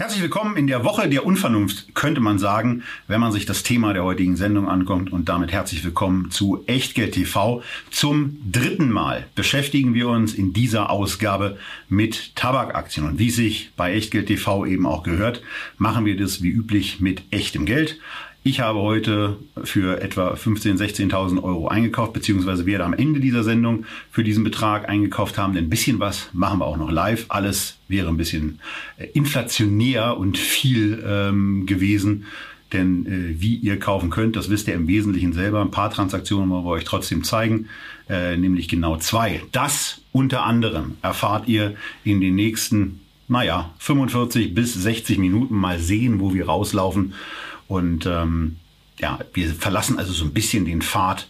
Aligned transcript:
Herzlich 0.00 0.22
willkommen 0.22 0.56
in 0.56 0.66
der 0.66 0.82
Woche 0.82 1.06
der 1.10 1.26
Unvernunft, 1.26 1.94
könnte 1.94 2.22
man 2.22 2.38
sagen, 2.38 2.84
wenn 3.06 3.20
man 3.20 3.32
sich 3.32 3.44
das 3.44 3.62
Thema 3.62 3.92
der 3.92 4.02
heutigen 4.02 4.34
Sendung 4.34 4.66
ankommt. 4.66 5.12
Und 5.12 5.28
damit 5.28 5.52
herzlich 5.52 5.84
willkommen 5.84 6.30
zu 6.30 6.64
Echtgeld 6.66 7.12
TV. 7.12 7.62
Zum 7.90 8.38
dritten 8.50 8.90
Mal 8.90 9.26
beschäftigen 9.34 9.92
wir 9.92 10.08
uns 10.08 10.32
in 10.32 10.54
dieser 10.54 10.88
Ausgabe 10.88 11.58
mit 11.90 12.34
Tabakaktien. 12.34 13.06
Und 13.06 13.18
wie 13.18 13.28
sich 13.28 13.72
bei 13.76 13.92
Echtgeld 13.92 14.28
TV 14.28 14.64
eben 14.64 14.86
auch 14.86 15.02
gehört, 15.02 15.42
machen 15.76 16.06
wir 16.06 16.16
das 16.16 16.42
wie 16.42 16.48
üblich 16.48 17.00
mit 17.00 17.22
echtem 17.30 17.66
Geld. 17.66 18.00
Ich 18.42 18.60
habe 18.60 18.78
heute 18.78 19.36
für 19.64 20.00
etwa 20.00 20.32
15.000, 20.32 21.10
16.000 21.10 21.42
Euro 21.42 21.68
eingekauft, 21.68 22.14
beziehungsweise 22.14 22.64
werde 22.64 22.86
am 22.86 22.94
Ende 22.94 23.20
dieser 23.20 23.44
Sendung 23.44 23.84
für 24.10 24.24
diesen 24.24 24.44
Betrag 24.44 24.88
eingekauft 24.88 25.36
haben. 25.36 25.52
Denn 25.52 25.64
ein 25.64 25.70
bisschen 25.70 26.00
was 26.00 26.30
machen 26.32 26.60
wir 26.60 26.66
auch 26.66 26.78
noch 26.78 26.90
live. 26.90 27.26
Alles 27.28 27.76
wäre 27.88 28.08
ein 28.08 28.16
bisschen 28.16 28.58
äh, 28.96 29.08
inflationär 29.12 30.16
und 30.16 30.38
viel 30.38 31.04
ähm, 31.06 31.66
gewesen. 31.66 32.24
Denn 32.72 33.04
äh, 33.04 33.40
wie 33.42 33.56
ihr 33.56 33.78
kaufen 33.78 34.08
könnt, 34.08 34.36
das 34.36 34.48
wisst 34.48 34.68
ihr 34.68 34.74
im 34.74 34.88
Wesentlichen 34.88 35.34
selber. 35.34 35.60
Ein 35.60 35.70
paar 35.70 35.90
Transaktionen 35.90 36.48
wollen 36.48 36.64
wir 36.64 36.70
euch 36.70 36.84
trotzdem 36.84 37.24
zeigen, 37.24 37.68
äh, 38.08 38.38
nämlich 38.38 38.68
genau 38.68 38.96
zwei. 38.96 39.42
Das 39.52 40.00
unter 40.12 40.44
anderem 40.44 40.96
erfahrt 41.02 41.46
ihr 41.46 41.74
in 42.04 42.22
den 42.22 42.36
nächsten, 42.36 43.00
naja, 43.28 43.74
45 43.80 44.54
bis 44.54 44.72
60 44.72 45.18
Minuten 45.18 45.56
mal 45.56 45.78
sehen, 45.78 46.20
wo 46.20 46.32
wir 46.32 46.46
rauslaufen. 46.46 47.12
Und 47.70 48.04
ähm, 48.04 48.56
ja, 48.98 49.20
wir 49.32 49.54
verlassen 49.54 49.96
also 49.96 50.12
so 50.12 50.24
ein 50.24 50.32
bisschen 50.32 50.64
den 50.64 50.82
Pfad 50.82 51.28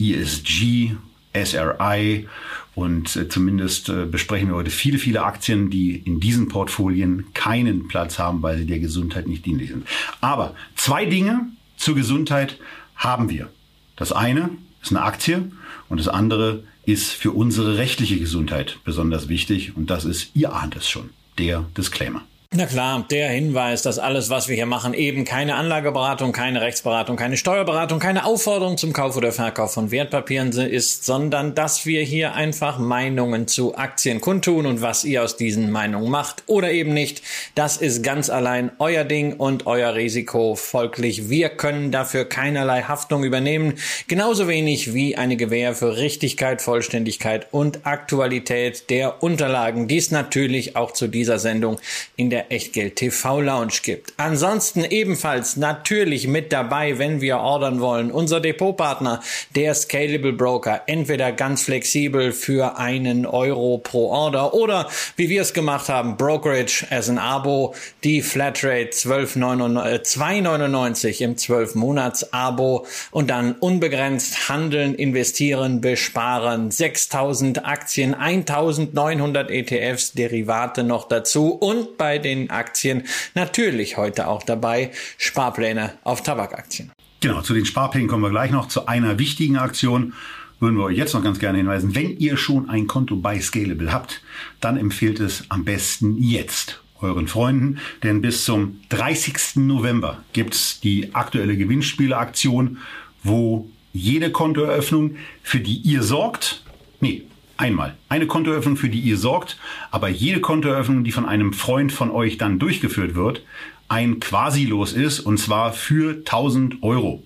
ESG, 0.00 0.92
SRI 1.34 2.26
und 2.74 3.14
äh, 3.14 3.28
zumindest 3.28 3.90
äh, 3.90 4.06
besprechen 4.06 4.48
wir 4.48 4.54
heute 4.54 4.70
viele, 4.70 4.96
viele 4.96 5.22
Aktien, 5.22 5.68
die 5.68 5.96
in 5.96 6.18
diesen 6.18 6.48
Portfolien 6.48 7.26
keinen 7.34 7.88
Platz 7.88 8.18
haben, 8.18 8.40
weil 8.40 8.56
sie 8.56 8.64
der 8.64 8.78
Gesundheit 8.78 9.28
nicht 9.28 9.44
dienlich 9.44 9.68
sind. 9.68 9.86
Aber 10.22 10.54
zwei 10.76 11.04
Dinge 11.04 11.50
zur 11.76 11.94
Gesundheit 11.94 12.58
haben 12.96 13.28
wir. 13.28 13.50
Das 13.94 14.12
eine 14.12 14.48
ist 14.80 14.92
eine 14.92 15.02
Aktie 15.02 15.52
und 15.90 16.00
das 16.00 16.08
andere 16.08 16.64
ist 16.86 17.12
für 17.12 17.32
unsere 17.32 17.76
rechtliche 17.76 18.18
Gesundheit 18.18 18.78
besonders 18.84 19.28
wichtig 19.28 19.76
und 19.76 19.90
das 19.90 20.06
ist, 20.06 20.30
ihr 20.32 20.54
ahnt 20.54 20.74
es 20.74 20.88
schon, 20.88 21.10
der 21.36 21.66
Disclaimer. 21.76 22.22
Na 22.54 22.66
klar, 22.66 23.06
der 23.10 23.30
Hinweis, 23.30 23.80
dass 23.80 23.98
alles, 23.98 24.28
was 24.28 24.46
wir 24.46 24.54
hier 24.56 24.66
machen, 24.66 24.92
eben 24.92 25.24
keine 25.24 25.54
Anlageberatung, 25.54 26.32
keine 26.32 26.60
Rechtsberatung, 26.60 27.16
keine 27.16 27.38
Steuerberatung, 27.38 27.98
keine 27.98 28.26
Aufforderung 28.26 28.76
zum 28.76 28.92
Kauf 28.92 29.16
oder 29.16 29.32
Verkauf 29.32 29.72
von 29.72 29.90
Wertpapieren 29.90 30.52
ist, 30.52 31.06
sondern 31.06 31.54
dass 31.54 31.86
wir 31.86 32.02
hier 32.02 32.34
einfach 32.34 32.78
Meinungen 32.78 33.48
zu 33.48 33.74
Aktien 33.78 34.20
kundtun 34.20 34.66
und 34.66 34.82
was 34.82 35.04
ihr 35.04 35.24
aus 35.24 35.38
diesen 35.38 35.70
Meinungen 35.70 36.10
macht 36.10 36.42
oder 36.46 36.70
eben 36.70 36.92
nicht, 36.92 37.22
das 37.54 37.78
ist 37.78 38.02
ganz 38.02 38.28
allein 38.28 38.70
euer 38.78 39.04
Ding 39.04 39.32
und 39.32 39.66
euer 39.66 39.94
Risiko. 39.94 40.54
Folglich, 40.54 41.30
wir 41.30 41.48
können 41.48 41.90
dafür 41.90 42.26
keinerlei 42.26 42.82
Haftung 42.82 43.24
übernehmen, 43.24 43.78
genauso 44.08 44.46
wenig 44.46 44.92
wie 44.92 45.16
eine 45.16 45.38
Gewähr 45.38 45.74
für 45.74 45.96
Richtigkeit, 45.96 46.60
Vollständigkeit 46.60 47.46
und 47.50 47.86
Aktualität 47.86 48.90
der 48.90 49.22
Unterlagen, 49.22 49.88
die 49.88 49.96
es 49.96 50.10
natürlich 50.10 50.76
auch 50.76 50.90
zu 50.90 51.08
dieser 51.08 51.38
Sendung 51.38 51.80
in 52.14 52.28
der 52.28 52.41
der 52.42 52.52
Echtgeld 52.52 52.96
TV 52.96 53.40
Lounge 53.40 53.74
gibt. 53.82 54.12
Ansonsten 54.16 54.84
ebenfalls 54.84 55.56
natürlich 55.56 56.26
mit 56.26 56.52
dabei, 56.52 56.98
wenn 56.98 57.20
wir 57.20 57.38
ordern 57.38 57.80
wollen, 57.80 58.10
unser 58.10 58.40
Depotpartner, 58.40 59.20
der 59.54 59.74
Scalable 59.74 60.32
Broker, 60.32 60.82
entweder 60.86 61.30
ganz 61.32 61.64
flexibel 61.64 62.32
für 62.32 62.78
einen 62.78 63.26
Euro 63.26 63.78
pro 63.78 64.08
Order 64.08 64.54
oder 64.54 64.88
wie 65.16 65.28
wir 65.28 65.42
es 65.42 65.52
gemacht 65.52 65.88
haben, 65.88 66.16
Brokerage 66.16 66.86
as 66.90 67.08
ein 67.08 67.18
Abo, 67.18 67.74
die 68.02 68.22
Flatrate 68.22 68.90
2,99 68.90 71.20
äh, 71.20 71.24
im 71.24 71.36
12 71.36 71.76
Monats 71.76 72.32
Abo 72.32 72.86
und 73.10 73.30
dann 73.30 73.52
unbegrenzt 73.52 74.48
handeln, 74.48 74.94
investieren, 74.94 75.80
besparen, 75.80 76.70
6000 76.70 77.64
Aktien, 77.64 78.14
1900 78.14 79.50
ETFs, 79.50 80.12
Derivate 80.12 80.82
noch 80.82 81.08
dazu. 81.08 81.52
Und 81.52 81.98
bei 81.98 82.18
den 82.18 82.31
den 82.40 82.50
Aktien 82.50 83.04
natürlich 83.34 83.96
heute 83.96 84.28
auch 84.28 84.42
dabei 84.42 84.90
Sparpläne 85.18 85.94
auf 86.04 86.22
Tabakaktien. 86.22 86.90
Genau, 87.20 87.42
zu 87.42 87.54
den 87.54 87.64
Sparplänen 87.64 88.08
kommen 88.08 88.22
wir 88.22 88.30
gleich 88.30 88.50
noch. 88.50 88.68
Zu 88.68 88.86
einer 88.86 89.18
wichtigen 89.18 89.56
Aktion 89.56 90.14
würden 90.58 90.76
wir 90.76 90.84
euch 90.84 90.96
jetzt 90.96 91.14
noch 91.14 91.22
ganz 91.22 91.38
gerne 91.38 91.58
hinweisen. 91.58 91.94
Wenn 91.94 92.16
ihr 92.18 92.36
schon 92.36 92.68
ein 92.68 92.86
Konto 92.86 93.16
bei 93.16 93.40
Scalable 93.40 93.92
habt, 93.92 94.22
dann 94.60 94.76
empfiehlt 94.76 95.20
es 95.20 95.44
am 95.48 95.64
besten 95.64 96.16
jetzt 96.22 96.80
euren 97.00 97.26
Freunden, 97.26 97.78
denn 98.02 98.22
bis 98.22 98.44
zum 98.44 98.80
30. 98.90 99.56
November 99.56 100.22
gibt 100.32 100.54
es 100.54 100.80
die 100.80 101.14
aktuelle 101.14 101.56
Gewinnspieleaktion, 101.56 102.78
wo 103.24 103.68
jede 103.92 104.30
Kontoeröffnung, 104.30 105.16
für 105.42 105.58
die 105.58 105.76
ihr 105.78 106.02
sorgt, 106.02 106.62
nee, 107.00 107.24
Einmal. 107.62 107.94
Eine 108.08 108.26
Kontoeröffnung, 108.26 108.76
für 108.76 108.88
die 108.88 108.98
ihr 108.98 109.16
sorgt, 109.16 109.56
aber 109.92 110.08
jede 110.08 110.40
Kontoeröffnung, 110.40 111.04
die 111.04 111.12
von 111.12 111.26
einem 111.26 111.52
Freund 111.52 111.92
von 111.92 112.10
euch 112.10 112.36
dann 112.36 112.58
durchgeführt 112.58 113.14
wird, 113.14 113.44
ein 113.86 114.18
Quasi-Los 114.18 114.92
ist 114.92 115.20
und 115.20 115.38
zwar 115.38 115.72
für 115.72 116.16
1000 116.16 116.82
Euro. 116.82 117.22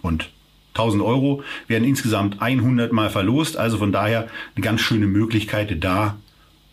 Und 0.00 0.30
1000 0.72 1.02
Euro 1.02 1.42
werden 1.68 1.84
insgesamt 1.86 2.40
100 2.40 2.94
Mal 2.94 3.10
verlost, 3.10 3.58
also 3.58 3.76
von 3.76 3.92
daher 3.92 4.28
eine 4.56 4.64
ganz 4.64 4.80
schöne 4.80 5.06
Möglichkeit, 5.06 5.84
da 5.84 6.16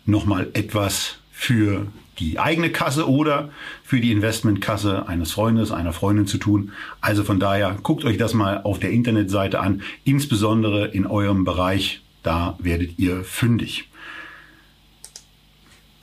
nochmal 0.06 0.48
etwas 0.54 1.16
für 1.32 1.88
die 2.18 2.38
eigene 2.38 2.70
Kasse 2.70 3.10
oder 3.10 3.50
für 3.84 4.00
die 4.00 4.10
Investmentkasse 4.10 5.06
eines 5.06 5.32
Freundes, 5.32 5.70
einer 5.70 5.92
Freundin 5.92 6.26
zu 6.26 6.38
tun. 6.38 6.72
Also 7.02 7.24
von 7.24 7.38
daher 7.38 7.76
guckt 7.82 8.06
euch 8.06 8.16
das 8.16 8.32
mal 8.32 8.62
auf 8.62 8.78
der 8.78 8.90
Internetseite 8.90 9.60
an, 9.60 9.82
insbesondere 10.04 10.86
in 10.86 11.06
eurem 11.06 11.44
Bereich 11.44 12.01
da 12.22 12.56
werdet 12.60 12.98
ihr 12.98 13.24
fündig. 13.24 13.88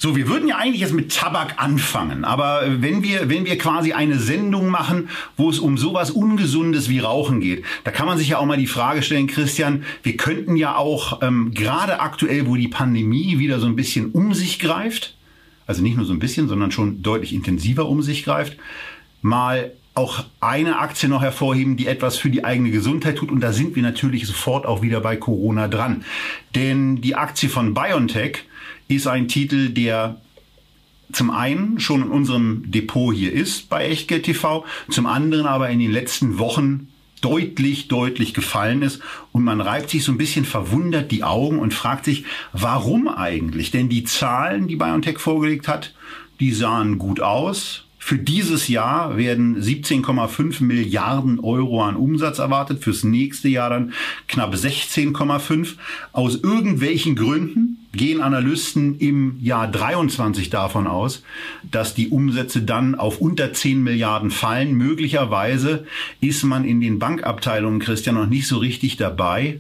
So, 0.02 0.16
wir 0.16 0.30
würden 0.30 0.48
ja 0.48 0.56
eigentlich 0.56 0.80
jetzt 0.80 0.94
mit 0.94 1.14
Tabak 1.14 1.62
anfangen, 1.62 2.24
aber 2.24 2.64
wenn 2.82 3.04
wir, 3.04 3.28
wenn 3.28 3.44
wir 3.44 3.58
quasi 3.58 3.92
eine 3.92 4.18
Sendung 4.18 4.70
machen, 4.70 5.10
wo 5.36 5.50
es 5.50 5.60
um 5.60 5.78
sowas 5.78 6.10
Ungesundes 6.10 6.88
wie 6.88 7.00
Rauchen 7.00 7.42
geht, 7.42 7.66
da 7.84 7.92
kann 7.92 8.06
man 8.06 8.18
sich 8.18 8.30
ja 8.30 8.38
auch 8.38 8.46
mal 8.46 8.56
die 8.56 8.66
Frage 8.66 9.04
stellen, 9.04 9.28
Christian, 9.28 9.84
wir 10.02 10.16
könnten 10.16 10.56
ja 10.56 10.78
auch 10.78 11.22
ähm, 11.22 11.54
gerade 11.54 12.00
aktuell, 12.00 12.48
wo 12.48 12.56
die 12.56 12.70
Pandemie 12.70 13.40
wieder 13.40 13.60
so 13.60 13.66
ein 13.66 13.76
bisschen 13.76 14.12
um 14.12 14.34
sich 14.34 14.60
greift, 14.60 15.18
also 15.68 15.82
nicht 15.82 15.98
nur 15.98 16.06
so 16.06 16.14
ein 16.14 16.20
bisschen, 16.20 16.48
sondern 16.48 16.72
schon 16.72 17.02
deutlich 17.02 17.34
intensiver 17.34 17.86
um 17.90 18.02
sich 18.02 18.24
greift, 18.24 18.56
mal 19.22 19.74
auch 20.00 20.24
eine 20.40 20.80
Aktie 20.80 21.10
noch 21.10 21.22
hervorheben, 21.22 21.76
die 21.76 21.88
etwas 21.88 22.18
für 22.18 22.30
die 22.30 22.46
eigene 22.46 22.72
Gesundheit 22.72 23.18
tut. 23.18 23.32
Und 23.32 23.42
da 23.42 23.52
sind 23.52 23.76
wir 23.76 23.84
natürlich 23.84 24.26
sofort 24.26 24.66
auch 24.66 24.82
wieder 24.82 25.02
bei 25.02 25.18
Corona 25.18 25.68
dran. 25.68 26.06
Denn 26.56 27.02
die 27.02 27.16
Aktie 27.16 27.50
von 27.50 27.74
BioNTech 27.74 28.46
ist 28.88 29.08
ein 29.08 29.28
Titel, 29.28 29.70
der 29.70 30.22
zum 31.12 31.32
einen 31.32 31.82
schon 31.82 32.04
in 32.04 32.10
unserem 32.10 32.72
Depot 32.72 33.14
hier 33.14 33.34
ist 33.34 33.68
bei 33.70 33.88
Echtgeld 33.88 34.24
TV, 34.24 34.66
zum 34.90 35.06
anderen 35.06 35.48
aber 35.48 35.70
in 35.70 35.80
den 35.80 35.92
letzten 35.92 36.40
Wochen 36.40 36.88
deutlich, 37.20 37.90
deutlich 37.90 38.34
gefallen 38.34 38.82
ist. 38.82 39.02
Und 39.34 39.44
man 39.44 39.60
reibt 39.60 39.90
sich 39.90 40.06
so 40.06 40.14
ein 40.14 40.18
bisschen 40.18 40.46
verwundert 40.46 41.12
die 41.12 41.26
Augen 41.26 41.60
und 41.60 41.74
fragt 41.74 42.06
sich, 42.06 42.24
warum 42.54 43.10
eigentlich? 43.10 43.72
Denn 43.72 43.90
die 43.90 44.06
Zahlen, 44.06 44.70
die 44.70 44.78
BioNTech 44.78 45.20
vorgelegt 45.20 45.68
hat, 45.68 45.94
die 46.40 46.54
sahen 46.54 47.00
gut 47.00 47.20
aus. 47.20 47.89
Für 48.02 48.18
dieses 48.18 48.70
Jahr 48.70 49.18
werden 49.18 49.62
17,5 49.62 50.64
Milliarden 50.64 51.40
Euro 51.42 51.84
an 51.84 51.98
Umsatz 51.98 52.40
erwartet, 52.40 52.82
fürs 52.82 53.04
nächste 53.04 53.50
Jahr 53.50 53.70
dann 53.70 53.94
knapp 54.28 54.56
16,5. 54.56 55.76
Aus 56.14 56.42
irgendwelchen 56.42 57.16
Gründen 57.16 57.86
gehen 57.92 58.22
Analysten 58.22 58.98
im 59.00 59.38
Jahr 59.42 59.70
23 59.70 60.50
davon 60.50 60.88
aus, 60.88 61.24
dass 61.70 61.94
die 61.94 62.08
Umsätze 62.08 62.62
dann 62.62 62.96
auf 62.96 63.20
unter 63.20 63.52
10 63.52 63.84
Milliarden 63.84 64.32
fallen. 64.32 64.74
Möglicherweise 64.74 65.86
ist 66.22 66.44
man 66.44 66.64
in 66.64 66.80
den 66.80 67.00
Bankabteilungen, 67.00 67.80
Christian, 67.80 68.16
noch 68.16 68.28
nicht 68.28 68.48
so 68.48 68.58
richtig 68.58 68.96
dabei, 68.96 69.60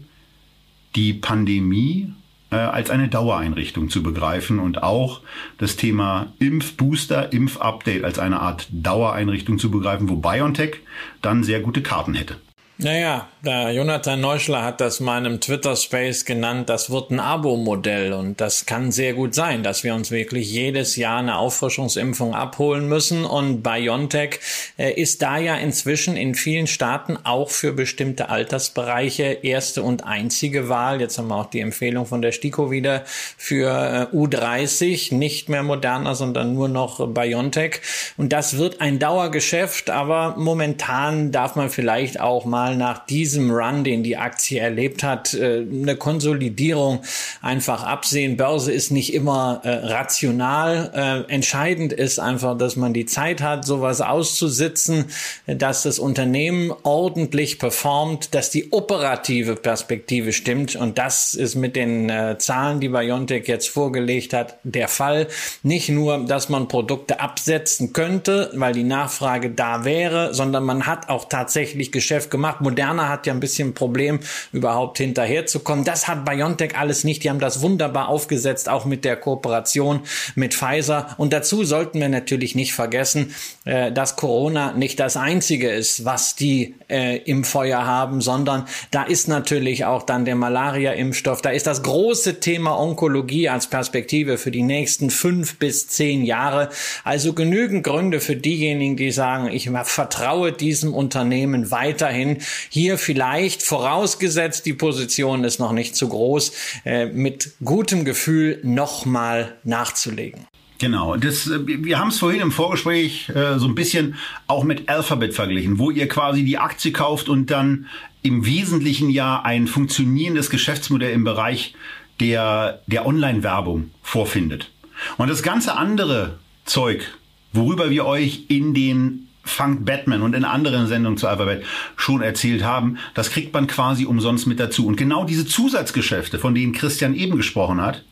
die 0.95 1.13
Pandemie 1.13 2.13
als 2.55 2.89
eine 2.89 3.07
Dauereinrichtung 3.07 3.89
zu 3.89 4.01
begreifen 4.01 4.59
und 4.59 4.81
auch 4.83 5.21
das 5.57 5.75
Thema 5.75 6.33
Impfbooster, 6.39 7.31
Impfupdate 7.31 8.03
als 8.03 8.19
eine 8.19 8.39
Art 8.39 8.67
Dauereinrichtung 8.71 9.59
zu 9.59 9.69
begreifen, 9.69 10.09
wo 10.09 10.15
BioNTech 10.15 10.77
dann 11.21 11.43
sehr 11.43 11.59
gute 11.59 11.83
Karten 11.83 12.15
hätte. 12.15 12.37
Naja, 12.81 13.27
der 13.43 13.73
Jonathan 13.73 14.21
Neuschler 14.21 14.63
hat 14.63 14.79
das 14.79 15.01
mal 15.01 15.17
in 15.17 15.25
einem 15.25 15.41
Twitter-Space 15.41 16.23
genannt, 16.23 16.69
das 16.69 16.89
wird 16.89 17.11
ein 17.11 17.19
Abo-Modell 17.19 18.13
und 18.13 18.39
das 18.39 18.65
kann 18.65 18.93
sehr 18.93 19.13
gut 19.13 19.35
sein, 19.35 19.63
dass 19.63 19.83
wir 19.83 19.93
uns 19.93 20.11
wirklich 20.11 20.49
jedes 20.49 20.95
Jahr 20.95 21.19
eine 21.19 21.37
Auffrischungsimpfung 21.37 22.33
abholen 22.33 22.87
müssen 22.87 23.25
und 23.25 23.63
BioNTech 23.63 24.39
äh, 24.77 24.93
ist 24.93 25.21
da 25.21 25.37
ja 25.37 25.55
inzwischen 25.55 26.15
in 26.15 26.35
vielen 26.35 26.67
Staaten 26.67 27.17
auch 27.21 27.49
für 27.49 27.73
bestimmte 27.73 28.29
Altersbereiche 28.29 29.23
erste 29.23 29.83
und 29.83 30.05
einzige 30.05 30.69
Wahl. 30.69 31.01
Jetzt 31.01 31.17
haben 31.17 31.27
wir 31.27 31.35
auch 31.35 31.49
die 31.49 31.59
Empfehlung 31.59 32.05
von 32.05 32.21
der 32.21 32.31
STIKO 32.31 32.71
wieder 32.71 33.03
für 33.05 34.09
äh, 34.13 34.15
U30, 34.15 35.13
nicht 35.13 35.49
mehr 35.49 35.63
Moderna, 35.63 36.15
sondern 36.15 36.53
nur 36.53 36.69
noch 36.69 37.05
BioNTech 37.05 37.81
und 38.15 38.31
das 38.31 38.57
wird 38.57 38.79
ein 38.79 38.99
Dauergeschäft, 38.99 39.89
aber 39.89 40.35
momentan 40.37 41.33
darf 41.33 41.57
man 41.57 41.69
vielleicht 41.69 42.21
auch 42.21 42.45
mal 42.45 42.68
mal 42.69 42.75
nach 42.75 43.05
diesem 43.05 43.51
Run, 43.51 43.83
den 43.83 44.03
die 44.03 44.17
Aktie 44.17 44.59
erlebt 44.59 45.03
hat, 45.03 45.33
äh, 45.33 45.65
eine 45.69 45.95
Konsolidierung 45.95 47.01
einfach 47.41 47.83
absehen. 47.83 48.37
Börse 48.37 48.71
ist 48.71 48.91
nicht 48.91 49.13
immer 49.13 49.61
äh, 49.63 49.69
rational. 49.69 51.25
Äh, 51.27 51.33
entscheidend 51.33 51.93
ist 51.93 52.19
einfach, 52.19 52.57
dass 52.57 52.75
man 52.75 52.93
die 52.93 53.05
Zeit 53.05 53.41
hat, 53.41 53.65
sowas 53.65 54.01
auszusitzen, 54.01 55.05
dass 55.47 55.83
das 55.83 55.99
Unternehmen 55.99 56.71
ordentlich 56.83 57.59
performt, 57.59 58.35
dass 58.35 58.49
die 58.49 58.71
operative 58.71 59.55
Perspektive 59.55 60.33
stimmt. 60.33 60.75
Und 60.75 60.97
das 60.97 61.33
ist 61.33 61.55
mit 61.55 61.75
den 61.75 62.11
Zahlen, 62.37 62.79
die 62.79 62.89
Biontech 62.89 63.47
jetzt 63.47 63.69
vorgelegt 63.69 64.33
hat, 64.33 64.57
der 64.63 64.87
Fall. 64.87 65.27
Nicht 65.63 65.89
nur, 65.89 66.25
dass 66.25 66.49
man 66.49 66.67
Produkte 66.67 67.19
absetzen 67.19 67.93
könnte, 67.93 68.51
weil 68.53 68.73
die 68.73 68.83
Nachfrage 68.83 69.49
da 69.49 69.85
wäre, 69.85 70.33
sondern 70.33 70.63
man 70.63 70.85
hat 70.85 71.09
auch 71.09 71.25
tatsächlich 71.25 71.91
Geschäft 71.91 72.29
gemacht 72.29 72.58
Moderna 72.61 73.09
hat 73.09 73.27
ja 73.27 73.33
ein 73.33 73.39
bisschen 73.39 73.69
ein 73.69 73.73
Problem, 73.73 74.19
überhaupt 74.51 74.97
hinterherzukommen. 74.97 75.85
Das 75.85 76.07
hat 76.07 76.25
BioNTech 76.25 76.77
alles 76.77 77.03
nicht. 77.03 77.23
Die 77.23 77.29
haben 77.29 77.39
das 77.39 77.61
wunderbar 77.61 78.09
aufgesetzt, 78.09 78.69
auch 78.69 78.85
mit 78.85 79.05
der 79.05 79.15
Kooperation 79.15 80.01
mit 80.35 80.53
Pfizer. 80.53 81.15
Und 81.17 81.33
dazu 81.33 81.63
sollten 81.63 81.99
wir 81.99 82.09
natürlich 82.09 82.55
nicht 82.55 82.73
vergessen, 82.73 83.33
äh, 83.65 83.91
dass 83.91 84.15
Corona 84.15 84.73
nicht 84.73 84.99
das 84.99 85.17
einzige 85.17 85.69
ist, 85.71 86.05
was 86.05 86.35
die 86.35 86.75
äh, 86.89 87.17
im 87.17 87.43
Feuer 87.43 87.85
haben, 87.85 88.21
sondern 88.21 88.65
da 88.91 89.03
ist 89.03 89.27
natürlich 89.27 89.85
auch 89.85 90.03
dann 90.03 90.25
der 90.25 90.35
Malaria-Impfstoff. 90.35 91.41
Da 91.41 91.49
ist 91.49 91.67
das 91.67 91.83
große 91.83 92.39
Thema 92.39 92.79
Onkologie 92.79 93.49
als 93.49 93.67
Perspektive 93.67 94.37
für 94.37 94.51
die 94.51 94.63
nächsten 94.63 95.09
fünf 95.09 95.57
bis 95.57 95.87
zehn 95.87 96.23
Jahre. 96.23 96.69
Also 97.03 97.33
genügend 97.33 97.83
Gründe 97.83 98.19
für 98.19 98.35
diejenigen, 98.35 98.97
die 98.97 99.11
sagen, 99.11 99.49
ich 99.51 99.69
vertraue 99.83 100.51
diesem 100.51 100.93
Unternehmen 100.93 101.71
weiterhin 101.71 102.37
hier 102.69 102.97
vielleicht 102.97 103.63
vorausgesetzt, 103.63 104.65
die 104.65 104.73
Position 104.73 105.43
ist 105.43 105.59
noch 105.59 105.71
nicht 105.71 105.95
zu 105.95 106.09
groß, 106.09 106.51
äh, 106.85 107.05
mit 107.07 107.53
gutem 107.63 108.05
Gefühl 108.05 108.59
nochmal 108.63 109.57
nachzulegen. 109.63 110.47
Genau, 110.79 111.17
das, 111.17 111.49
wir 111.65 111.99
haben 111.99 112.07
es 112.07 112.19
vorhin 112.19 112.39
im 112.39 112.53
Vorgespräch 112.53 113.27
äh, 113.29 113.59
so 113.59 113.67
ein 113.67 113.75
bisschen 113.75 114.15
auch 114.47 114.63
mit 114.63 114.87
Alphabet 114.87 115.33
verglichen, 115.33 115.77
wo 115.77 115.91
ihr 115.91 116.07
quasi 116.07 116.45
die 116.45 116.57
Aktie 116.57 116.93
kauft 116.93 117.27
und 117.27 117.51
dann 117.51 117.87
im 118.21 118.45
Wesentlichen 118.45 119.09
ja 119.09 119.41
ein 119.41 119.67
funktionierendes 119.67 120.49
Geschäftsmodell 120.49 121.11
im 121.11 121.25
Bereich 121.25 121.73
der, 122.21 122.81
der 122.87 123.05
Online-Werbung 123.05 123.91
vorfindet. 124.01 124.71
Und 125.17 125.29
das 125.29 125.43
ganze 125.43 125.75
andere 125.75 126.39
Zeug, 126.65 127.17
worüber 127.53 127.89
wir 127.89 128.05
euch 128.05 128.45
in 128.47 128.73
den 128.73 129.28
Funk 129.49 129.85
Batman 129.85 130.21
und 130.21 130.35
in 130.35 130.45
anderen 130.45 130.87
Sendungen 130.87 131.17
zu 131.17 131.27
Alphabet 131.27 131.63
schon 131.95 132.21
erzählt 132.21 132.63
haben, 132.63 132.97
das 133.13 133.31
kriegt 133.31 133.53
man 133.53 133.67
quasi 133.67 134.05
umsonst 134.05 134.47
mit 134.47 134.59
dazu. 134.59 134.87
Und 134.87 134.95
genau 134.95 135.25
diese 135.25 135.45
Zusatzgeschäfte, 135.45 136.39
von 136.39 136.55
denen 136.55 136.73
Christian 136.73 137.15
eben 137.15 137.35
gesprochen 137.37 137.81
hat, 137.81 138.03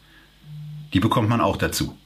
die 0.94 1.00
bekommt 1.00 1.30
man 1.30 1.42
auch 1.42 1.58
dazu. 1.58 1.98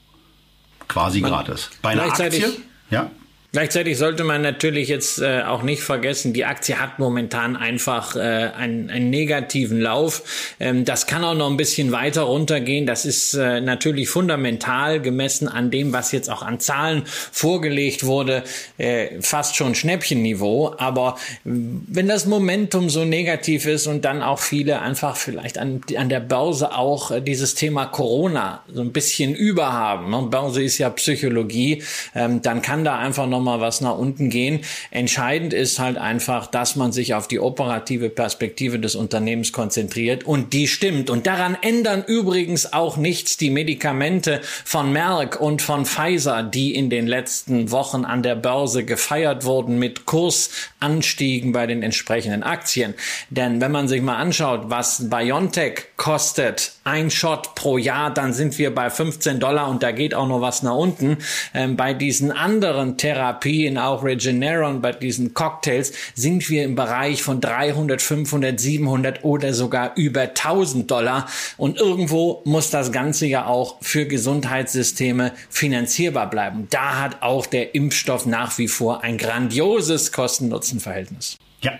Quasi 0.87 1.21
man 1.21 1.31
gratis. 1.31 1.69
Bei 1.81 1.91
einer 1.91 2.03
Aktie, 2.03 2.53
ja. 2.89 3.09
Gleichzeitig 3.53 3.97
sollte 3.97 4.23
man 4.23 4.41
natürlich 4.41 4.87
jetzt 4.87 5.21
äh, 5.21 5.41
auch 5.41 5.61
nicht 5.61 5.83
vergessen, 5.83 6.31
die 6.31 6.45
Aktie 6.45 6.79
hat 6.79 6.99
momentan 6.99 7.57
einfach 7.57 8.15
äh, 8.15 8.19
einen, 8.19 8.89
einen 8.89 9.09
negativen 9.09 9.81
Lauf. 9.81 10.55
Ähm, 10.61 10.85
das 10.85 11.05
kann 11.05 11.21
auch 11.25 11.33
noch 11.33 11.49
ein 11.49 11.57
bisschen 11.57 11.91
weiter 11.91 12.21
runtergehen. 12.21 12.85
Das 12.85 13.03
ist 13.03 13.33
äh, 13.33 13.59
natürlich 13.59 14.07
fundamental 14.07 15.01
gemessen 15.01 15.49
an 15.49 15.69
dem, 15.69 15.91
was 15.91 16.13
jetzt 16.13 16.29
auch 16.29 16.43
an 16.43 16.61
Zahlen 16.61 17.03
vorgelegt 17.05 18.05
wurde, 18.05 18.45
äh, 18.77 19.19
fast 19.19 19.57
schon 19.57 19.75
Schnäppchenniveau. 19.75 20.75
Aber 20.77 21.17
wenn 21.43 22.07
das 22.07 22.25
Momentum 22.27 22.89
so 22.89 23.03
negativ 23.03 23.65
ist 23.65 23.85
und 23.85 24.05
dann 24.05 24.21
auch 24.21 24.39
viele 24.39 24.79
einfach 24.79 25.17
vielleicht 25.17 25.57
an, 25.57 25.81
an 25.97 26.07
der 26.07 26.21
Börse 26.21 26.73
auch 26.73 27.11
äh, 27.11 27.19
dieses 27.19 27.55
Thema 27.55 27.87
Corona 27.87 28.63
so 28.73 28.79
ein 28.79 28.93
bisschen 28.93 29.35
überhaben, 29.35 30.09
ne? 30.09 30.21
Börse 30.31 30.63
ist 30.63 30.77
ja 30.77 30.89
Psychologie, 30.89 31.83
ähm, 32.15 32.41
dann 32.41 32.61
kann 32.61 32.85
da 32.85 32.97
einfach 32.97 33.27
noch 33.27 33.40
mal 33.41 33.59
was 33.59 33.81
nach 33.81 33.97
unten 33.97 34.29
gehen. 34.29 34.61
Entscheidend 34.91 35.53
ist 35.53 35.79
halt 35.79 35.97
einfach, 35.97 36.47
dass 36.47 36.75
man 36.75 36.91
sich 36.91 37.13
auf 37.13 37.27
die 37.27 37.39
operative 37.39 38.09
Perspektive 38.09 38.79
des 38.79 38.95
Unternehmens 38.95 39.51
konzentriert 39.51 40.23
und 40.23 40.53
die 40.53 40.67
stimmt. 40.67 41.09
Und 41.09 41.27
daran 41.27 41.57
ändern 41.61 42.03
übrigens 42.05 42.73
auch 42.73 42.97
nichts 42.97 43.37
die 43.37 43.49
Medikamente 43.49 44.41
von 44.65 44.91
Merck 44.91 45.39
und 45.39 45.61
von 45.61 45.85
Pfizer, 45.85 46.43
die 46.43 46.75
in 46.75 46.89
den 46.89 47.07
letzten 47.07 47.71
Wochen 47.71 48.05
an 48.05 48.23
der 48.23 48.35
Börse 48.35 48.83
gefeiert 48.83 49.45
wurden 49.45 49.79
mit 49.79 50.05
Kursanstiegen 50.05 51.51
bei 51.51 51.67
den 51.67 51.83
entsprechenden 51.83 52.43
Aktien. 52.43 52.93
Denn 53.29 53.61
wenn 53.61 53.71
man 53.71 53.87
sich 53.87 54.01
mal 54.01 54.17
anschaut, 54.17 54.63
was 54.65 55.09
BioNTech 55.09 55.85
kostet, 55.97 56.73
ein 56.83 57.11
Shot 57.11 57.55
pro 57.55 57.77
Jahr, 57.77 58.13
dann 58.13 58.33
sind 58.33 58.57
wir 58.57 58.73
bei 58.73 58.89
15 58.89 59.39
Dollar 59.39 59.69
und 59.69 59.83
da 59.83 59.91
geht 59.91 60.13
auch 60.13 60.27
noch 60.27 60.41
was 60.41 60.63
nach 60.63 60.75
unten. 60.75 61.17
Ähm, 61.53 61.77
bei 61.77 61.93
diesen 61.93 62.31
anderen 62.31 62.97
Therapien 62.97 63.30
Therapien, 63.31 63.77
auch 63.77 64.03
Regeneron, 64.03 64.81
bei 64.81 64.91
diesen 64.91 65.33
Cocktails 65.33 65.93
sind 66.13 66.49
wir 66.49 66.63
im 66.63 66.75
Bereich 66.75 67.23
von 67.23 67.39
300, 67.39 68.01
500, 68.01 68.59
700 68.59 69.23
oder 69.23 69.53
sogar 69.53 69.93
über 69.95 70.21
1000 70.21 70.89
Dollar. 70.89 71.27
Und 71.57 71.79
irgendwo 71.79 72.41
muss 72.45 72.69
das 72.69 72.91
Ganze 72.91 73.25
ja 73.25 73.45
auch 73.45 73.77
für 73.81 74.05
Gesundheitssysteme 74.05 75.33
finanzierbar 75.49 76.29
bleiben. 76.29 76.67
Da 76.69 76.99
hat 76.99 77.21
auch 77.21 77.45
der 77.45 77.75
Impfstoff 77.75 78.25
nach 78.25 78.57
wie 78.57 78.67
vor 78.67 79.03
ein 79.03 79.17
grandioses 79.17 80.11
Kosten-Nutzen-Verhältnis. 80.11 81.37
Ja, 81.61 81.73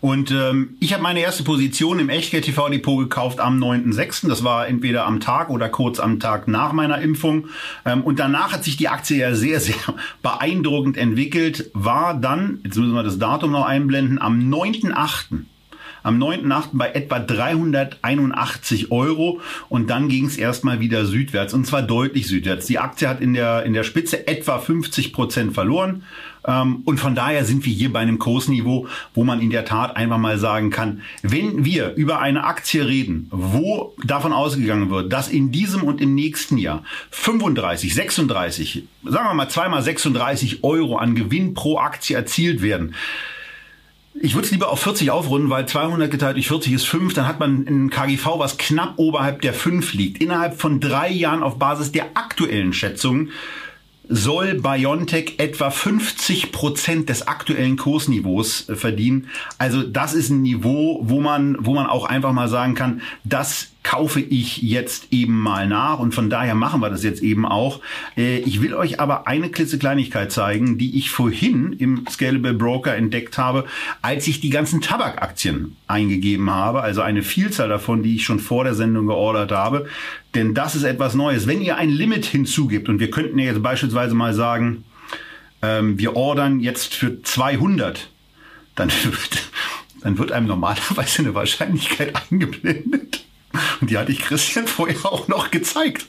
und 0.00 0.32
ähm, 0.32 0.76
ich 0.80 0.92
habe 0.92 1.02
meine 1.02 1.20
erste 1.20 1.44
Position 1.44 2.00
im 2.00 2.08
Echtgeld 2.08 2.44
TV 2.44 2.68
Depot 2.70 2.98
gekauft 2.98 3.38
am 3.38 3.62
9.6. 3.62 4.28
Das 4.28 4.42
war 4.42 4.66
entweder 4.66 5.06
am 5.06 5.20
Tag 5.20 5.48
oder 5.48 5.68
kurz 5.68 6.00
am 6.00 6.18
Tag 6.18 6.48
nach 6.48 6.72
meiner 6.72 7.00
Impfung. 7.00 7.46
Ähm, 7.84 8.02
und 8.02 8.18
danach 8.18 8.52
hat 8.52 8.64
sich 8.64 8.76
die 8.76 8.88
Aktie 8.88 9.18
ja 9.18 9.34
sehr, 9.34 9.60
sehr 9.60 9.76
beeindruckend 10.22 10.96
entwickelt. 10.96 11.70
War 11.72 12.14
dann, 12.14 12.60
jetzt 12.64 12.76
müssen 12.76 12.94
wir 12.94 13.04
das 13.04 13.18
Datum 13.18 13.52
noch 13.52 13.66
einblenden, 13.66 14.20
am 14.20 14.40
9.8 14.40 15.44
am 16.04 16.22
9.8. 16.22 16.68
bei 16.72 16.90
etwa 16.92 17.18
381 17.18 18.90
Euro 18.90 19.40
und 19.68 19.90
dann 19.90 20.08
ging 20.08 20.26
es 20.26 20.38
erstmal 20.38 20.80
wieder 20.80 21.04
südwärts 21.04 21.54
und 21.54 21.66
zwar 21.66 21.82
deutlich 21.82 22.28
südwärts. 22.28 22.66
Die 22.66 22.78
Aktie 22.78 23.08
hat 23.08 23.20
in 23.20 23.34
der, 23.34 23.64
in 23.64 23.74
der 23.74 23.82
Spitze 23.82 24.26
etwa 24.26 24.58
50 24.58 25.12
Prozent 25.12 25.54
verloren 25.54 26.04
und 26.42 26.98
von 26.98 27.14
daher 27.14 27.44
sind 27.44 27.64
wir 27.66 27.72
hier 27.72 27.92
bei 27.92 28.00
einem 28.00 28.18
Kursniveau, 28.18 28.86
wo 29.14 29.24
man 29.24 29.40
in 29.40 29.50
der 29.50 29.64
Tat 29.64 29.96
einfach 29.96 30.18
mal 30.18 30.38
sagen 30.38 30.70
kann, 30.70 31.02
wenn 31.22 31.64
wir 31.64 31.94
über 31.94 32.20
eine 32.20 32.44
Aktie 32.44 32.86
reden, 32.86 33.28
wo 33.30 33.94
davon 34.04 34.32
ausgegangen 34.32 34.90
wird, 34.90 35.12
dass 35.12 35.28
in 35.28 35.52
diesem 35.52 35.82
und 35.82 36.00
im 36.00 36.14
nächsten 36.14 36.56
Jahr 36.58 36.84
35, 37.10 37.94
36, 37.94 38.84
sagen 39.04 39.28
wir 39.28 39.34
mal 39.34 39.48
zweimal 39.48 39.82
36 39.82 40.64
Euro 40.64 40.96
an 40.96 41.14
Gewinn 41.14 41.54
pro 41.54 41.78
Aktie 41.78 42.16
erzielt 42.16 42.62
werden, 42.62 42.94
ich 44.20 44.34
würde 44.34 44.46
es 44.46 44.50
lieber 44.50 44.70
auf 44.70 44.80
40 44.80 45.10
aufrunden, 45.10 45.50
weil 45.50 45.66
200 45.66 46.10
geteilt 46.10 46.36
durch 46.36 46.48
40 46.48 46.72
ist 46.72 46.86
5. 46.86 47.14
Dann 47.14 47.28
hat 47.28 47.38
man 47.38 47.66
ein 47.68 47.90
KGV, 47.90 48.38
was 48.38 48.58
knapp 48.58 48.94
oberhalb 48.96 49.42
der 49.42 49.54
5 49.54 49.92
liegt. 49.92 50.20
Innerhalb 50.20 50.60
von 50.60 50.80
drei 50.80 51.10
Jahren 51.10 51.42
auf 51.42 51.58
Basis 51.58 51.92
der 51.92 52.06
aktuellen 52.14 52.72
Schätzungen 52.72 53.30
soll 54.08 54.54
BioNTech 54.54 55.34
etwa 55.38 55.70
50 55.70 56.52
Prozent 56.52 57.08
des 57.08 57.28
aktuellen 57.28 57.76
Kursniveaus 57.76 58.68
äh, 58.68 58.74
verdienen. 58.76 59.28
Also 59.58 59.82
das 59.82 60.14
ist 60.14 60.30
ein 60.30 60.42
Niveau, 60.42 61.00
wo 61.02 61.20
man, 61.20 61.56
wo 61.60 61.74
man 61.74 61.86
auch 61.86 62.04
einfach 62.04 62.32
mal 62.32 62.48
sagen 62.48 62.74
kann, 62.74 63.02
das 63.24 63.68
kaufe 63.88 64.20
ich 64.20 64.60
jetzt 64.60 65.06
eben 65.12 65.40
mal 65.40 65.66
nach 65.66 65.98
und 65.98 66.14
von 66.14 66.28
daher 66.28 66.54
machen 66.54 66.82
wir 66.82 66.90
das 66.90 67.02
jetzt 67.02 67.22
eben 67.22 67.46
auch. 67.46 67.80
Äh, 68.18 68.40
ich 68.40 68.60
will 68.60 68.74
euch 68.74 69.00
aber 69.00 69.26
eine 69.26 69.48
klitzekleinigkeit 69.48 70.30
zeigen, 70.30 70.76
die 70.76 70.98
ich 70.98 71.10
vorhin 71.10 71.72
im 71.72 72.04
Scalable 72.06 72.52
Broker 72.52 72.94
entdeckt 72.94 73.38
habe, 73.38 73.64
als 74.02 74.28
ich 74.28 74.40
die 74.40 74.50
ganzen 74.50 74.82
Tabakaktien 74.82 75.74
eingegeben 75.86 76.50
habe, 76.50 76.82
also 76.82 77.00
eine 77.00 77.22
Vielzahl 77.22 77.70
davon, 77.70 78.02
die 78.02 78.16
ich 78.16 78.24
schon 78.24 78.40
vor 78.40 78.64
der 78.64 78.74
Sendung 78.74 79.06
geordert 79.06 79.52
habe. 79.52 79.86
Denn 80.34 80.52
das 80.52 80.74
ist 80.74 80.82
etwas 80.82 81.14
Neues. 81.14 81.46
Wenn 81.46 81.62
ihr 81.62 81.78
ein 81.78 81.88
Limit 81.88 82.26
hinzugibt 82.26 82.90
und 82.90 83.00
wir 83.00 83.10
könnten 83.10 83.38
ja 83.38 83.46
jetzt 83.46 83.62
beispielsweise 83.62 84.14
mal 84.14 84.34
sagen, 84.34 84.84
ähm, 85.62 85.98
wir 85.98 86.14
ordern 86.14 86.60
jetzt 86.60 86.94
für 86.94 87.22
200, 87.22 88.10
dann 88.74 88.92
dann 90.02 90.18
wird 90.18 90.30
einem 90.30 90.46
normalerweise 90.46 91.22
eine 91.22 91.34
Wahrscheinlichkeit 91.34 92.12
eingeblendet. 92.30 93.24
Die 93.80 93.96
hatte 93.96 94.12
ich 94.12 94.20
Christian 94.20 94.66
vorher 94.68 95.04
auch 95.06 95.28
noch 95.28 95.50
gezeigt. 95.50 96.06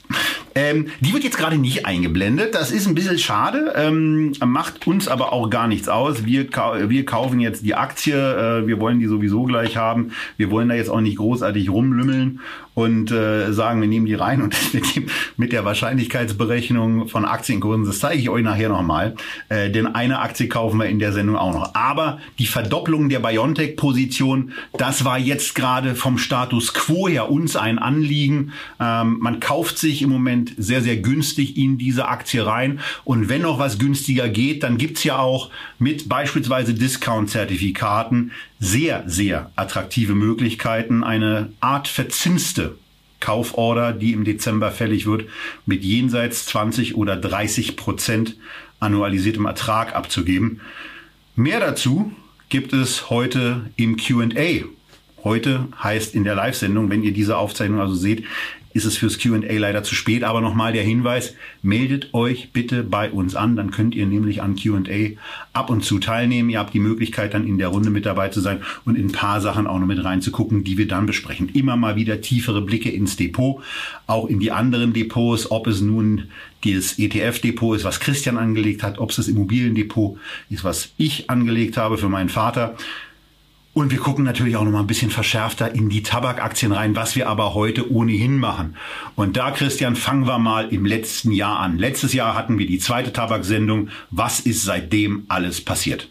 Ähm, 0.56 0.88
die 1.00 1.14
wird 1.14 1.24
jetzt 1.24 1.38
gerade 1.38 1.58
nicht 1.58 1.86
eingeblendet. 1.86 2.56
Das 2.56 2.72
ist 2.72 2.88
ein 2.88 2.96
bisschen 2.96 3.20
schade, 3.20 3.74
ähm, 3.76 4.34
macht 4.44 4.88
uns 4.88 5.08
aber 5.08 5.32
auch 5.32 5.50
gar 5.50 5.68
nichts 5.68 5.88
aus. 5.88 6.26
Wir, 6.26 6.48
wir 6.90 7.06
kaufen 7.06 7.40
jetzt 7.40 7.64
die 7.64 7.76
Aktie, 7.76 8.16
äh, 8.16 8.68
wir 8.68 8.80
wollen 8.80 9.00
die 9.00 9.06
sowieso 9.06 9.44
gleich 9.44 9.78
haben. 9.78 10.12
Wir 10.38 10.50
wollen 10.50 10.70
da 10.70 10.76
jetzt 10.76 10.90
auch 10.90 11.02
nicht 11.02 11.18
großartig 11.18 11.70
rumlümmeln 11.70 12.42
und 12.74 13.12
äh, 13.12 13.52
sagen, 13.52 13.82
wir 13.82 13.88
nehmen 13.88 14.06
die 14.06 14.14
rein 14.14 14.42
und 14.42 14.56
mit, 14.74 14.96
dem, 14.96 15.08
mit 15.38 15.52
der 15.52 15.66
Wahrscheinlichkeitsberechnung 15.66 17.08
von 17.08 17.26
Aktienkursen, 17.26 17.86
das 17.86 18.00
zeige 18.00 18.22
ich 18.22 18.30
euch 18.30 18.44
nachher 18.44 18.70
nochmal, 18.70 19.16
äh, 19.50 19.70
denn 19.70 19.88
eine 19.88 20.20
Aktie 20.20 20.48
kaufen 20.48 20.80
wir 20.80 20.88
in 20.88 21.00
der 21.00 21.12
Sendung 21.12 21.36
auch 21.36 21.54
noch. 21.54 21.76
Aber 21.76 22.20
die 22.38 22.46
Verdopplung 22.46 23.10
der 23.10 23.20
Biontech-Position, 23.20 24.54
das 24.78 25.06
war 25.06 25.18
jetzt 25.18 25.56
gerade 25.56 25.96
vom 25.96 26.18
Status 26.18 26.74
quo 26.74 27.08
her 27.08 27.30
uns 27.30 27.56
ein 27.56 27.80
Anliegen. 27.80 28.54
Ähm, 28.80 29.18
man 29.20 29.40
kauft 29.40 29.78
sich 29.78 30.02
im 30.02 30.10
Moment 30.10 30.54
sehr, 30.58 30.82
sehr 30.82 30.98
günstig 30.98 31.58
in 31.58 31.78
diese 31.78 32.08
Aktie 32.08 32.46
rein 32.46 32.80
und 33.04 33.30
wenn 33.30 33.42
noch 33.42 33.60
was 33.60 33.80
günstiger 33.80 34.30
geht, 34.30 34.64
dann 34.64 34.78
gibt's 34.78 35.04
ja 35.04 35.18
auch 35.20 35.50
mit 35.80 36.10
beispielsweise 36.10 36.74
Discount-Zertifikaten 36.74 38.32
sehr, 38.60 39.04
sehr 39.08 39.52
attraktive 39.56 40.16
Möglichkeiten, 40.16 41.04
eine 41.04 41.52
Art 41.62 41.88
verzinste 41.88 42.78
Kauforder, 43.20 43.94
die 43.94 44.14
im 44.14 44.24
Dezember 44.24 44.72
fällig 44.72 45.06
wird, 45.06 45.26
mit 45.66 45.84
jenseits 45.84 46.46
20 46.46 46.96
oder 46.96 47.16
30 47.16 47.76
Prozent 47.76 48.36
annualisiertem 48.80 49.46
Ertrag 49.46 49.96
abzugeben. 49.96 50.62
Mehr 51.36 51.60
dazu 51.60 52.14
gibt 52.50 52.74
es 52.74 53.10
heute 53.10 53.70
im 53.76 53.98
QA. 53.98 54.66
Heute 55.24 55.68
heißt 55.82 56.16
in 56.16 56.24
der 56.24 56.36
Live-Sendung, 56.36 56.90
wenn 56.90 57.04
ihr 57.04 57.12
diese 57.12 57.38
Aufzeichnung 57.38 57.82
also 57.82 57.94
seht, 57.94 58.24
ist 58.74 58.86
es 58.86 58.98
fürs 58.98 59.18
QA 59.18 59.38
leider 59.58 59.84
zu 59.84 59.96
spät. 59.96 60.24
Aber 60.24 60.42
nochmal 60.42 60.74
der 60.74 60.84
Hinweis, 60.84 61.36
meldet 61.62 62.14
euch 62.14 62.52
bitte 62.52 62.84
bei 62.84 63.12
uns 63.12 63.36
an, 63.36 63.56
dann 63.56 63.72
könnt 63.72 63.96
ihr 63.96 64.06
nämlich 64.06 64.42
an 64.42 64.56
QA 64.56 65.16
ab 65.54 65.70
und 65.70 65.84
zu 65.84 66.00
teilnehmen. 66.00 66.50
Ihr 66.50 66.60
habt 66.60 66.74
die 66.74 66.80
Möglichkeit, 66.80 67.34
dann 67.34 67.48
in 67.48 67.58
der 67.58 67.70
Runde 67.70 67.90
mit 67.90 68.06
dabei 68.06 68.30
zu 68.30 68.42
sein 68.42 68.62
und 68.86 68.96
in 68.96 69.08
ein 69.08 69.12
paar 69.12 69.42
Sachen 69.42 69.68
auch 69.68 69.80
noch 69.80 69.88
mit 69.88 70.04
reinzugucken, 70.04 70.64
die 70.64 70.78
wir 70.78 70.88
dann 70.88 71.06
besprechen. 71.06 71.50
Immer 71.50 71.78
mal 71.78 71.96
wieder 71.96 72.22
tiefere 72.22 72.62
Blicke 72.62 72.90
ins 72.90 73.16
Depot, 73.16 73.62
auch 74.08 74.28
in 74.28 74.40
die 74.40 74.52
anderen 74.52 74.94
Depots, 74.94 75.50
ob 75.52 75.68
es 75.68 75.82
nun 75.82 76.26
das 76.64 77.00
ETF-Depot 77.00 77.76
ist, 77.76 77.86
was 77.86 78.00
Christian 78.00 78.38
angelegt 78.38 78.84
hat, 78.84 79.00
ob 79.00 79.12
es 79.12 79.16
das 79.16 79.28
Immobiliendepot 79.28 80.18
ist, 80.50 80.64
was 80.64 80.90
ich 80.98 81.30
angelegt 81.30 81.78
habe 81.78 81.98
für 81.98 82.10
meinen 82.10 82.30
Vater. 82.30 82.76
Und 83.80 83.92
wir 83.92 84.00
gucken 84.00 84.26
natürlich 84.26 84.58
auch 84.58 84.66
noch 84.66 84.74
mal 84.74 84.82
ein 84.82 84.88
bisschen 84.88 85.10
verschärfter 85.10 85.74
in 85.74 85.88
die 85.88 86.04
Tabakaktien 86.04 86.74
rein, 86.74 86.98
was 86.98 87.16
wir 87.16 87.30
aber 87.30 87.54
heute 87.54 87.90
ohnehin 87.90 88.38
machen. 88.38 88.76
Und 89.16 89.38
da, 89.38 89.52
Christian, 89.52 89.96
fangen 89.96 90.28
wir 90.28 90.38
mal 90.38 90.68
im 90.68 90.86
letzten 90.86 91.32
Jahr 91.32 91.60
an. 91.60 91.78
Letztes 91.78 92.12
Jahr 92.12 92.36
hatten 92.36 92.60
wir 92.60 92.68
die 92.68 92.80
zweite 92.80 93.14
Tabaksendung. 93.14 93.88
Was 94.12 94.42
ist 94.42 94.66
seitdem 94.66 95.24
alles 95.30 95.64
passiert? 95.64 96.10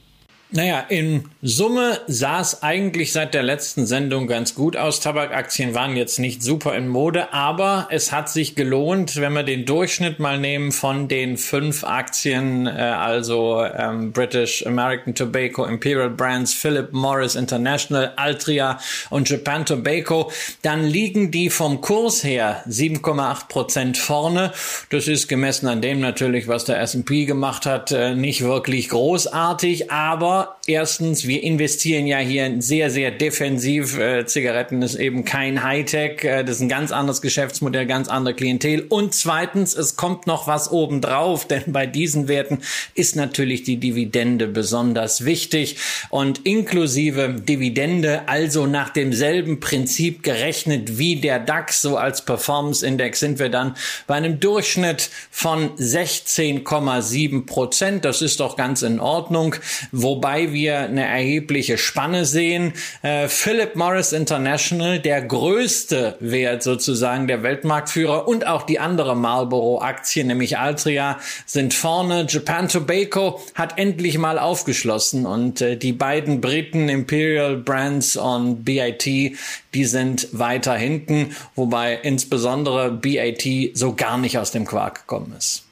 Naja, 0.51 0.81
in 0.89 1.25
Summe 1.41 2.01
sah 2.09 2.41
es 2.41 2.65
eigentlich 2.65 3.13
seit 3.13 3.33
der 3.33 3.45
letzten 3.45 3.87
Sendung 3.87 4.27
ganz 4.27 4.57
gut 4.57 4.77
aus. 4.77 4.99
Tabakaktien 4.99 5.73
waren 5.73 5.97
jetzt 5.97 6.19
nicht 6.19 6.43
super 6.43 6.75
in 6.75 6.89
Mode, 6.89 7.33
aber 7.33 7.87
es 7.93 8.11
hat 8.11 8.29
sich 8.29 8.57
gelohnt, 8.57 9.21
wenn 9.21 9.35
wir 9.35 9.45
den 9.45 9.65
Durchschnitt 9.65 10.19
mal 10.19 10.41
nehmen 10.41 10.73
von 10.73 11.07
den 11.07 11.37
fünf 11.37 11.85
Aktien, 11.85 12.67
äh, 12.67 12.71
also 12.71 13.63
ähm, 13.63 14.11
British 14.11 14.67
American 14.67 15.15
Tobacco, 15.15 15.65
Imperial 15.65 16.11
Brands, 16.11 16.55
Philip 16.55 16.93
Morris 16.93 17.37
International, 17.37 18.15
Altria 18.17 18.81
und 19.11 19.31
Japan 19.31 19.65
Tobacco, 19.65 20.33
dann 20.63 20.83
liegen 20.83 21.31
die 21.31 21.51
vom 21.51 21.81
Kurs 21.81 22.25
her 22.25 22.65
7,8 22.69 23.47
Prozent 23.47 23.97
vorne. 23.97 24.51
Das 24.91 25.07
ist 25.07 25.29
gemessen 25.29 25.69
an 25.69 25.83
dem 25.83 26.01
natürlich, 26.01 26.49
was 26.49 26.65
der 26.65 26.81
S&P 26.81 27.27
gemacht 27.27 27.65
hat, 27.65 27.93
äh, 27.93 28.17
nicht 28.17 28.43
wirklich 28.43 28.89
großartig, 28.89 29.93
aber 29.93 30.57
erstens, 30.67 31.28
wir 31.29 31.43
investieren 31.43 32.07
ja 32.07 32.19
hier 32.19 32.57
sehr, 32.59 32.91
sehr 32.91 33.11
defensiv. 33.11 33.99
Äh, 33.99 34.27
Zigaretten 34.27 34.83
ist 34.83 34.95
eben 34.95 35.25
kein 35.25 35.63
Hightech. 35.63 36.25
Äh, 36.25 36.43
das 36.43 36.57
ist 36.57 36.63
ein 36.63 36.69
ganz 36.69 36.91
anderes 36.91 37.21
Geschäftsmodell, 37.21 37.87
ganz 37.87 38.09
andere 38.09 38.35
Klientel. 38.35 38.87
Und 38.89 39.15
zweitens, 39.15 39.77
es 39.77 39.97
kommt 39.97 40.27
noch 40.27 40.47
was 40.47 40.73
obendrauf, 40.73 41.47
denn 41.47 41.65
bei 41.67 41.87
diesen 41.87 42.29
Werten 42.29 42.61
ist 42.95 43.15
natürlich 43.15 43.63
die 43.63 43.77
Dividende 43.77 44.49
besonders 44.49 45.25
wichtig. 45.27 45.77
Und 46.09 46.47
inklusive 46.47 47.37
Dividende, 47.47 48.27
also 48.27 48.67
nach 48.67 48.89
demselben 48.89 49.61
Prinzip 49.61 50.23
gerechnet 50.23 50.99
wie 50.99 51.17
der 51.17 51.39
DAX, 51.39 51.83
so 51.83 51.99
als 51.99 52.25
Performance 52.25 52.85
Index, 52.87 53.21
sind 53.21 53.39
wir 53.39 53.51
dann 53.51 53.77
bei 54.07 54.15
einem 54.15 54.41
Durchschnitt 54.41 55.11
von 55.31 55.77
16,7 55.77 57.45
Prozent. 57.45 58.07
Das 58.07 58.23
ist 58.23 58.41
doch 58.41 58.57
ganz 58.57 58.81
in 58.81 58.99
Ordnung. 58.99 59.55
Wobei 59.93 60.55
wir 60.55 60.79
eine 60.81 61.18
erhebliche 61.19 61.79
Spanne 61.79 62.25
sehen. 62.25 62.73
Äh, 63.03 63.29
Philip 63.29 63.77
Morris 63.77 64.13
International, 64.13 64.99
der 65.01 65.23
größte 65.23 66.17
Wert 66.21 66.63
sozusagen 66.63 67.27
der 67.27 67.43
Weltmarktführer 67.43 68.29
und 68.29 68.47
auch 68.47 68.63
die 68.63 68.79
andere 68.79 69.17
Marlboro-Aktie, 69.17 70.25
nämlich 70.25 70.59
Altria, 70.59 71.19
sind 71.45 71.75
vorne. 71.75 72.27
Japan 72.29 72.69
Tobacco 72.69 73.41
hat 73.55 73.79
endlich 73.79 74.19
mal 74.19 74.39
aufgeschlossen 74.39 75.27
und 75.27 75.61
äh, 75.61 75.77
die 75.77 75.93
beiden 75.93 76.41
Briten 76.41 76.89
Imperial 76.89 77.57
Brands 77.57 78.17
und 78.17 78.65
BIT, 78.65 79.05
die 79.05 79.85
sind 79.85 80.29
weiter 80.33 80.75
hinten, 80.75 81.35
wobei 81.55 81.99
insbesondere 82.03 82.91
BIT 82.91 83.77
so 83.77 83.95
gar 83.95 84.19
nicht 84.19 84.39
aus 84.39 84.53
dem 84.53 84.65
Quark 84.65 85.01
gekommen 85.01 85.35
ist. 85.37 85.68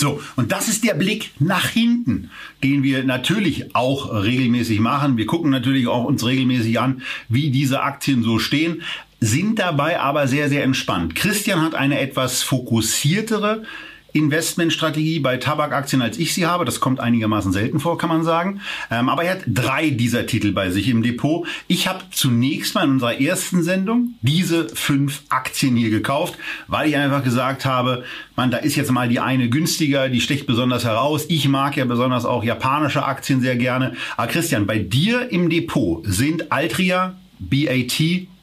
So, 0.00 0.22
und 0.36 0.50
das 0.50 0.68
ist 0.68 0.82
der 0.84 0.94
Blick 0.94 1.32
nach 1.40 1.68
hinten, 1.68 2.30
den 2.64 2.82
wir 2.82 3.04
natürlich 3.04 3.76
auch 3.76 4.10
regelmäßig 4.24 4.80
machen. 4.80 5.18
Wir 5.18 5.26
gucken 5.26 5.50
natürlich 5.50 5.88
auch 5.88 6.04
uns 6.04 6.24
regelmäßig 6.24 6.80
an, 6.80 7.02
wie 7.28 7.50
diese 7.50 7.82
Aktien 7.82 8.22
so 8.22 8.38
stehen, 8.38 8.80
sind 9.20 9.58
dabei 9.58 10.00
aber 10.00 10.26
sehr, 10.26 10.48
sehr 10.48 10.64
entspannt. 10.64 11.14
Christian 11.16 11.60
hat 11.60 11.74
eine 11.74 12.00
etwas 12.00 12.42
fokussiertere 12.42 13.64
Investmentstrategie 14.12 15.20
bei 15.20 15.36
Tabakaktien, 15.36 16.02
als 16.02 16.18
ich 16.18 16.34
sie 16.34 16.46
habe. 16.46 16.64
Das 16.64 16.80
kommt 16.80 17.00
einigermaßen 17.00 17.52
selten 17.52 17.80
vor, 17.80 17.98
kann 17.98 18.08
man 18.08 18.24
sagen. 18.24 18.60
Ähm, 18.90 19.08
aber 19.08 19.24
er 19.24 19.32
hat 19.32 19.42
drei 19.46 19.90
dieser 19.90 20.26
Titel 20.26 20.52
bei 20.52 20.70
sich 20.70 20.88
im 20.88 21.02
Depot. 21.02 21.46
Ich 21.68 21.88
habe 21.88 22.00
zunächst 22.10 22.74
mal 22.74 22.84
in 22.84 22.90
unserer 22.90 23.20
ersten 23.20 23.62
Sendung 23.62 24.14
diese 24.22 24.68
fünf 24.68 25.22
Aktien 25.28 25.76
hier 25.76 25.90
gekauft, 25.90 26.34
weil 26.66 26.88
ich 26.88 26.96
einfach 26.96 27.24
gesagt 27.24 27.64
habe, 27.64 28.04
man, 28.36 28.50
da 28.50 28.58
ist 28.58 28.76
jetzt 28.76 28.90
mal 28.90 29.08
die 29.08 29.20
eine 29.20 29.48
günstiger, 29.48 30.08
die 30.08 30.20
sticht 30.20 30.46
besonders 30.46 30.84
heraus. 30.84 31.26
Ich 31.28 31.48
mag 31.48 31.76
ja 31.76 31.84
besonders 31.84 32.24
auch 32.24 32.44
japanische 32.44 33.04
Aktien 33.04 33.40
sehr 33.40 33.56
gerne. 33.56 33.94
Aber 34.16 34.30
Christian, 34.30 34.66
bei 34.66 34.78
dir 34.78 35.30
im 35.30 35.50
Depot 35.50 36.02
sind 36.06 36.50
Altria, 36.52 37.16
BAT 37.38 38.00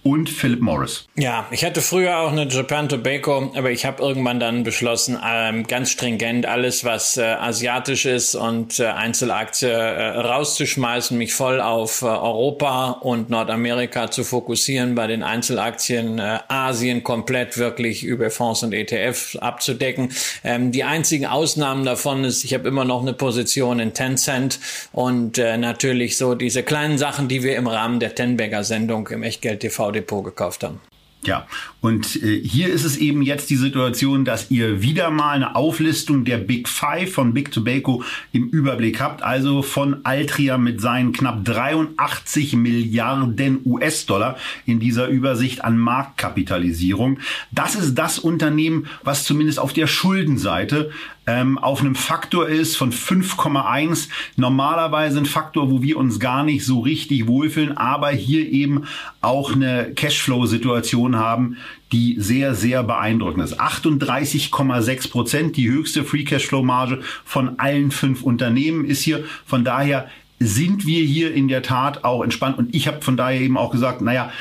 und 0.08 0.30
Philip 0.30 0.62
Morris. 0.62 1.06
Ja, 1.18 1.48
ich 1.52 1.66
hatte 1.66 1.82
früher 1.82 2.20
auch 2.20 2.32
eine 2.32 2.48
Japan 2.48 2.88
Tobacco, 2.88 3.52
aber 3.56 3.72
ich 3.72 3.86
habe 3.86 4.02
irgendwann 4.02 4.40
dann 4.40 4.64
beschlossen, 4.64 5.20
ähm, 5.22 5.68
ganz 5.68 5.92
stringent 5.92 6.46
alles, 6.46 6.86
was 6.86 7.18
äh, 7.18 7.24
asiatisch 7.24 8.06
ist 8.06 8.34
und 8.34 8.80
äh, 8.80 8.86
Einzelaktie 8.86 9.68
äh, 9.68 10.18
rauszuschmeißen, 10.20 11.18
mich 11.18 11.34
voll 11.34 11.60
auf 11.60 12.04
äh, 12.04 12.06
Europa 12.06 12.92
und 13.02 13.30
Nordamerika 13.30 14.10
zu 14.10 14.24
fokussieren, 14.24 14.96
bei 14.96 15.08
den 15.08 15.24
Einzelaktien 15.24 16.20
äh, 16.20 16.40
Asien 16.48 17.04
komplett 17.04 17.58
wirklich 17.58 18.06
über 18.06 18.30
Fonds 18.30 18.64
und 18.64 18.74
ETFs 18.74 19.36
abzudecken. 19.36 20.14
Ähm, 20.46 20.72
die 20.72 20.86
einzigen 20.86 21.26
Ausnahmen 21.26 21.84
davon 21.84 22.24
ist, 22.24 22.46
ich 22.46 22.54
habe 22.54 22.66
immer 22.70 22.86
noch 22.86 23.02
eine 23.02 23.12
Position 23.12 23.82
in 23.82 23.94
Tencent 23.94 24.62
und 24.94 25.38
äh, 25.38 25.58
natürlich 25.58 26.16
so 26.16 26.34
diese 26.34 26.64
kleinen 26.64 26.98
Sachen, 26.98 27.28
die 27.28 27.44
wir 27.44 27.58
im 27.58 27.68
Rahmen 27.68 28.00
der 28.00 28.16
Tenbagger 28.16 28.64
Sendung 28.64 29.10
im 29.10 29.24
Echtgeld 29.24 29.60
TV 29.60 29.97
Depot 29.98 30.24
gekauft 30.24 30.64
haben. 30.64 30.80
Ja, 31.24 31.48
und 31.82 32.16
äh, 32.24 32.42
hier 32.42 32.70
ist 32.70 32.86
es 32.86 32.96
eben 32.96 33.22
jetzt 33.22 33.50
die 33.50 33.56
Situation, 33.58 34.24
dass 34.24 34.52
ihr 34.52 34.82
wieder 34.82 35.10
mal 35.10 35.32
eine 35.32 35.56
Auflistung 35.56 36.26
der 36.26 36.38
Big 36.38 36.70
Five 36.70 37.12
von 37.12 37.34
Big 37.34 37.52
Tobacco 37.52 38.04
im 38.32 38.48
Überblick 38.48 39.02
habt. 39.02 39.24
Also 39.24 39.62
von 39.62 40.06
Altria 40.06 40.58
mit 40.58 40.80
seinen 40.80 41.12
knapp 41.12 41.44
83 41.44 42.56
Milliarden 42.56 43.60
US-Dollar 43.66 44.38
in 44.66 44.80
dieser 44.80 45.08
Übersicht 45.08 45.66
an 45.66 45.78
Marktkapitalisierung. 45.78 47.20
Das 47.52 47.76
ist 47.76 47.96
das 47.96 48.20
Unternehmen, 48.20 48.88
was 49.04 49.24
zumindest 49.24 49.60
auf 49.60 49.74
der 49.74 49.88
Schuldenseite 49.88 50.92
ähm, 51.28 51.58
auf 51.58 51.82
einem 51.82 51.96
Faktor 51.96 52.48
ist 52.48 52.78
von 52.78 52.92
5,1. 52.92 54.08
Normalerweise 54.38 55.20
ein 55.20 55.26
Faktor, 55.26 55.70
wo 55.70 55.82
wir 55.82 55.98
uns 55.98 56.20
gar 56.20 56.44
nicht 56.44 56.66
so 56.66 56.80
richtig 56.80 57.28
wohlfühlen, 57.28 57.78
aber 57.78 58.10
hier 58.10 58.50
eben 58.50 58.86
auch 59.22 59.54
eine 59.54 59.92
Cashflow-Situation 59.94 61.18
haben, 61.18 61.58
die 61.92 62.16
sehr, 62.18 62.56
sehr 62.56 62.82
beeindruckend 62.84 63.44
ist. 63.44 63.60
38,6 63.60 65.12
Prozent, 65.12 65.58
die 65.58 65.70
höchste 65.70 66.06
Free 66.06 66.24
Cashflow-Marge 66.24 67.02
von 67.26 67.60
allen 67.60 67.92
fünf 67.92 68.24
Unternehmen 68.24 68.86
ist 68.86 69.02
hier. 69.02 69.26
Von 69.46 69.66
daher 69.66 70.10
sind 70.40 70.86
wir 70.86 71.04
hier 71.04 71.34
in 71.34 71.48
der 71.48 71.62
Tat 71.62 72.04
auch 72.04 72.24
entspannt. 72.24 72.58
Und 72.58 72.74
ich 72.74 72.88
habe 72.88 73.02
von 73.02 73.18
daher 73.18 73.42
eben 73.42 73.58
auch 73.58 73.72
gesagt, 73.72 74.02
naja, 74.02 74.32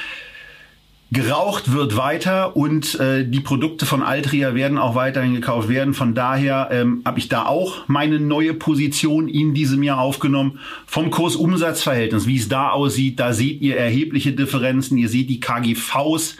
Geraucht 1.12 1.72
wird 1.72 1.96
weiter 1.96 2.56
und 2.56 2.98
äh, 2.98 3.24
die 3.24 3.38
Produkte 3.38 3.86
von 3.86 4.02
Altria 4.02 4.56
werden 4.56 4.76
auch 4.76 4.96
weiterhin 4.96 5.34
gekauft 5.34 5.68
werden. 5.68 5.94
Von 5.94 6.16
daher 6.16 6.68
ähm, 6.72 7.02
habe 7.04 7.20
ich 7.20 7.28
da 7.28 7.46
auch 7.46 7.86
meine 7.86 8.18
neue 8.18 8.54
Position 8.54 9.28
in 9.28 9.54
diesem 9.54 9.84
Jahr 9.84 10.00
aufgenommen. 10.00 10.58
Vom 10.84 11.10
Kurs-Umsatz-Verhältnis, 11.10 12.26
wie 12.26 12.38
es 12.38 12.48
da 12.48 12.70
aussieht, 12.70 13.20
da 13.20 13.32
seht 13.32 13.60
ihr 13.60 13.76
erhebliche 13.76 14.32
Differenzen. 14.32 14.98
Ihr 14.98 15.08
seht 15.08 15.30
die 15.30 15.38
KGVs 15.38 16.38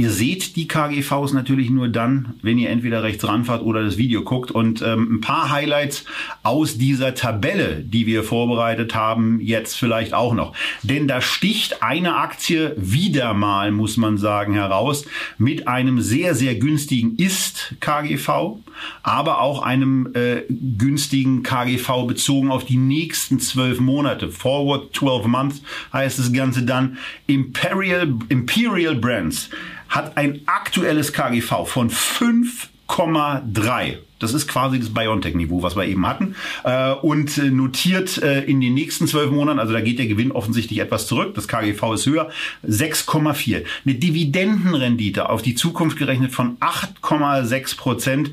Ihr 0.00 0.10
seht 0.10 0.56
die 0.56 0.66
KGVs 0.66 1.34
natürlich 1.34 1.68
nur 1.68 1.88
dann, 1.88 2.32
wenn 2.40 2.56
ihr 2.56 2.70
entweder 2.70 3.02
rechts 3.02 3.28
ranfahrt 3.28 3.60
oder 3.60 3.84
das 3.84 3.98
Video 3.98 4.22
guckt. 4.22 4.50
Und 4.50 4.80
ähm, 4.80 5.16
ein 5.16 5.20
paar 5.20 5.50
Highlights 5.50 6.06
aus 6.42 6.78
dieser 6.78 7.14
Tabelle, 7.14 7.84
die 7.84 8.06
wir 8.06 8.24
vorbereitet 8.24 8.94
haben, 8.94 9.40
jetzt 9.42 9.74
vielleicht 9.76 10.14
auch 10.14 10.32
noch. 10.32 10.54
Denn 10.82 11.06
da 11.06 11.20
sticht 11.20 11.82
eine 11.82 12.16
Aktie 12.16 12.74
wieder 12.78 13.34
mal, 13.34 13.72
muss 13.72 13.98
man 13.98 14.16
sagen, 14.16 14.54
heraus 14.54 15.04
mit 15.36 15.68
einem 15.68 16.00
sehr, 16.00 16.34
sehr 16.34 16.54
günstigen 16.54 17.16
Ist-KGV, 17.16 18.56
aber 19.02 19.42
auch 19.42 19.60
einem 19.60 20.14
äh, 20.14 20.44
günstigen 20.48 21.42
KGV 21.42 22.06
bezogen 22.06 22.50
auf 22.50 22.64
die 22.64 22.78
nächsten 22.78 23.38
zwölf 23.38 23.80
Monate. 23.80 24.30
Forward 24.30 24.96
12 24.96 25.26
Months 25.26 25.62
heißt 25.92 26.18
das 26.18 26.32
Ganze 26.32 26.62
dann. 26.62 26.96
Imperial, 27.26 28.14
Imperial 28.30 28.94
Brands 28.94 29.50
hat 29.90 30.16
ein 30.16 30.40
aktuelles 30.46 31.12
KGV 31.12 31.66
von 31.66 31.90
5,3. 31.90 33.98
Das 34.20 34.34
ist 34.34 34.46
quasi 34.46 34.78
das 34.78 34.94
Biontech-Niveau, 34.94 35.62
was 35.62 35.76
wir 35.76 35.86
eben 35.86 36.06
hatten. 36.06 36.36
Äh, 36.62 36.92
und 36.92 37.36
äh, 37.38 37.50
notiert 37.50 38.22
äh, 38.22 38.44
in 38.44 38.60
den 38.60 38.74
nächsten 38.74 39.06
zwölf 39.06 39.30
Monaten, 39.30 39.58
also 39.58 39.72
da 39.72 39.80
geht 39.80 39.98
der 39.98 40.06
Gewinn 40.06 40.30
offensichtlich 40.30 40.78
etwas 40.78 41.06
zurück, 41.06 41.34
das 41.34 41.48
KGV 41.48 41.94
ist 41.94 42.06
höher, 42.06 42.30
6,4. 42.66 43.64
Eine 43.84 43.94
Dividendenrendite 43.94 45.28
auf 45.28 45.42
die 45.42 45.54
Zukunft 45.54 45.98
gerechnet 45.98 46.32
von 46.32 46.58
8,6 46.58 47.76
Prozent. 47.76 48.30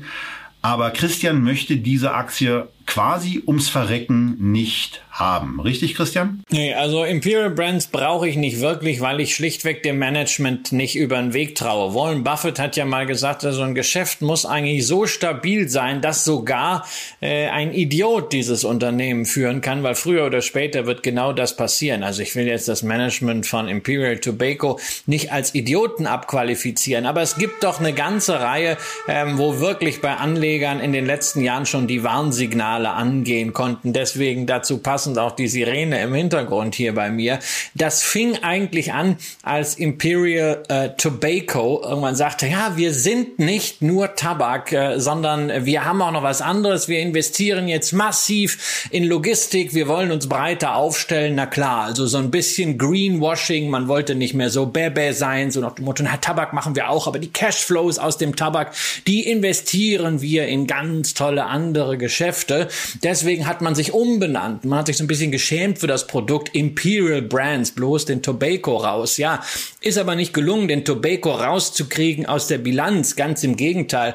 Aber 0.60 0.90
Christian 0.90 1.42
möchte 1.42 1.76
diese 1.76 2.14
Aktie 2.14 2.68
quasi 2.88 3.42
ums 3.46 3.68
Verrecken 3.68 4.36
nicht 4.50 5.02
haben. 5.10 5.60
Richtig, 5.60 5.94
Christian? 5.94 6.42
Nee, 6.48 6.74
also 6.74 7.04
Imperial 7.04 7.50
Brands 7.50 7.88
brauche 7.88 8.28
ich 8.28 8.36
nicht 8.36 8.60
wirklich, 8.60 9.00
weil 9.00 9.20
ich 9.20 9.34
schlichtweg 9.34 9.82
dem 9.82 9.98
Management 9.98 10.72
nicht 10.72 10.96
über 10.96 11.16
den 11.16 11.34
Weg 11.34 11.54
traue. 11.54 11.94
Warren 11.94 12.24
Buffett 12.24 12.58
hat 12.58 12.76
ja 12.76 12.84
mal 12.84 13.04
gesagt, 13.04 13.42
so 13.42 13.48
also 13.48 13.62
ein 13.62 13.74
Geschäft 13.74 14.22
muss 14.22 14.46
eigentlich 14.46 14.86
so 14.86 15.06
stabil 15.06 15.68
sein, 15.68 16.00
dass 16.00 16.24
sogar 16.24 16.86
äh, 17.20 17.48
ein 17.48 17.74
Idiot 17.74 18.32
dieses 18.32 18.64
Unternehmen 18.64 19.26
führen 19.26 19.60
kann, 19.60 19.82
weil 19.82 19.94
früher 19.94 20.24
oder 20.24 20.40
später 20.40 20.86
wird 20.86 21.02
genau 21.02 21.32
das 21.32 21.56
passieren. 21.56 22.02
Also 22.02 22.22
ich 22.22 22.34
will 22.36 22.46
jetzt 22.46 22.68
das 22.68 22.82
Management 22.82 23.46
von 23.46 23.68
Imperial 23.68 24.18
Tobacco 24.18 24.78
nicht 25.04 25.30
als 25.32 25.54
Idioten 25.54 26.06
abqualifizieren, 26.06 27.04
aber 27.04 27.20
es 27.20 27.36
gibt 27.36 27.64
doch 27.64 27.80
eine 27.80 27.92
ganze 27.92 28.40
Reihe, 28.40 28.78
ähm, 29.08 29.36
wo 29.36 29.60
wirklich 29.60 30.00
bei 30.00 30.14
Anlegern 30.14 30.80
in 30.80 30.92
den 30.92 31.04
letzten 31.04 31.42
Jahren 31.42 31.66
schon 31.66 31.86
die 31.86 32.02
Warnsignale 32.02 32.77
angehen 32.86 33.52
konnten. 33.52 33.92
Deswegen 33.92 34.46
dazu 34.46 34.78
passen 34.78 34.98
passend 34.98 35.18
auch 35.18 35.36
die 35.36 35.48
Sirene 35.48 36.02
im 36.02 36.12
Hintergrund 36.12 36.74
hier 36.74 36.94
bei 36.94 37.10
mir. 37.10 37.38
Das 37.74 38.02
fing 38.02 38.36
eigentlich 38.42 38.92
an, 38.92 39.16
als 39.42 39.76
Imperial 39.76 40.64
äh, 40.68 40.90
Tobacco 40.96 41.80
irgendwann 41.82 42.16
sagte, 42.16 42.46
ja, 42.46 42.76
wir 42.76 42.92
sind 42.92 43.38
nicht 43.38 43.80
nur 43.80 44.16
Tabak, 44.16 44.72
äh, 44.72 44.98
sondern 44.98 45.64
wir 45.64 45.84
haben 45.84 46.02
auch 46.02 46.10
noch 46.10 46.22
was 46.22 46.42
anderes. 46.42 46.88
Wir 46.88 46.98
investieren 46.98 47.68
jetzt 47.68 47.92
massiv 47.92 48.88
in 48.90 49.04
Logistik. 49.04 49.72
Wir 49.72 49.88
wollen 49.88 50.10
uns 50.10 50.28
breiter 50.28 50.74
aufstellen. 50.74 51.36
Na 51.36 51.46
klar, 51.46 51.84
also 51.84 52.06
so 52.06 52.18
ein 52.18 52.30
bisschen 52.30 52.76
Greenwashing. 52.76 53.70
Man 53.70 53.88
wollte 53.88 54.14
nicht 54.14 54.34
mehr 54.34 54.50
so 54.50 54.66
bäbä 54.66 55.12
sein, 55.12 55.50
so 55.50 55.60
nach 55.60 55.76
dem 55.76 55.84
Motto, 55.84 56.02
na, 56.02 56.16
Tabak 56.16 56.52
machen 56.52 56.74
wir 56.74 56.90
auch, 56.90 57.06
aber 57.06 57.18
die 57.18 57.32
Cashflows 57.32 57.98
aus 57.98 58.18
dem 58.18 58.36
Tabak, 58.36 58.74
die 59.06 59.28
investieren 59.28 60.20
wir 60.20 60.48
in 60.48 60.66
ganz 60.66 61.14
tolle 61.14 61.46
andere 61.46 61.96
Geschäfte. 61.96 62.67
Deswegen 63.02 63.46
hat 63.46 63.60
man 63.60 63.74
sich 63.74 63.92
umbenannt. 63.92 64.64
Man 64.64 64.80
hat 64.80 64.86
sich 64.86 64.96
so 64.96 65.04
ein 65.04 65.08
bisschen 65.08 65.30
geschämt 65.30 65.78
für 65.78 65.86
das 65.86 66.06
Produkt 66.06 66.54
Imperial 66.54 67.22
Brands, 67.22 67.72
bloß 67.72 68.06
den 68.06 68.22
Tobacco 68.22 68.76
raus. 68.76 69.16
Ja, 69.16 69.42
ist 69.80 69.98
aber 69.98 70.14
nicht 70.14 70.34
gelungen, 70.34 70.68
den 70.68 70.84
Tobacco 70.84 71.30
rauszukriegen 71.30 72.26
aus 72.26 72.46
der 72.46 72.58
Bilanz. 72.58 73.16
Ganz 73.16 73.42
im 73.44 73.56
Gegenteil 73.56 74.14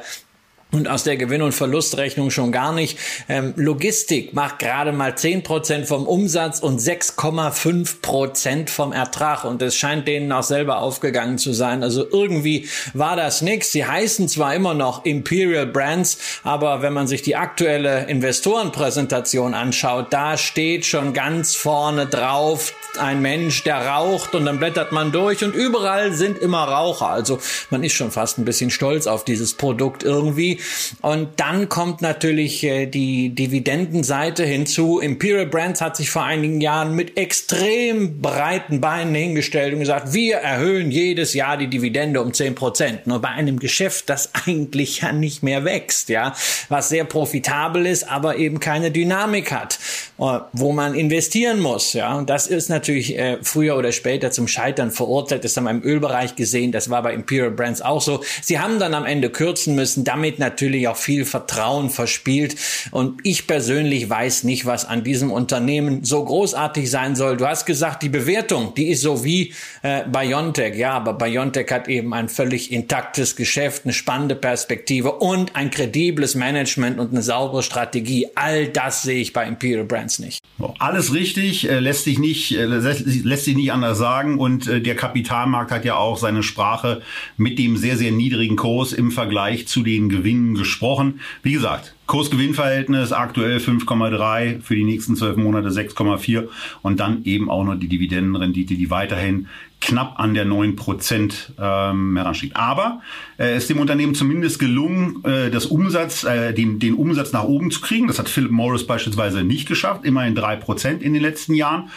und 0.73 0.87
aus 0.89 1.03
der 1.03 1.17
Gewinn- 1.17 1.41
und 1.41 1.53
Verlustrechnung 1.53 2.31
schon 2.31 2.51
gar 2.51 2.73
nicht. 2.73 2.97
Ähm, 3.29 3.53
Logistik 3.55 4.33
macht 4.33 4.59
gerade 4.59 4.91
mal 4.91 5.15
zehn 5.15 5.43
Prozent 5.43 5.87
vom 5.87 6.05
Umsatz 6.07 6.59
und 6.59 6.81
6,5 6.81 8.01
Prozent 8.01 8.69
vom 8.69 8.91
Ertrag. 8.91 9.45
Und 9.45 9.61
es 9.61 9.75
scheint 9.75 10.07
denen 10.07 10.31
auch 10.31 10.43
selber 10.43 10.79
aufgegangen 10.79 11.37
zu 11.37 11.53
sein. 11.53 11.83
Also 11.83 12.05
irgendwie 12.09 12.67
war 12.93 13.15
das 13.15 13.41
nix. 13.41 13.71
Sie 13.71 13.85
heißen 13.85 14.27
zwar 14.27 14.55
immer 14.55 14.73
noch 14.73 15.05
Imperial 15.05 15.67
Brands, 15.67 16.17
aber 16.43 16.81
wenn 16.81 16.93
man 16.93 17.07
sich 17.07 17.21
die 17.21 17.35
aktuelle 17.35 18.07
Investorenpräsentation 18.07 19.53
anschaut, 19.53 20.07
da 20.11 20.37
steht 20.37 20.85
schon 20.85 21.13
ganz 21.13 21.55
vorne 21.55 22.07
drauf 22.07 22.73
ein 22.97 23.21
Mensch, 23.21 23.63
der 23.63 23.87
raucht 23.87 24.35
und 24.35 24.45
dann 24.45 24.59
blättert 24.59 24.91
man 24.91 25.11
durch 25.11 25.43
und 25.43 25.55
überall 25.55 26.13
sind 26.13 26.37
immer 26.37 26.63
Raucher. 26.63 27.09
Also 27.09 27.39
man 27.69 27.83
ist 27.83 27.93
schon 27.93 28.11
fast 28.11 28.37
ein 28.37 28.45
bisschen 28.45 28.69
stolz 28.69 29.07
auf 29.07 29.25
dieses 29.25 29.53
Produkt 29.55 30.03
irgendwie. 30.03 30.59
Und 31.01 31.29
dann 31.37 31.69
kommt 31.69 32.01
natürlich 32.01 32.63
äh, 32.63 32.85
die 32.85 33.29
Dividendenseite 33.29 34.45
hinzu. 34.45 34.99
Imperial 34.99 35.45
Brands 35.45 35.81
hat 35.81 35.97
sich 35.97 36.09
vor 36.09 36.23
einigen 36.23 36.61
Jahren 36.61 36.95
mit 36.95 37.17
extrem 37.17 38.21
breiten 38.21 38.81
Beinen 38.81 39.15
hingestellt 39.15 39.73
und 39.73 39.79
gesagt, 39.79 40.13
wir 40.13 40.37
erhöhen 40.37 40.91
jedes 40.91 41.33
Jahr 41.33 41.57
die 41.57 41.67
Dividende 41.67 42.21
um 42.21 42.33
10 42.33 42.55
Prozent. 42.55 43.07
Nur 43.07 43.19
bei 43.19 43.29
einem 43.29 43.59
Geschäft, 43.59 44.09
das 44.09 44.31
eigentlich 44.45 45.01
ja 45.01 45.11
nicht 45.11 45.43
mehr 45.43 45.65
wächst, 45.65 46.09
ja, 46.09 46.33
was 46.69 46.89
sehr 46.89 47.05
profitabel 47.05 47.85
ist, 47.85 48.09
aber 48.09 48.37
eben 48.37 48.59
keine 48.59 48.91
Dynamik 48.91 49.51
hat, 49.51 49.79
äh, 50.19 50.39
wo 50.51 50.71
man 50.71 50.95
investieren 50.95 51.59
muss, 51.59 51.93
ja. 51.93 52.13
Und 52.15 52.29
das 52.29 52.47
ist 52.47 52.69
natürlich 52.69 53.17
äh, 53.17 53.37
früher 53.41 53.77
oder 53.77 53.91
später 53.91 54.31
zum 54.31 54.47
Scheitern 54.47 54.91
verurteilt. 54.91 55.43
Das 55.43 55.57
haben 55.57 55.65
wir 55.65 55.71
im 55.71 55.83
Ölbereich 55.83 56.35
gesehen. 56.35 56.71
Das 56.71 56.89
war 56.89 57.03
bei 57.03 57.13
Imperial 57.13 57.51
Brands 57.51 57.81
auch 57.81 58.01
so. 58.01 58.23
Sie 58.41 58.59
haben 58.59 58.79
dann 58.79 58.93
am 58.93 59.05
Ende 59.05 59.29
kürzen 59.29 59.75
müssen, 59.75 60.03
damit 60.03 60.39
natürlich 60.39 60.52
natürlich 60.53 60.87
auch 60.87 60.97
viel 60.97 61.25
Vertrauen 61.25 61.89
verspielt. 61.89 62.55
Und 62.91 63.19
ich 63.23 63.47
persönlich 63.47 64.09
weiß 64.09 64.43
nicht, 64.43 64.65
was 64.65 64.85
an 64.85 65.03
diesem 65.03 65.31
Unternehmen 65.31 66.03
so 66.03 66.23
großartig 66.23 66.89
sein 66.89 67.15
soll. 67.15 67.37
Du 67.37 67.47
hast 67.47 67.65
gesagt, 67.65 68.03
die 68.03 68.09
Bewertung, 68.09 68.73
die 68.75 68.89
ist 68.89 69.01
so 69.01 69.23
wie 69.23 69.53
äh, 69.81 70.03
Biontech. 70.07 70.75
Ja, 70.75 70.91
aber 70.91 71.13
Biontech 71.13 71.71
hat 71.71 71.87
eben 71.87 72.13
ein 72.13 72.29
völlig 72.29 72.71
intaktes 72.71 73.35
Geschäft, 73.35 73.85
eine 73.85 73.93
spannende 73.93 74.35
Perspektive 74.35 75.13
und 75.13 75.55
ein 75.55 75.71
kredibles 75.71 76.35
Management 76.35 76.99
und 76.99 77.11
eine 77.11 77.23
saubere 77.23 77.63
Strategie. 77.63 78.27
All 78.35 78.67
das 78.67 79.01
sehe 79.01 79.21
ich 79.21 79.33
bei 79.33 79.47
Imperial 79.47 79.85
Brands 79.85 80.19
nicht. 80.19 80.42
Alles 80.77 81.13
richtig, 81.13 81.67
äh, 81.67 81.79
lässt 81.79 82.03
sich 82.03 82.19
nicht, 82.19 82.55
äh, 82.55 82.65
lässt 82.65 83.45
sich 83.45 83.55
nicht 83.55 83.71
anders 83.71 83.97
sagen. 83.97 84.37
Und 84.37 84.67
äh, 84.67 84.81
der 84.81 84.95
Kapitalmarkt 84.95 85.71
hat 85.71 85.83
ja 85.83 85.95
auch 85.95 86.17
seine 86.17 86.43
Sprache 86.43 87.01
mit 87.37 87.57
dem 87.57 87.75
sehr, 87.75 87.97
sehr 87.97 88.11
niedrigen 88.11 88.55
Kurs 88.55 88.93
im 88.93 89.11
Vergleich 89.11 89.67
zu 89.67 89.81
den 89.81 90.09
Gewinnen 90.09 90.53
gesprochen. 90.53 91.19
Wie 91.41 91.53
gesagt, 91.53 91.95
Kursgewinnverhältnis 92.05 93.11
aktuell 93.11 93.57
5,3, 93.57 94.61
für 94.61 94.75
die 94.75 94.83
nächsten 94.83 95.15
zwölf 95.15 95.37
Monate 95.37 95.69
6,4 95.69 96.47
und 96.81 96.99
dann 96.99 97.23
eben 97.23 97.49
auch 97.49 97.63
noch 97.63 97.75
die 97.75 97.87
Dividendenrendite, 97.87 98.75
die 98.75 98.89
weiterhin 98.89 99.47
knapp 99.83 100.19
an 100.19 100.33
der 100.33 100.45
9 100.45 100.75
Prozent 100.75 101.53
ähm, 101.59 102.17
heransteigt. 102.17 102.55
Aber 102.55 103.01
äh, 103.37 103.53
es 103.53 103.63
ist 103.63 103.69
dem 103.69 103.79
Unternehmen 103.79 104.15
zumindest 104.15 104.59
gelungen, 104.59 105.23
äh, 105.25 105.51
das 105.51 105.65
Umsatz, 105.65 106.23
äh, 106.23 106.53
den, 106.53 106.79
den 106.79 106.95
Umsatz 106.95 107.33
nach 107.33 107.43
oben 107.43 107.69
zu 107.69 107.81
kriegen. 107.81 108.07
Das 108.07 108.17
hat 108.17 108.29
Philip 108.29 108.51
Morris 108.51 108.87
beispielsweise 108.87 109.43
nicht 109.43 109.67
geschafft, 109.67 110.05
immerhin 110.05 110.35
drei 110.35 110.55
Prozent 110.55 111.03
in 111.03 111.13
den 111.13 111.21
letzten 111.21 111.53
Jahren. 111.53 111.89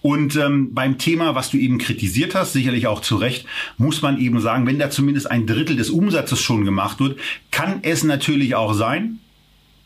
Und 0.00 0.36
ähm, 0.36 0.74
beim 0.74 0.98
Thema, 0.98 1.34
was 1.34 1.50
du 1.50 1.56
eben 1.56 1.78
kritisiert 1.78 2.34
hast, 2.34 2.52
sicherlich 2.52 2.86
auch 2.86 3.00
zu 3.00 3.16
Recht, 3.16 3.46
muss 3.78 4.02
man 4.02 4.18
eben 4.18 4.40
sagen, 4.40 4.66
wenn 4.66 4.78
da 4.78 4.90
zumindest 4.90 5.30
ein 5.30 5.46
Drittel 5.46 5.76
des 5.76 5.90
Umsatzes 5.90 6.40
schon 6.40 6.64
gemacht 6.64 7.00
wird, 7.00 7.18
kann 7.50 7.80
es 7.82 8.04
natürlich 8.04 8.54
auch 8.54 8.74
sein, 8.74 9.20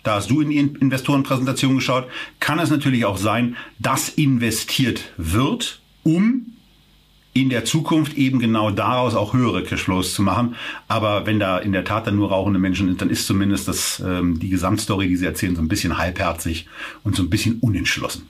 da 0.03 0.16
hast 0.16 0.31
du 0.31 0.40
in 0.40 0.51
die 0.51 0.59
Investorenpräsentation 0.59 1.77
geschaut, 1.77 2.09
kann 2.40 2.59
es 2.59 2.71
natürlich 2.71 3.05
auch 3.05 3.18
sein, 3.18 3.57
dass 3.79 4.09
investiert 4.09 5.12
wird, 5.16 5.81
um 6.03 6.58
in 7.42 7.51
der 7.51 7.64
Zukunft 7.64 8.16
eben 8.16 8.38
genau 8.38 8.70
daraus 8.70 9.14
auch 9.14 9.33
höhere 9.33 9.62
Cashflows 9.62 10.14
zu 10.14 10.22
machen. 10.22 10.57
Aber 10.87 11.27
wenn 11.27 11.38
da 11.38 11.59
in 11.59 11.72
der 11.72 11.85
Tat 11.85 12.07
dann 12.07 12.16
nur 12.16 12.31
rauchende 12.31 12.59
Menschen 12.59 12.87
sind, 12.87 13.01
dann 13.01 13.11
ist 13.11 13.27
zumindest 13.27 13.68
das, 13.68 14.03
ähm, 14.05 14.38
die 14.38 14.48
Gesamtstory, 14.48 15.09
die 15.09 15.16
sie 15.16 15.27
erzählen, 15.27 15.57
so 15.57 15.62
ein 15.62 15.68
bisschen 15.68 15.98
halbherzig 15.98 16.66
und 17.05 17.16
so 17.16 17.22
ein 17.22 17.31
bisschen 17.31 17.59
unentschlossen. 17.61 18.27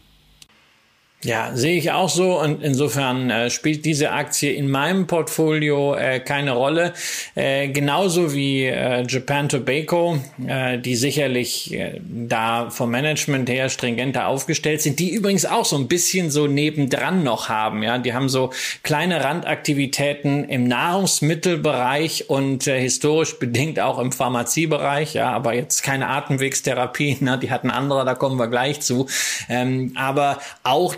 Ja, 1.24 1.50
sehe 1.52 1.76
ich 1.76 1.90
auch 1.90 2.08
so 2.08 2.40
und 2.40 2.62
insofern 2.62 3.28
äh, 3.28 3.50
spielt 3.50 3.84
diese 3.84 4.12
Aktie 4.12 4.52
in 4.52 4.70
meinem 4.70 5.08
Portfolio 5.08 5.96
äh, 5.96 6.20
keine 6.20 6.52
Rolle. 6.52 6.92
Äh, 7.34 7.70
genauso 7.70 8.34
wie 8.34 8.66
äh, 8.66 9.04
Japan 9.04 9.48
Tobacco, 9.48 10.20
äh, 10.46 10.78
die 10.78 10.94
sicherlich 10.94 11.74
äh, 11.74 12.00
da 12.04 12.70
vom 12.70 12.92
Management 12.92 13.50
her 13.50 13.68
stringenter 13.68 14.28
aufgestellt 14.28 14.80
sind, 14.80 15.00
die 15.00 15.12
übrigens 15.12 15.44
auch 15.44 15.64
so 15.64 15.76
ein 15.76 15.88
bisschen 15.88 16.30
so 16.30 16.46
nebendran 16.46 17.24
noch 17.24 17.48
haben. 17.48 17.82
Ja, 17.82 17.98
die 17.98 18.14
haben 18.14 18.28
so 18.28 18.52
kleine 18.84 19.24
Randaktivitäten 19.24 20.48
im 20.48 20.68
Nahrungsmittelbereich 20.68 22.30
und 22.30 22.68
äh, 22.68 22.80
historisch 22.80 23.40
bedingt 23.40 23.80
auch 23.80 23.98
im 23.98 24.12
Pharmaziebereich. 24.12 25.14
Ja, 25.14 25.32
aber 25.32 25.54
jetzt 25.54 25.82
keine 25.82 26.06
Atemwegstherapie, 26.10 27.16
ne? 27.22 27.40
die 27.42 27.50
hatten 27.50 27.70
andere, 27.70 28.04
da 28.04 28.14
kommen 28.14 28.38
wir 28.38 28.46
gleich 28.46 28.82
zu. 28.82 29.08
Ähm, 29.48 29.94
aber 29.96 30.38
auch 30.62 30.94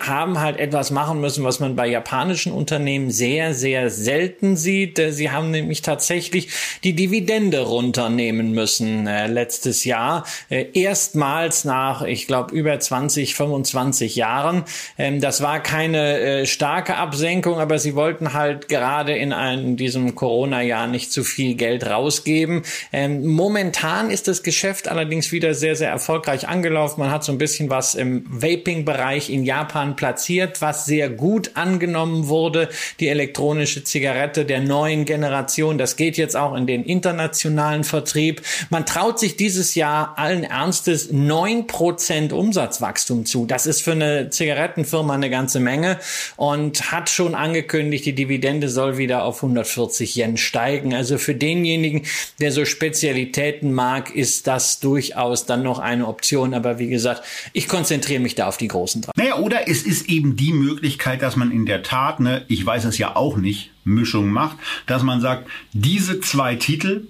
haben 0.00 0.40
halt 0.40 0.58
etwas 0.58 0.90
machen 0.90 1.20
müssen, 1.20 1.44
was 1.44 1.60
man 1.60 1.76
bei 1.76 1.86
japanischen 1.86 2.52
Unternehmen 2.52 3.10
sehr, 3.10 3.54
sehr 3.54 3.90
selten 3.90 4.56
sieht. 4.56 4.98
Äh, 4.98 5.12
sie 5.12 5.30
haben 5.30 5.50
nämlich 5.50 5.82
tatsächlich 5.82 6.48
die 6.84 6.94
Dividende 6.94 7.60
runternehmen 7.60 8.52
müssen 8.52 9.06
äh, 9.06 9.26
letztes 9.26 9.84
Jahr. 9.84 10.24
Äh, 10.48 10.66
erstmals 10.74 11.64
nach, 11.64 12.02
ich 12.02 12.26
glaube, 12.26 12.54
über 12.54 12.78
20, 12.78 13.34
25 13.34 14.16
Jahren. 14.16 14.64
Ähm, 14.98 15.20
das 15.20 15.42
war 15.42 15.60
keine 15.60 16.18
äh, 16.18 16.46
starke 16.46 16.96
Absenkung, 16.96 17.58
aber 17.58 17.78
sie 17.78 17.94
wollten 17.94 18.32
halt 18.32 18.68
gerade 18.68 19.16
in 19.16 19.32
einem, 19.32 19.76
diesem 19.76 20.14
Corona-Jahr 20.14 20.86
nicht 20.86 21.12
zu 21.12 21.24
viel 21.24 21.54
Geld 21.54 21.86
rausgeben. 21.86 22.62
Ähm, 22.92 23.26
momentan 23.26 24.10
ist 24.10 24.28
das 24.28 24.42
Geschäft 24.42 24.88
allerdings 24.88 25.32
wieder 25.32 25.54
sehr, 25.54 25.76
sehr 25.76 25.90
erfolgreich 25.90 26.48
angelaufen. 26.48 27.00
Man 27.00 27.10
hat 27.10 27.24
so 27.24 27.32
ein 27.32 27.38
bisschen 27.38 27.70
was 27.70 27.94
im 27.94 28.24
Vaping-Bereich 28.28 29.30
in 29.30 29.44
Japan 29.44 29.51
platziert, 29.96 30.60
was 30.60 30.84
sehr 30.84 31.10
gut 31.10 31.52
angenommen 31.54 32.28
wurde. 32.28 32.68
Die 33.00 33.08
elektronische 33.08 33.84
Zigarette 33.84 34.44
der 34.44 34.60
neuen 34.60 35.04
Generation, 35.04 35.78
das 35.78 35.96
geht 35.96 36.16
jetzt 36.16 36.36
auch 36.36 36.54
in 36.54 36.66
den 36.66 36.84
internationalen 36.84 37.84
Vertrieb. 37.84 38.42
Man 38.70 38.86
traut 38.86 39.18
sich 39.18 39.36
dieses 39.36 39.74
Jahr 39.74 40.18
allen 40.18 40.44
Ernstes 40.44 41.10
neun 41.12 41.66
Prozent 41.66 42.32
Umsatzwachstum 42.32 43.26
zu. 43.26 43.46
Das 43.46 43.66
ist 43.66 43.82
für 43.82 43.92
eine 43.92 44.30
Zigarettenfirma 44.30 45.14
eine 45.14 45.30
ganze 45.30 45.60
Menge 45.60 45.98
und 46.36 46.92
hat 46.92 47.10
schon 47.10 47.34
angekündigt, 47.34 48.06
die 48.06 48.14
Dividende 48.14 48.68
soll 48.68 48.98
wieder 48.98 49.24
auf 49.24 49.36
140 49.42 50.16
Yen 50.16 50.36
steigen. 50.36 50.94
Also 50.94 51.18
für 51.18 51.34
denjenigen, 51.34 52.02
der 52.40 52.52
so 52.52 52.64
Spezialitäten 52.64 53.72
mag, 53.72 54.14
ist 54.14 54.46
das 54.46 54.80
durchaus 54.80 55.46
dann 55.46 55.62
noch 55.62 55.78
eine 55.78 56.06
Option. 56.06 56.54
Aber 56.54 56.78
wie 56.78 56.88
gesagt, 56.88 57.22
ich 57.52 57.68
konzentriere 57.68 58.20
mich 58.20 58.34
da 58.34 58.48
auf 58.48 58.56
die 58.56 58.68
großen 58.68 59.02
drei. 59.02 59.12
Naja, 59.16 59.38
oder 59.42 59.68
es 59.68 59.82
ist 59.82 60.08
eben 60.08 60.36
die 60.36 60.52
Möglichkeit, 60.52 61.20
dass 61.20 61.34
man 61.34 61.50
in 61.50 61.66
der 61.66 61.82
Tat, 61.82 62.20
ne, 62.20 62.44
ich 62.46 62.64
weiß 62.64 62.84
es 62.84 62.96
ja 62.96 63.16
auch 63.16 63.36
nicht, 63.36 63.72
Mischung 63.82 64.30
macht, 64.30 64.56
dass 64.86 65.02
man 65.02 65.20
sagt, 65.20 65.50
diese 65.72 66.20
zwei 66.20 66.54
Titel, 66.54 67.08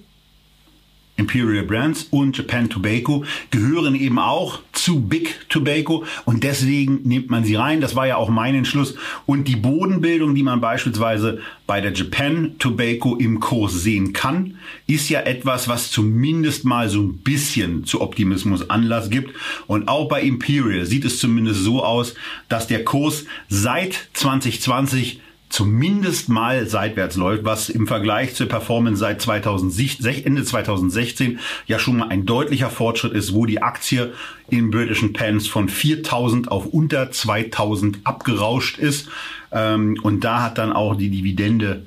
Imperial 1.15 1.63
Brands 1.63 2.07
und 2.09 2.35
Japan 2.35 2.69
Tobacco 2.69 3.23
gehören 3.51 3.93
eben 3.93 4.17
auch 4.17 4.59
zu 4.71 4.99
Big 4.99 5.47
Tobacco 5.47 6.05
und 6.25 6.43
deswegen 6.43 7.01
nimmt 7.03 7.29
man 7.29 7.43
sie 7.43 7.55
rein. 7.55 7.81
Das 7.81 7.95
war 7.95 8.07
ja 8.07 8.17
auch 8.17 8.29
mein 8.29 8.55
Entschluss. 8.55 8.95
Und 9.27 9.47
die 9.47 9.55
Bodenbildung, 9.55 10.33
die 10.33 10.41
man 10.41 10.59
beispielsweise 10.59 11.39
bei 11.67 11.81
der 11.81 11.93
Japan 11.93 12.55
Tobacco 12.57 13.15
im 13.15 13.39
Kurs 13.39 13.83
sehen 13.83 14.13
kann, 14.13 14.57
ist 14.87 15.09
ja 15.09 15.21
etwas, 15.21 15.67
was 15.67 15.91
zumindest 15.91 16.65
mal 16.65 16.89
so 16.89 17.01
ein 17.01 17.17
bisschen 17.19 17.85
zu 17.85 18.01
Optimismus 18.01 18.69
Anlass 18.69 19.11
gibt. 19.11 19.35
Und 19.67 19.87
auch 19.87 20.07
bei 20.07 20.23
Imperial 20.23 20.85
sieht 20.85 21.05
es 21.05 21.19
zumindest 21.19 21.63
so 21.63 21.83
aus, 21.83 22.15
dass 22.49 22.67
der 22.67 22.83
Kurs 22.83 23.25
seit 23.49 24.09
2020 24.13 25.21
zumindest 25.53 26.29
mal 26.29 26.65
seitwärts 26.65 27.15
läuft, 27.15 27.45
was 27.45 27.69
im 27.69 27.85
Vergleich 27.85 28.33
zur 28.33 28.47
Performance 28.47 28.99
seit 28.99 29.21
2016, 29.21 30.25
Ende 30.25 30.43
2016 30.43 31.37
ja 31.67 31.77
schon 31.77 31.97
mal 31.97 32.07
ein 32.07 32.25
deutlicher 32.25 32.71
Fortschritt 32.71 33.13
ist, 33.13 33.35
wo 33.35 33.45
die 33.45 33.61
Aktie 33.61 34.13
in 34.49 34.71
britischen 34.71 35.13
Pence 35.13 35.47
von 35.47 35.69
4000 35.69 36.49
auf 36.49 36.65
unter 36.65 37.11
2000 37.11 37.99
abgerauscht 38.03 38.79
ist. 38.79 39.09
Ähm, 39.51 39.99
und 40.01 40.23
da 40.23 40.41
hat 40.41 40.57
dann 40.57 40.73
auch 40.73 40.95
die 40.95 41.11
Dividende 41.11 41.85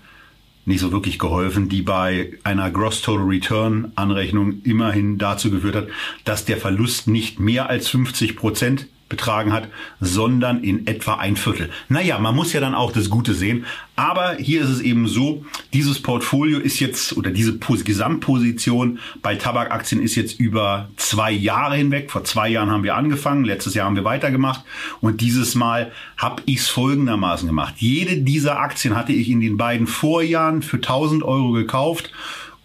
nicht 0.64 0.78
so 0.78 0.92
wirklich 0.92 1.18
geholfen, 1.18 1.68
die 1.68 1.82
bei 1.82 2.34
einer 2.44 2.70
Gross 2.70 3.02
Total 3.02 3.26
Return 3.26 3.90
Anrechnung 3.96 4.62
immerhin 4.62 5.18
dazu 5.18 5.50
geführt 5.50 5.74
hat, 5.74 5.88
dass 6.24 6.44
der 6.44 6.58
Verlust 6.58 7.08
nicht 7.08 7.40
mehr 7.40 7.68
als 7.68 7.88
50 7.88 8.36
Prozent 8.36 8.86
betragen 9.08 9.52
hat, 9.52 9.68
sondern 10.00 10.64
in 10.64 10.86
etwa 10.86 11.14
ein 11.14 11.36
Viertel. 11.36 11.70
Naja, 11.88 12.18
man 12.18 12.34
muss 12.34 12.52
ja 12.52 12.60
dann 12.60 12.74
auch 12.74 12.90
das 12.90 13.08
Gute 13.08 13.34
sehen. 13.34 13.64
Aber 13.94 14.34
hier 14.34 14.62
ist 14.62 14.68
es 14.68 14.80
eben 14.80 15.06
so, 15.06 15.44
dieses 15.72 16.02
Portfolio 16.02 16.58
ist 16.58 16.80
jetzt, 16.80 17.16
oder 17.16 17.30
diese 17.30 17.56
Gesamtposition 17.56 18.98
bei 19.22 19.36
Tabakaktien 19.36 20.02
ist 20.02 20.16
jetzt 20.16 20.40
über 20.40 20.88
zwei 20.96 21.30
Jahre 21.30 21.76
hinweg. 21.76 22.10
Vor 22.10 22.24
zwei 22.24 22.48
Jahren 22.48 22.70
haben 22.70 22.82
wir 22.82 22.96
angefangen, 22.96 23.44
letztes 23.44 23.74
Jahr 23.74 23.86
haben 23.86 23.96
wir 23.96 24.04
weitergemacht. 24.04 24.64
Und 25.00 25.20
dieses 25.20 25.54
Mal 25.54 25.92
habe 26.16 26.42
ich 26.46 26.58
es 26.58 26.68
folgendermaßen 26.68 27.46
gemacht. 27.46 27.74
Jede 27.78 28.18
dieser 28.18 28.58
Aktien 28.58 28.96
hatte 28.96 29.12
ich 29.12 29.28
in 29.28 29.40
den 29.40 29.56
beiden 29.56 29.86
Vorjahren 29.86 30.62
für 30.62 30.78
1000 30.78 31.22
Euro 31.22 31.52
gekauft. 31.52 32.10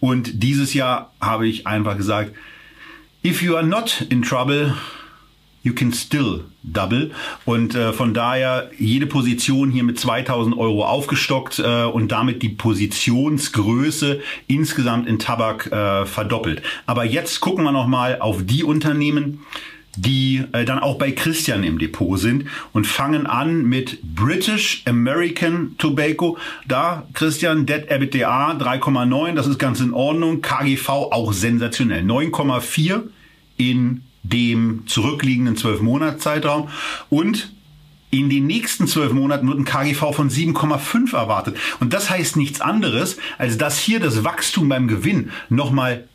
Und 0.00 0.42
dieses 0.42 0.74
Jahr 0.74 1.12
habe 1.20 1.46
ich 1.46 1.68
einfach 1.68 1.96
gesagt, 1.96 2.32
if 3.24 3.40
you 3.42 3.54
are 3.54 3.64
not 3.64 4.04
in 4.10 4.22
trouble, 4.22 4.74
you 5.62 5.72
can 5.74 5.92
still 5.92 6.44
double. 6.62 7.10
Und 7.44 7.74
äh, 7.74 7.92
von 7.92 8.14
daher 8.14 8.70
jede 8.78 9.06
Position 9.06 9.70
hier 9.70 9.84
mit 9.84 9.98
2000 9.98 10.56
Euro 10.56 10.84
aufgestockt 10.84 11.58
äh, 11.58 11.84
und 11.84 12.12
damit 12.12 12.42
die 12.42 12.50
Positionsgröße 12.50 14.20
insgesamt 14.46 15.08
in 15.08 15.18
Tabak 15.18 15.70
äh, 15.70 16.06
verdoppelt. 16.06 16.62
Aber 16.86 17.04
jetzt 17.04 17.40
gucken 17.40 17.64
wir 17.64 17.72
nochmal 17.72 18.18
auf 18.20 18.44
die 18.44 18.64
Unternehmen, 18.64 19.40
die 19.96 20.42
äh, 20.52 20.64
dann 20.64 20.78
auch 20.78 20.96
bei 20.96 21.12
Christian 21.12 21.64
im 21.64 21.78
Depot 21.78 22.18
sind 22.18 22.46
und 22.72 22.86
fangen 22.86 23.26
an 23.26 23.64
mit 23.64 24.00
British 24.02 24.82
American 24.86 25.74
Tobacco. 25.78 26.38
Da, 26.66 27.06
Christian, 27.12 27.66
Debt 27.66 27.90
EBITDA 27.90 28.52
3,9, 28.52 29.34
das 29.34 29.46
ist 29.46 29.58
ganz 29.58 29.80
in 29.80 29.92
Ordnung. 29.92 30.40
KGV 30.40 30.88
auch 30.88 31.32
sensationell. 31.32 32.02
9,4 32.02 33.02
in 33.58 34.02
dem 34.22 34.84
zurückliegenden 34.86 35.56
zwölf 35.56 35.80
Monats 35.80 36.22
Zeitraum 36.22 36.68
und 37.10 37.52
in 38.10 38.28
den 38.28 38.46
nächsten 38.46 38.86
zwölf 38.86 39.12
Monaten 39.12 39.48
wird 39.48 39.58
ein 39.58 39.64
KGV 39.64 40.14
von 40.14 40.28
7,5 40.28 41.16
erwartet. 41.16 41.56
Und 41.80 41.94
das 41.94 42.10
heißt 42.10 42.36
nichts 42.36 42.60
anderes, 42.60 43.16
als 43.38 43.56
dass 43.56 43.78
hier 43.78 44.00
das 44.00 44.22
Wachstum 44.22 44.68
beim 44.68 44.86
Gewinn 44.86 45.30
nochmal 45.48 46.08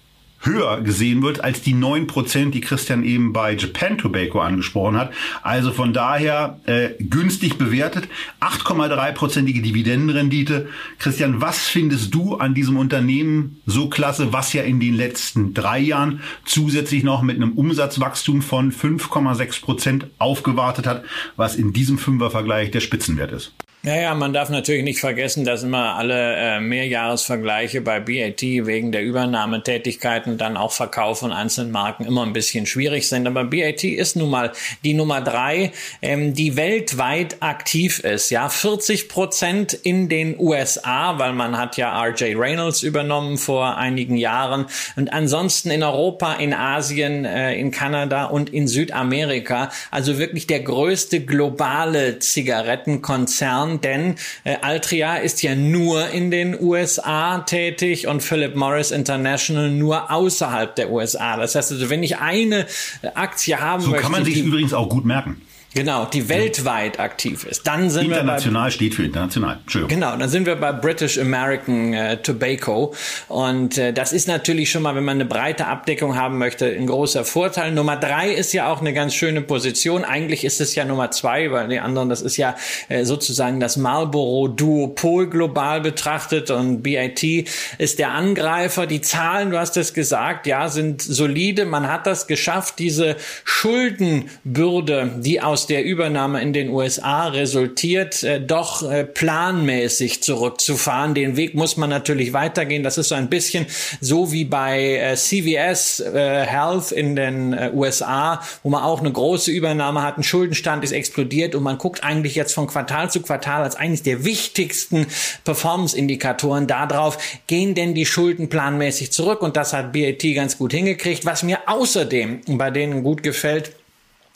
höher 0.47 0.81
gesehen 0.81 1.21
wird 1.21 1.43
als 1.43 1.61
die 1.61 1.73
neun 1.73 2.07
Prozent, 2.07 2.55
die 2.55 2.61
Christian 2.61 3.03
eben 3.03 3.33
bei 3.33 3.53
Japan 3.53 3.97
Tobacco 3.97 4.39
angesprochen 4.39 4.97
hat. 4.97 5.11
Also 5.43 5.71
von 5.71 5.93
daher 5.93 6.59
äh, 6.65 6.89
günstig 6.99 7.57
bewertet. 7.57 8.07
8,3-prozentige 8.41 9.61
Dividendenrendite. 9.61 10.69
Christian, 10.97 11.41
was 11.41 11.67
findest 11.67 12.13
du 12.15 12.35
an 12.35 12.53
diesem 12.53 12.77
Unternehmen 12.77 13.61
so 13.65 13.89
klasse, 13.89 14.33
was 14.33 14.53
ja 14.53 14.63
in 14.63 14.79
den 14.79 14.95
letzten 14.95 15.53
drei 15.53 15.79
Jahren 15.79 16.21
zusätzlich 16.45 17.03
noch 17.03 17.21
mit 17.21 17.35
einem 17.35 17.51
Umsatzwachstum 17.51 18.41
von 18.41 18.71
5,6 18.71 19.61
Prozent 19.61 20.07
aufgewartet 20.17 20.87
hat, 20.87 21.03
was 21.35 21.55
in 21.55 21.73
diesem 21.73 21.97
Fünfervergleich 21.97 22.71
der 22.71 22.79
Spitzenwert 22.79 23.31
ist? 23.31 23.53
Naja, 23.83 24.15
man 24.15 24.33
darf 24.33 24.49
natürlich 24.49 24.83
nicht 24.83 24.99
vergessen, 24.99 25.45
dass 25.45 25.63
immer 25.63 25.95
alle 25.95 26.35
äh, 26.35 26.59
Mehrjahresvergleiche 26.59 27.79
bei 27.81 27.99
BAT 27.99 28.41
wegen 28.41 28.91
der 28.91 29.03
Übernahmetätigkeiten 29.03 30.36
dann 30.37 30.57
auch 30.57 30.71
Verkauf 30.71 31.19
von 31.19 31.31
einzelnen 31.31 31.71
Marken 31.71 32.05
immer 32.05 32.23
ein 32.23 32.33
bisschen 32.33 32.65
schwierig 32.65 33.07
sind. 33.07 33.27
Aber 33.27 33.43
BAT 33.43 33.83
ist 33.83 34.15
nun 34.15 34.29
mal 34.29 34.51
die 34.83 34.93
Nummer 34.93 35.21
drei, 35.21 35.71
ähm, 36.01 36.33
die 36.33 36.55
weltweit 36.55 37.37
aktiv 37.41 37.99
ist. 37.99 38.29
Ja, 38.29 38.49
40 38.49 39.09
Prozent 39.09 39.73
in 39.73 40.09
den 40.09 40.39
USA, 40.39 41.19
weil 41.19 41.33
man 41.33 41.57
hat 41.57 41.77
ja 41.77 41.99
RJ 41.99 42.35
Reynolds 42.35 42.83
übernommen 42.83 43.37
vor 43.37 43.77
einigen 43.77 44.17
Jahren 44.17 44.65
und 44.95 45.11
ansonsten 45.11 45.71
in 45.71 45.83
Europa, 45.83 46.33
in 46.33 46.53
Asien, 46.53 47.25
äh, 47.25 47.55
in 47.55 47.71
Kanada 47.71 48.25
und 48.25 48.49
in 48.49 48.67
Südamerika. 48.67 49.71
Also 49.91 50.17
wirklich 50.17 50.47
der 50.47 50.59
größte 50.59 51.21
globale 51.21 52.19
Zigarettenkonzern 52.19 53.81
denn 53.81 54.15
äh, 54.43 54.57
Altria 54.61 55.17
ist 55.17 55.43
ja 55.43 55.55
nur 55.55 56.09
in 56.09 56.31
den 56.31 56.59
USA 56.59 57.39
tätig 57.39 58.07
und 58.07 58.21
Philip 58.21 58.55
Morris 58.55 58.91
International 58.91 59.69
nur 59.69 60.11
außerhalb 60.17 60.75
der 60.75 60.91
USA. 60.91 61.37
Das 61.37 61.55
heißt 61.55 61.71
also, 61.71 61.89
wenn 61.89 62.03
ich 62.03 62.17
eine 62.17 62.65
Aktie 63.13 63.59
haben 63.59 63.83
so 63.83 63.89
möchte, 63.91 64.03
kann 64.03 64.11
man 64.11 64.25
sich 64.25 64.37
übrigens 64.37 64.73
auch 64.73 64.89
gut 64.89 65.05
merken. 65.05 65.41
Genau, 65.77 66.05
die 66.05 66.27
weltweit 66.27 66.99
aktiv 66.99 67.45
ist. 67.45 67.67
Dann 67.67 67.91
sind 67.91 68.05
international 68.05 68.63
wir 68.63 68.65
bei, 68.65 68.71
steht 68.71 68.95
für 68.95 69.03
international. 69.03 69.59
Genau, 69.87 70.17
dann 70.17 70.27
sind 70.27 70.47
wir 70.47 70.55
bei 70.55 70.71
British 70.71 71.19
American 71.19 71.93
äh, 71.93 72.17
Tobacco 72.17 72.95
und 73.27 73.77
äh, 73.77 73.93
das 73.93 74.11
ist 74.11 74.27
natürlich 74.27 74.71
schon 74.71 74.81
mal, 74.81 74.95
wenn 74.95 75.05
man 75.05 75.17
eine 75.17 75.25
breite 75.25 75.67
Abdeckung 75.67 76.15
haben 76.15 76.39
möchte, 76.39 76.65
ein 76.65 76.87
großer 76.87 77.23
Vorteil. 77.25 77.73
Nummer 77.73 77.95
drei 77.95 78.31
ist 78.31 78.53
ja 78.53 78.71
auch 78.71 78.81
eine 78.81 78.91
ganz 78.91 79.13
schöne 79.13 79.41
Position. 79.41 80.03
Eigentlich 80.03 80.45
ist 80.45 80.61
es 80.61 80.73
ja 80.73 80.83
Nummer 80.83 81.11
zwei, 81.11 81.51
weil 81.51 81.67
die 81.67 81.79
anderen, 81.79 82.09
das 82.09 82.23
ist 82.23 82.37
ja 82.37 82.55
äh, 82.89 83.05
sozusagen 83.05 83.59
das 83.59 83.77
Marlboro 83.77 84.47
Duopol 84.47 85.29
global 85.29 85.81
betrachtet 85.81 86.49
und 86.49 86.81
BIT 86.81 87.47
ist 87.77 87.99
der 87.99 88.13
Angreifer. 88.13 88.87
Die 88.87 89.01
Zahlen, 89.01 89.51
du 89.51 89.59
hast 89.59 89.77
es 89.77 89.93
gesagt, 89.93 90.47
ja, 90.47 90.69
sind 90.69 91.03
solide. 91.03 91.65
Man 91.65 91.87
hat 91.87 92.07
das 92.07 92.25
geschafft, 92.25 92.79
diese 92.79 93.15
Schuldenbürde, 93.43 95.11
die 95.17 95.39
aus 95.39 95.66
der 95.69 95.83
Übernahme 95.83 96.41
in 96.41 96.53
den 96.53 96.69
USA 96.69 97.27
resultiert, 97.27 98.23
äh, 98.23 98.41
doch 98.41 98.89
äh, 98.89 99.03
planmäßig 99.03 100.23
zurückzufahren. 100.23 101.13
Den 101.13 101.37
Weg 101.37 101.55
muss 101.55 101.77
man 101.77 101.89
natürlich 101.89 102.33
weitergehen. 102.33 102.83
Das 102.83 102.97
ist 102.97 103.09
so 103.09 103.15
ein 103.15 103.29
bisschen 103.29 103.65
so 104.01 104.31
wie 104.31 104.45
bei 104.45 104.97
äh, 104.97 105.15
CVS 105.15 105.99
äh, 105.99 106.45
Health 106.45 106.91
in 106.91 107.15
den 107.15 107.53
äh, 107.53 107.71
USA, 107.73 108.41
wo 108.63 108.69
man 108.69 108.83
auch 108.83 108.99
eine 108.99 109.11
große 109.11 109.51
Übernahme 109.51 110.03
hat. 110.03 110.17
Ein 110.17 110.23
Schuldenstand 110.23 110.83
ist 110.83 110.91
explodiert 110.91 111.55
und 111.55 111.63
man 111.63 111.77
guckt 111.77 112.03
eigentlich 112.03 112.35
jetzt 112.35 112.53
von 112.53 112.67
Quartal 112.67 113.09
zu 113.11 113.21
Quartal 113.21 113.63
als 113.63 113.75
eines 113.75 114.03
der 114.03 114.25
wichtigsten 114.25 115.07
Performance-Indikatoren 115.43 116.67
darauf, 116.67 117.17
gehen 117.47 117.75
denn 117.75 117.93
die 117.93 118.05
Schulden 118.05 118.49
planmäßig 118.49 119.11
zurück? 119.11 119.41
Und 119.41 119.57
das 119.57 119.73
hat 119.73 119.93
BAT 119.93 120.23
ganz 120.35 120.57
gut 120.57 120.73
hingekriegt. 120.73 121.25
Was 121.25 121.43
mir 121.43 121.59
außerdem 121.67 122.41
bei 122.57 122.71
denen 122.71 123.03
gut 123.03 123.23
gefällt, 123.23 123.71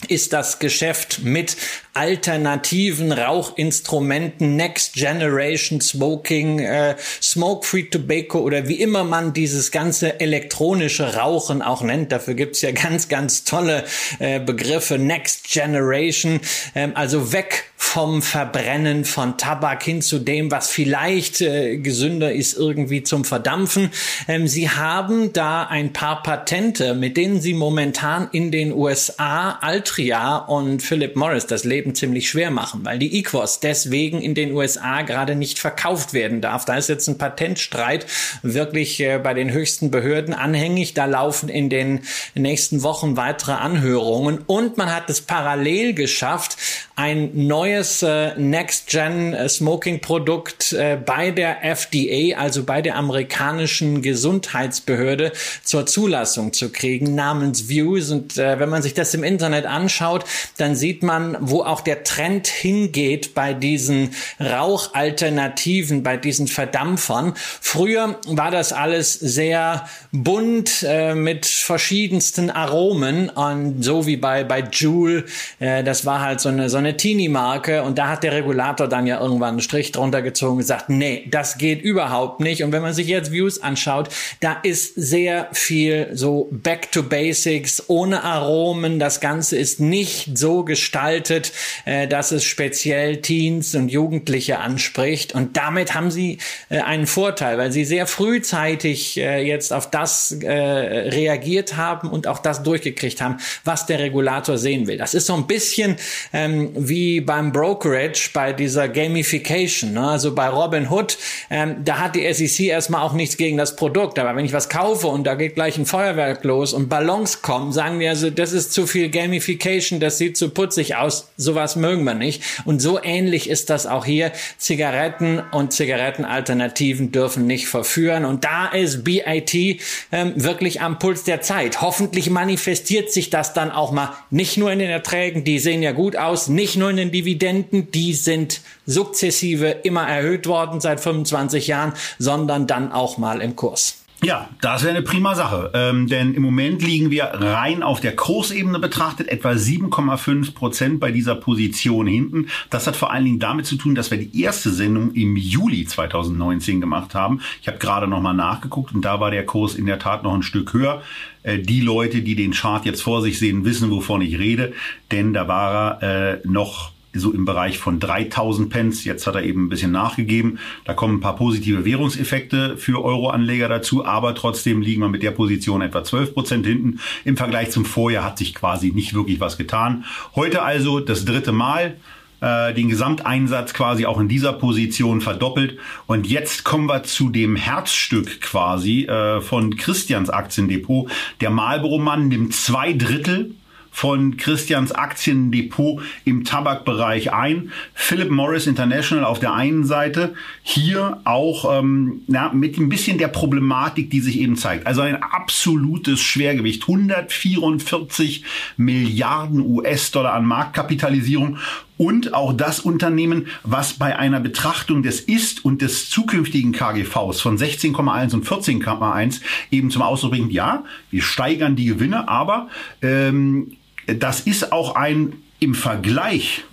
ist 0.07 0.33
das 0.33 0.59
Geschäft 0.59 1.19
mit 1.23 1.57
alternativen 1.93 3.11
Rauchinstrumenten, 3.11 4.55
Next 4.55 4.93
Generation 4.93 5.81
Smoking, 5.81 6.59
äh, 6.59 6.95
Smoke 7.21 7.65
Free 7.65 7.83
Tobacco 7.83 8.39
oder 8.39 8.67
wie 8.67 8.81
immer 8.81 9.03
man 9.03 9.33
dieses 9.33 9.71
ganze 9.71 10.19
elektronische 10.19 11.15
Rauchen 11.15 11.61
auch 11.61 11.81
nennt. 11.81 12.11
Dafür 12.11 12.33
gibt's 12.33 12.61
ja 12.61 12.71
ganz, 12.71 13.09
ganz 13.09 13.43
tolle 13.43 13.83
äh, 14.19 14.39
Begriffe. 14.39 14.97
Next 14.97 15.51
Generation, 15.51 16.39
ähm, 16.75 16.91
also 16.95 17.33
weg 17.33 17.71
vom 17.81 18.21
Verbrennen 18.21 19.05
von 19.05 19.37
Tabak 19.37 19.83
hin 19.83 20.03
zu 20.03 20.19
dem, 20.19 20.51
was 20.51 20.69
vielleicht 20.69 21.41
äh, 21.41 21.77
gesünder 21.77 22.31
ist, 22.31 22.55
irgendwie 22.55 23.01
zum 23.01 23.25
Verdampfen. 23.25 23.89
Ähm, 24.27 24.47
sie 24.47 24.69
haben 24.69 25.33
da 25.33 25.63
ein 25.63 25.91
paar 25.91 26.21
Patente, 26.21 26.93
mit 26.93 27.17
denen 27.17 27.41
sie 27.41 27.55
momentan 27.55 28.29
in 28.31 28.51
den 28.51 28.71
USA 28.71 29.57
Altria 29.61 30.37
und 30.37 30.81
Philip 30.81 31.15
Morris 31.15 31.47
das 31.47 31.63
Leben 31.63 31.80
ziemlich 31.95 32.29
schwer 32.29 32.51
machen, 32.51 32.81
weil 32.83 32.99
die 32.99 33.17
Equos 33.17 33.59
deswegen 33.59 34.21
in 34.21 34.35
den 34.35 34.53
USA 34.53 35.01
gerade 35.01 35.35
nicht 35.35 35.59
verkauft 35.59 36.13
werden 36.13 36.41
darf. 36.41 36.65
Da 36.65 36.75
ist 36.75 36.89
jetzt 36.89 37.07
ein 37.07 37.17
Patentstreit 37.17 38.05
wirklich 38.41 38.99
äh, 38.99 39.19
bei 39.19 39.33
den 39.33 39.51
höchsten 39.51 39.91
Behörden 39.91 40.33
anhängig. 40.33 40.93
Da 40.93 41.05
laufen 41.05 41.49
in 41.49 41.69
den 41.69 42.01
nächsten 42.35 42.83
Wochen 42.83 43.17
weitere 43.17 43.53
Anhörungen 43.53 44.39
und 44.45 44.77
man 44.77 44.93
hat 44.93 45.09
es 45.09 45.21
parallel 45.21 45.93
geschafft, 45.93 46.57
ein 46.95 47.31
neues 47.47 48.03
äh, 48.03 48.37
Next-Gen 48.37 49.33
äh, 49.33 50.97
bei 51.05 51.31
der 51.31 51.63
FDA, 51.63 52.37
also 52.37 52.63
bei 52.63 52.81
der 52.81 52.95
amerikanischen 52.95 54.01
Gesundheitsbehörde, 54.01 55.31
zur 55.63 55.85
Zulassung 55.85 56.53
zu 56.53 56.71
kriegen, 56.71 57.15
namens 57.15 57.69
Views. 57.69 58.11
Und 58.11 58.37
wenn 58.37 58.69
man 58.69 58.81
sich 58.81 58.93
das 58.93 59.13
im 59.13 59.23
Internet 59.23 59.65
anschaut, 59.65 60.25
dann 60.57 60.75
sieht 60.75 61.03
man, 61.03 61.37
wo 61.39 61.63
auch 61.71 61.81
der 61.81 62.03
Trend 62.03 62.47
hingeht 62.47 63.33
bei 63.33 63.53
diesen 63.53 64.13
Rauchalternativen, 64.39 66.03
bei 66.03 66.17
diesen 66.17 66.47
Verdampfern. 66.47 67.33
Früher 67.35 68.19
war 68.27 68.51
das 68.51 68.73
alles 68.73 69.13
sehr 69.13 69.87
bunt 70.11 70.85
äh, 70.87 71.15
mit 71.15 71.45
verschiedensten 71.45 72.49
Aromen 72.49 73.29
und 73.29 73.83
so 73.83 74.05
wie 74.05 74.17
bei 74.17 74.43
bei 74.43 74.63
Juul, 74.71 75.25
äh, 75.59 75.83
das 75.83 76.05
war 76.05 76.21
halt 76.21 76.41
so 76.41 76.49
eine 76.49 76.69
so 76.69 76.77
eine 76.77 76.97
Teenie-Marke 76.97 77.83
und 77.83 77.97
da 77.97 78.09
hat 78.09 78.23
der 78.23 78.33
Regulator 78.33 78.87
dann 78.87 79.07
ja 79.07 79.19
irgendwann 79.19 79.49
einen 79.51 79.61
Strich 79.61 79.91
drunter 79.91 80.21
gezogen 80.21 80.53
und 80.53 80.57
gesagt, 80.59 80.89
nee, 80.89 81.27
das 81.31 81.57
geht 81.57 81.81
überhaupt 81.81 82.39
nicht. 82.39 82.63
Und 82.63 82.71
wenn 82.71 82.81
man 82.81 82.93
sich 82.93 83.07
jetzt 83.07 83.31
Views 83.31 83.61
anschaut, 83.61 84.09
da 84.39 84.57
ist 84.63 84.95
sehr 84.95 85.47
viel 85.53 86.09
so 86.13 86.49
Back 86.51 86.91
to 86.91 87.03
Basics, 87.03 87.83
ohne 87.87 88.23
Aromen. 88.23 88.99
Das 88.99 89.19
Ganze 89.19 89.57
ist 89.57 89.79
nicht 89.79 90.37
so 90.37 90.63
gestaltet, 90.63 91.51
äh, 91.85 92.07
dass 92.07 92.31
es 92.31 92.43
speziell 92.43 93.17
Teens 93.21 93.75
und 93.75 93.89
Jugendliche 93.89 94.59
anspricht. 94.59 95.33
Und 95.33 95.57
damit 95.57 95.93
haben 95.93 96.11
sie 96.11 96.37
äh, 96.69 96.79
einen 96.79 97.07
Vorteil, 97.07 97.57
weil 97.57 97.71
sie 97.71 97.85
sehr 97.85 98.07
frühzeitig 98.07 99.17
äh, 99.17 99.41
jetzt 99.45 99.73
auf 99.73 99.89
das 99.89 100.31
äh, 100.31 100.51
reagiert 100.51 101.77
haben 101.77 102.09
und 102.09 102.27
auch 102.27 102.39
das 102.39 102.63
durchgekriegt 102.63 103.21
haben, 103.21 103.37
was 103.63 103.85
der 103.85 103.99
Regulator 103.99 104.57
sehen 104.57 104.87
will. 104.87 104.97
Das 104.97 105.13
ist 105.13 105.25
so 105.25 105.33
ein 105.33 105.47
bisschen 105.47 105.97
ähm, 106.33 106.71
wie 106.75 107.21
beim 107.21 107.51
Brokerage 107.51 108.29
bei 108.33 108.53
dieser 108.53 108.87
Gamification. 108.87 109.93
Ne? 109.93 110.09
Also 110.09 110.33
bei 110.33 110.49
Robin 110.49 110.89
Hood, 110.89 111.17
ähm, 111.49 111.77
da 111.83 111.99
hat 111.99 112.15
die 112.15 112.31
SEC 112.33 112.67
erstmal 112.67 113.01
auch 113.01 113.13
nichts 113.13 113.37
gegen 113.37 113.57
das 113.57 113.75
Produkt. 113.75 114.19
Aber 114.19 114.35
wenn 114.35 114.45
ich 114.45 114.53
was 114.53 114.69
kaufe 114.69 115.07
und 115.07 115.25
da 115.25 115.35
geht 115.35 115.55
gleich 115.55 115.77
ein 115.77 115.85
Feuerwerk 115.85 116.43
los 116.43 116.73
und 116.73 116.89
Ballons 116.89 117.41
kommen, 117.41 117.71
sagen 117.71 117.99
die 117.99 118.07
also, 118.07 118.29
das 118.29 118.53
ist 118.53 118.73
zu 118.73 118.87
viel 118.87 119.09
Gamification, 119.09 119.99
das 119.99 120.17
sieht 120.17 120.37
zu 120.37 120.49
putzig 120.49 120.95
aus, 120.95 121.29
sowas 121.51 121.75
mögen 121.75 122.05
wir 122.05 122.13
nicht. 122.13 122.43
Und 122.63 122.81
so 122.81 123.01
ähnlich 123.03 123.49
ist 123.49 123.69
das 123.69 123.85
auch 123.85 124.05
hier. 124.05 124.31
Zigaretten 124.57 125.41
und 125.51 125.73
Zigarettenalternativen 125.73 127.11
dürfen 127.11 127.45
nicht 127.45 127.67
verführen. 127.67 128.23
Und 128.23 128.45
da 128.45 128.67
ist 128.67 129.03
BIT 129.03 129.81
ähm, 130.11 130.33
wirklich 130.35 130.81
am 130.81 130.97
Puls 130.97 131.23
der 131.25 131.41
Zeit. 131.41 131.81
Hoffentlich 131.81 132.29
manifestiert 132.29 133.11
sich 133.11 133.29
das 133.29 133.53
dann 133.53 133.69
auch 133.69 133.91
mal 133.91 134.13
nicht 134.29 134.57
nur 134.57 134.71
in 134.71 134.79
den 134.79 134.89
Erträgen, 134.89 135.43
die 135.43 135.59
sehen 135.59 135.83
ja 135.83 135.91
gut 135.91 136.15
aus, 136.15 136.47
nicht 136.47 136.77
nur 136.77 136.89
in 136.89 136.97
den 136.97 137.11
Dividenden, 137.11 137.91
die 137.91 138.13
sind 138.13 138.61
sukzessive 138.85 139.67
immer 139.83 140.07
erhöht 140.07 140.47
worden 140.47 140.79
seit 140.79 141.01
25 141.01 141.67
Jahren, 141.67 141.93
sondern 142.17 142.65
dann 142.65 142.91
auch 142.91 143.17
mal 143.17 143.41
im 143.41 143.55
Kurs. 143.55 144.00
Ja, 144.23 144.49
das 144.61 144.83
wäre 144.83 144.95
eine 144.95 145.01
prima 145.01 145.33
Sache. 145.33 145.71
Ähm, 145.73 146.07
denn 146.07 146.35
im 146.35 146.43
Moment 146.43 146.83
liegen 146.83 147.09
wir 147.09 147.23
rein 147.23 147.81
auf 147.81 148.01
der 148.01 148.15
Kursebene 148.15 148.77
betrachtet 148.77 149.29
etwa 149.29 149.49
7,5 149.49 150.53
Prozent 150.53 150.99
bei 150.99 151.11
dieser 151.11 151.33
Position 151.33 152.05
hinten. 152.05 152.47
Das 152.69 152.85
hat 152.85 152.95
vor 152.95 153.11
allen 153.11 153.25
Dingen 153.25 153.39
damit 153.39 153.65
zu 153.65 153.77
tun, 153.77 153.95
dass 153.95 154.11
wir 154.11 154.19
die 154.19 154.39
erste 154.43 154.69
Sendung 154.69 155.11
im 155.13 155.35
Juli 155.37 155.85
2019 155.85 156.79
gemacht 156.79 157.15
haben. 157.15 157.41
Ich 157.61 157.67
habe 157.67 157.79
gerade 157.79 158.07
nochmal 158.07 158.35
nachgeguckt 158.35 158.93
und 158.93 159.03
da 159.03 159.19
war 159.19 159.31
der 159.31 159.45
Kurs 159.45 159.73
in 159.73 159.87
der 159.87 159.97
Tat 159.97 160.21
noch 160.21 160.35
ein 160.35 160.43
Stück 160.43 160.73
höher. 160.73 161.01
Äh, 161.41 161.57
die 161.57 161.81
Leute, 161.81 162.21
die 162.21 162.35
den 162.35 162.51
Chart 162.51 162.85
jetzt 162.85 163.01
vor 163.01 163.23
sich 163.23 163.39
sehen, 163.39 163.65
wissen, 163.65 163.89
wovon 163.89 164.21
ich 164.21 164.37
rede, 164.37 164.73
denn 165.09 165.33
da 165.33 165.47
war 165.47 165.99
er 166.03 166.33
äh, 166.33 166.39
noch 166.43 166.91
so 167.13 167.31
im 167.31 167.45
Bereich 167.45 167.77
von 167.77 167.99
3000 167.99 168.69
Pence. 168.69 169.03
Jetzt 169.03 169.27
hat 169.27 169.35
er 169.35 169.43
eben 169.43 169.65
ein 169.65 169.69
bisschen 169.69 169.91
nachgegeben. 169.91 170.59
Da 170.85 170.93
kommen 170.93 171.15
ein 171.17 171.21
paar 171.21 171.35
positive 171.35 171.85
Währungseffekte 171.85 172.77
für 172.77 173.03
Euroanleger 173.03 173.69
dazu, 173.69 174.05
aber 174.05 174.35
trotzdem 174.35 174.81
liegen 174.81 175.01
wir 175.01 175.09
mit 175.09 175.23
der 175.23 175.31
Position 175.31 175.81
etwa 175.81 176.03
12 176.03 176.33
Prozent 176.33 176.65
hinten. 176.65 176.99
Im 177.25 177.37
Vergleich 177.37 177.71
zum 177.71 177.85
Vorjahr 177.85 178.23
hat 178.23 178.37
sich 178.37 178.55
quasi 178.55 178.91
nicht 178.91 179.13
wirklich 179.13 179.39
was 179.39 179.57
getan. 179.57 180.05
Heute 180.35 180.61
also 180.61 180.99
das 180.99 181.25
dritte 181.25 181.51
Mal 181.51 181.97
äh, 182.41 182.73
den 182.73 182.89
Gesamteinsatz 182.89 183.73
quasi 183.73 184.05
auch 184.05 184.19
in 184.19 184.27
dieser 184.27 184.53
Position 184.53 185.21
verdoppelt. 185.21 185.77
Und 186.07 186.27
jetzt 186.27 186.63
kommen 186.63 186.87
wir 186.87 187.03
zu 187.03 187.29
dem 187.29 187.55
Herzstück 187.55 188.41
quasi 188.41 189.05
äh, 189.05 189.41
von 189.41 189.75
Christians 189.77 190.29
Aktiendepot. 190.29 191.09
Der 191.39 191.51
Marlboro-Mann 191.51 192.27
nimmt 192.27 192.53
zwei 192.53 192.93
Drittel 192.93 193.55
von 193.91 194.37
Christians 194.37 194.93
Aktiendepot 194.93 196.01
im 196.25 196.45
Tabakbereich 196.45 197.33
ein. 197.33 197.71
Philip 197.93 198.31
Morris 198.31 198.65
International 198.65 199.25
auf 199.25 199.39
der 199.39 199.53
einen 199.53 199.83
Seite, 199.83 200.33
hier 200.63 201.19
auch 201.25 201.79
ähm, 201.79 202.21
ja, 202.27 202.51
mit 202.53 202.77
ein 202.77 202.89
bisschen 202.89 203.17
der 203.17 203.27
Problematik, 203.27 204.09
die 204.09 204.21
sich 204.21 204.39
eben 204.39 204.55
zeigt. 204.55 204.87
Also 204.87 205.01
ein 205.01 205.21
absolutes 205.21 206.21
Schwergewicht, 206.21 206.83
144 206.83 208.43
Milliarden 208.77 209.59
US-Dollar 209.59 210.33
an 210.33 210.45
Marktkapitalisierung 210.45 211.57
und 212.01 212.33
auch 212.33 212.51
das 212.51 212.79
Unternehmen, 212.79 213.45
was 213.61 213.93
bei 213.93 214.17
einer 214.17 214.39
Betrachtung 214.39 215.03
des 215.03 215.19
Ist- 215.19 215.63
und 215.63 215.83
des 215.83 216.09
zukünftigen 216.09 216.71
KGVs 216.71 217.39
von 217.39 217.59
16,1 217.59 218.33
und 218.33 218.43
14,1 218.43 219.41
eben 219.69 219.91
zum 219.91 220.01
Ausdruck 220.01 220.31
bringt, 220.31 220.51
ja, 220.51 220.83
wir 221.11 221.21
steigern 221.21 221.75
die 221.75 221.85
Gewinne, 221.85 222.27
aber 222.27 222.69
ähm, 223.03 223.77
das 224.07 224.39
ist 224.39 224.71
auch 224.71 224.95
ein 224.95 225.33
im 225.59 225.75
Vergleich 225.75 226.63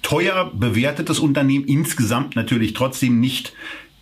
teuer 0.00 0.50
bewertetes 0.54 1.18
Unternehmen, 1.18 1.66
insgesamt 1.66 2.34
natürlich 2.34 2.72
trotzdem 2.72 3.20
nicht 3.20 3.52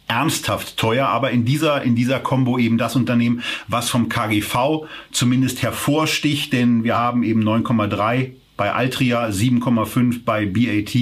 ernsthaft 0.06 0.76
teuer, 0.76 1.08
aber 1.08 1.32
in 1.32 1.44
dieser, 1.44 1.82
in 1.82 1.96
dieser 1.96 2.20
Combo 2.20 2.56
eben 2.56 2.78
das 2.78 2.94
Unternehmen, 2.94 3.42
was 3.66 3.90
vom 3.90 4.08
KGV 4.08 4.86
zumindest 5.10 5.60
hervorsticht, 5.60 6.52
denn 6.52 6.84
wir 6.84 6.96
haben 6.96 7.24
eben 7.24 7.42
9,3 7.42 8.34
bei 8.62 8.72
Altria 8.72 9.26
7,5, 9.26 10.20
bei 10.24 10.46
BAT, 10.46 10.94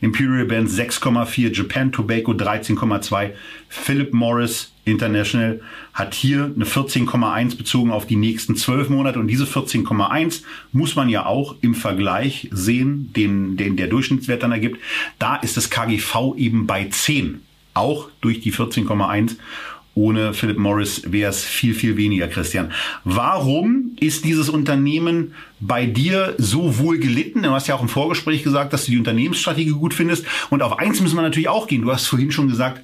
Imperial 0.00 0.44
Bands 0.44 0.78
6,4, 0.78 1.52
Japan 1.52 1.90
Tobacco 1.90 2.30
13,2, 2.30 3.30
Philip 3.68 4.14
Morris 4.14 4.72
International 4.84 5.60
hat 5.92 6.14
hier 6.14 6.52
eine 6.54 6.64
14,1 6.64 7.56
bezogen 7.56 7.90
auf 7.90 8.06
die 8.06 8.14
nächsten 8.14 8.54
zwölf 8.54 8.88
Monate 8.88 9.18
und 9.18 9.26
diese 9.26 9.46
14,1 9.46 10.42
muss 10.70 10.94
man 10.94 11.08
ja 11.08 11.26
auch 11.26 11.56
im 11.60 11.74
Vergleich 11.74 12.46
sehen, 12.52 13.12
den, 13.14 13.56
den 13.56 13.76
der 13.76 13.88
Durchschnittswert 13.88 14.44
dann 14.44 14.52
ergibt. 14.52 14.78
Da 15.18 15.34
ist 15.34 15.56
das 15.56 15.70
KGV 15.70 16.36
eben 16.36 16.68
bei 16.68 16.84
10, 16.84 17.40
auch 17.74 18.10
durch 18.20 18.38
die 18.38 18.52
14,1 18.52 19.38
ohne 19.98 20.32
Philip 20.32 20.58
Morris 20.58 21.02
wäre 21.10 21.30
es 21.30 21.44
viel, 21.44 21.74
viel 21.74 21.96
weniger, 21.96 22.28
Christian. 22.28 22.70
Warum 23.02 23.96
ist 23.98 24.24
dieses 24.24 24.48
Unternehmen 24.48 25.34
bei 25.58 25.86
dir 25.86 26.36
so 26.38 26.78
wohl 26.78 26.98
gelitten? 26.98 27.42
Du 27.42 27.50
hast 27.50 27.66
ja 27.66 27.74
auch 27.74 27.82
im 27.82 27.88
Vorgespräch 27.88 28.44
gesagt, 28.44 28.72
dass 28.72 28.84
du 28.84 28.92
die 28.92 28.98
Unternehmensstrategie 28.98 29.70
gut 29.70 29.94
findest. 29.94 30.24
Und 30.50 30.62
auf 30.62 30.78
eins 30.78 31.00
müssen 31.00 31.16
wir 31.16 31.22
natürlich 31.22 31.48
auch 31.48 31.66
gehen. 31.66 31.82
Du 31.82 31.92
hast 31.92 32.06
vorhin 32.06 32.30
schon 32.30 32.46
gesagt, 32.46 32.80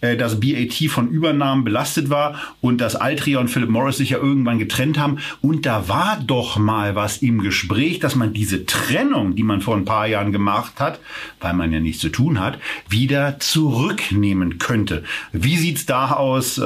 äh, 0.00 0.16
dass 0.16 0.40
BAT 0.40 0.74
von 0.88 1.08
Übernahmen 1.08 1.64
belastet 1.64 2.10
war 2.10 2.40
und 2.60 2.80
dass 2.80 2.96
Altria 2.96 3.38
und 3.38 3.48
Philip 3.48 3.68
Morris 3.68 3.96
sich 3.96 4.10
ja 4.10 4.18
irgendwann 4.18 4.58
getrennt 4.58 4.98
haben. 4.98 5.18
Und 5.40 5.66
da 5.66 5.88
war 5.88 6.18
doch 6.24 6.58
mal 6.58 6.94
was 6.94 7.18
im 7.18 7.40
Gespräch, 7.40 7.98
dass 7.98 8.14
man 8.14 8.32
diese 8.32 8.66
Trennung, 8.66 9.34
die 9.34 9.42
man 9.42 9.60
vor 9.60 9.76
ein 9.76 9.84
paar 9.84 10.06
Jahren 10.06 10.32
gemacht 10.32 10.74
hat, 10.78 11.00
weil 11.40 11.54
man 11.54 11.72
ja 11.72 11.80
nichts 11.80 12.00
zu 12.00 12.08
tun 12.08 12.40
hat, 12.40 12.58
wieder 12.88 13.38
zurücknehmen 13.38 14.58
könnte. 14.58 15.04
Wie 15.32 15.56
sieht's 15.56 15.86
da 15.86 16.12
aus? 16.12 16.58
Äh, 16.58 16.62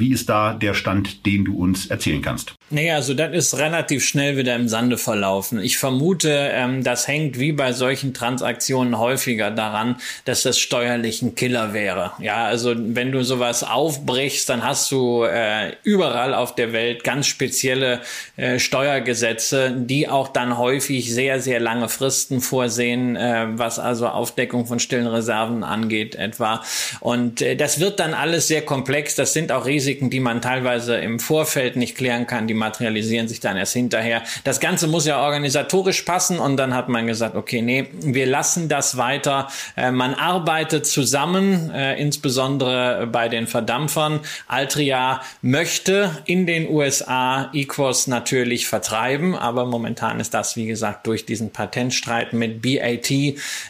wie 0.00 0.12
ist 0.12 0.28
da 0.28 0.54
der 0.54 0.74
Stand, 0.74 1.26
den 1.26 1.44
du 1.44 1.56
uns 1.56 1.86
erzählen 1.86 2.22
kannst? 2.22 2.54
Naja, 2.70 2.96
also 2.96 3.14
das 3.14 3.32
ist 3.34 3.58
relativ 3.58 4.04
schnell 4.04 4.36
wieder 4.36 4.56
im 4.56 4.68
Sande 4.68 4.98
verlaufen. 4.98 5.60
Ich 5.60 5.78
vermute, 5.78 6.50
ähm, 6.52 6.82
das 6.82 7.06
hängt 7.06 7.38
wie 7.38 7.52
bei 7.52 7.72
solchen 7.72 8.14
Transaktionen 8.14 8.98
häufiger 8.98 9.50
daran, 9.50 9.96
dass 10.24 10.42
das 10.42 10.58
steuerlich 10.58 11.22
ein 11.22 11.34
Killer 11.34 11.72
wäre. 11.72 12.12
Ja, 12.18 12.44
also 12.44 12.74
wenn 12.86 13.12
du 13.12 13.22
sowas 13.24 13.62
aufbrichst, 13.62 14.48
dann 14.48 14.64
hast 14.64 14.90
du 14.90 15.24
äh, 15.24 15.72
überall 15.82 16.34
auf 16.34 16.54
der 16.54 16.72
Welt 16.72 17.04
ganz 17.04 17.26
spezielle 17.26 18.00
äh, 18.36 18.58
Steuergesetze, 18.58 19.72
die 19.76 20.08
auch 20.08 20.28
dann 20.28 20.58
häufig 20.58 21.12
sehr, 21.12 21.40
sehr 21.40 21.60
lange 21.60 21.88
Fristen 21.88 22.40
vorsehen, 22.40 23.16
äh, 23.16 23.46
was 23.52 23.78
also 23.78 24.08
Aufdeckung 24.08 24.66
von 24.66 24.78
stillen 24.78 25.06
Reserven 25.06 25.64
angeht 25.64 26.14
etwa. 26.14 26.62
Und 27.00 27.40
äh, 27.40 27.56
das 27.56 27.80
wird 27.80 28.00
dann 28.00 28.14
alles 28.14 28.48
sehr 28.48 28.62
komplex. 28.62 29.14
Das 29.14 29.32
sind 29.32 29.52
auch 29.52 29.66
Risiken, 29.66 30.10
die 30.10 30.20
man 30.20 30.42
teilweise 30.42 30.96
im 30.96 31.20
Vorfeld 31.20 31.76
nicht 31.76 31.96
klären 31.96 32.26
kann, 32.26 32.46
die 32.46 32.54
materialisieren 32.54 33.28
sich 33.28 33.40
dann 33.40 33.56
erst 33.56 33.72
hinterher. 33.72 34.22
Das 34.44 34.60
Ganze 34.60 34.86
muss 34.86 35.06
ja 35.06 35.22
organisatorisch 35.22 36.02
passen 36.02 36.38
und 36.38 36.56
dann 36.56 36.74
hat 36.74 36.88
man 36.88 37.06
gesagt, 37.06 37.36
okay, 37.36 37.62
nee, 37.62 37.86
wir 37.92 38.26
lassen 38.26 38.68
das 38.68 38.96
weiter. 38.96 39.48
Äh, 39.76 39.90
man 39.90 40.14
arbeitet 40.14 40.86
zusammen, 40.86 41.70
äh, 41.70 42.00
insbesondere 42.00 42.63
insbesondere 42.64 43.06
bei 43.06 43.28
den 43.28 43.46
Verdampfern. 43.46 44.20
Altria 44.48 45.20
möchte 45.42 46.22
in 46.26 46.46
den 46.46 46.68
USA 46.68 47.50
Equos 47.52 48.06
natürlich 48.06 48.66
vertreiben, 48.66 49.34
aber 49.34 49.66
momentan 49.66 50.20
ist 50.20 50.34
das, 50.34 50.56
wie 50.56 50.66
gesagt, 50.66 51.06
durch 51.06 51.26
diesen 51.26 51.50
Patentstreit 51.50 52.32
mit 52.32 52.62
BAT 52.62 53.10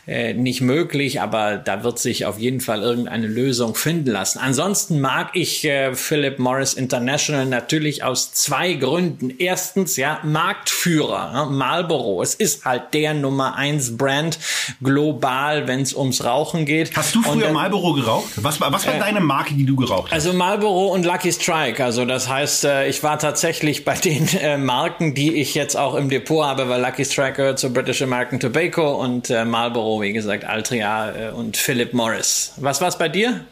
äh, 0.06 0.34
nicht 0.34 0.60
möglich, 0.60 1.20
aber 1.20 1.56
da 1.56 1.82
wird 1.82 1.98
sich 1.98 2.26
auf 2.26 2.38
jeden 2.38 2.60
Fall 2.60 2.82
irgendeine 2.82 3.26
Lösung 3.26 3.74
finden 3.74 4.10
lassen. 4.10 4.38
Ansonsten 4.38 5.00
mag 5.00 5.30
ich 5.34 5.64
äh, 5.64 5.94
Philip 5.94 6.38
Morris 6.38 6.74
International 6.74 7.46
natürlich 7.46 8.02
aus 8.02 8.32
zwei 8.32 8.74
Gründen. 8.74 9.30
Erstens, 9.38 9.96
ja, 9.96 10.20
Marktführer, 10.22 11.30
ja, 11.34 11.44
Marlboro. 11.46 12.22
Es 12.22 12.34
ist 12.34 12.64
halt 12.64 12.94
der 12.94 13.14
Nummer 13.14 13.56
eins 13.56 13.96
Brand 13.96 14.38
global, 14.82 15.66
wenn 15.66 15.80
es 15.80 15.94
ums 15.94 16.24
Rauchen 16.24 16.64
geht. 16.66 16.96
Hast 16.96 17.14
du 17.14 17.22
früher 17.22 17.44
dann, 17.44 17.54
Marlboro 17.54 17.94
geraucht? 17.94 18.28
Was, 18.36 18.60
was 18.60 18.83
was 18.86 18.94
war 18.94 19.00
deine 19.00 19.20
Marke, 19.20 19.54
die 19.54 19.64
du 19.64 19.76
geraucht 19.76 20.10
hast? 20.10 20.12
Also 20.12 20.32
Marlboro 20.32 20.88
und 20.88 21.04
Lucky 21.04 21.32
Strike. 21.32 21.82
Also 21.84 22.04
das 22.04 22.28
heißt, 22.28 22.64
äh, 22.64 22.88
ich 22.88 23.02
war 23.02 23.18
tatsächlich 23.18 23.84
bei 23.84 23.94
den 23.94 24.28
äh, 24.40 24.58
Marken, 24.58 25.14
die 25.14 25.34
ich 25.34 25.54
jetzt 25.54 25.76
auch 25.76 25.94
im 25.94 26.08
Depot 26.08 26.44
habe, 26.44 26.68
weil 26.68 26.80
Lucky 26.80 27.04
Strike 27.04 27.34
gehört 27.34 27.58
zu 27.58 27.72
British 27.72 28.02
American 28.02 28.40
Tobacco 28.40 28.94
und 29.00 29.30
äh, 29.30 29.44
Marlboro, 29.44 30.00
wie 30.00 30.12
gesagt, 30.12 30.44
Altria 30.44 31.32
und 31.34 31.56
Philip 31.56 31.92
Morris. 31.92 32.52
Was 32.56 32.80
war's 32.80 32.98
bei 32.98 33.08
dir? 33.08 33.44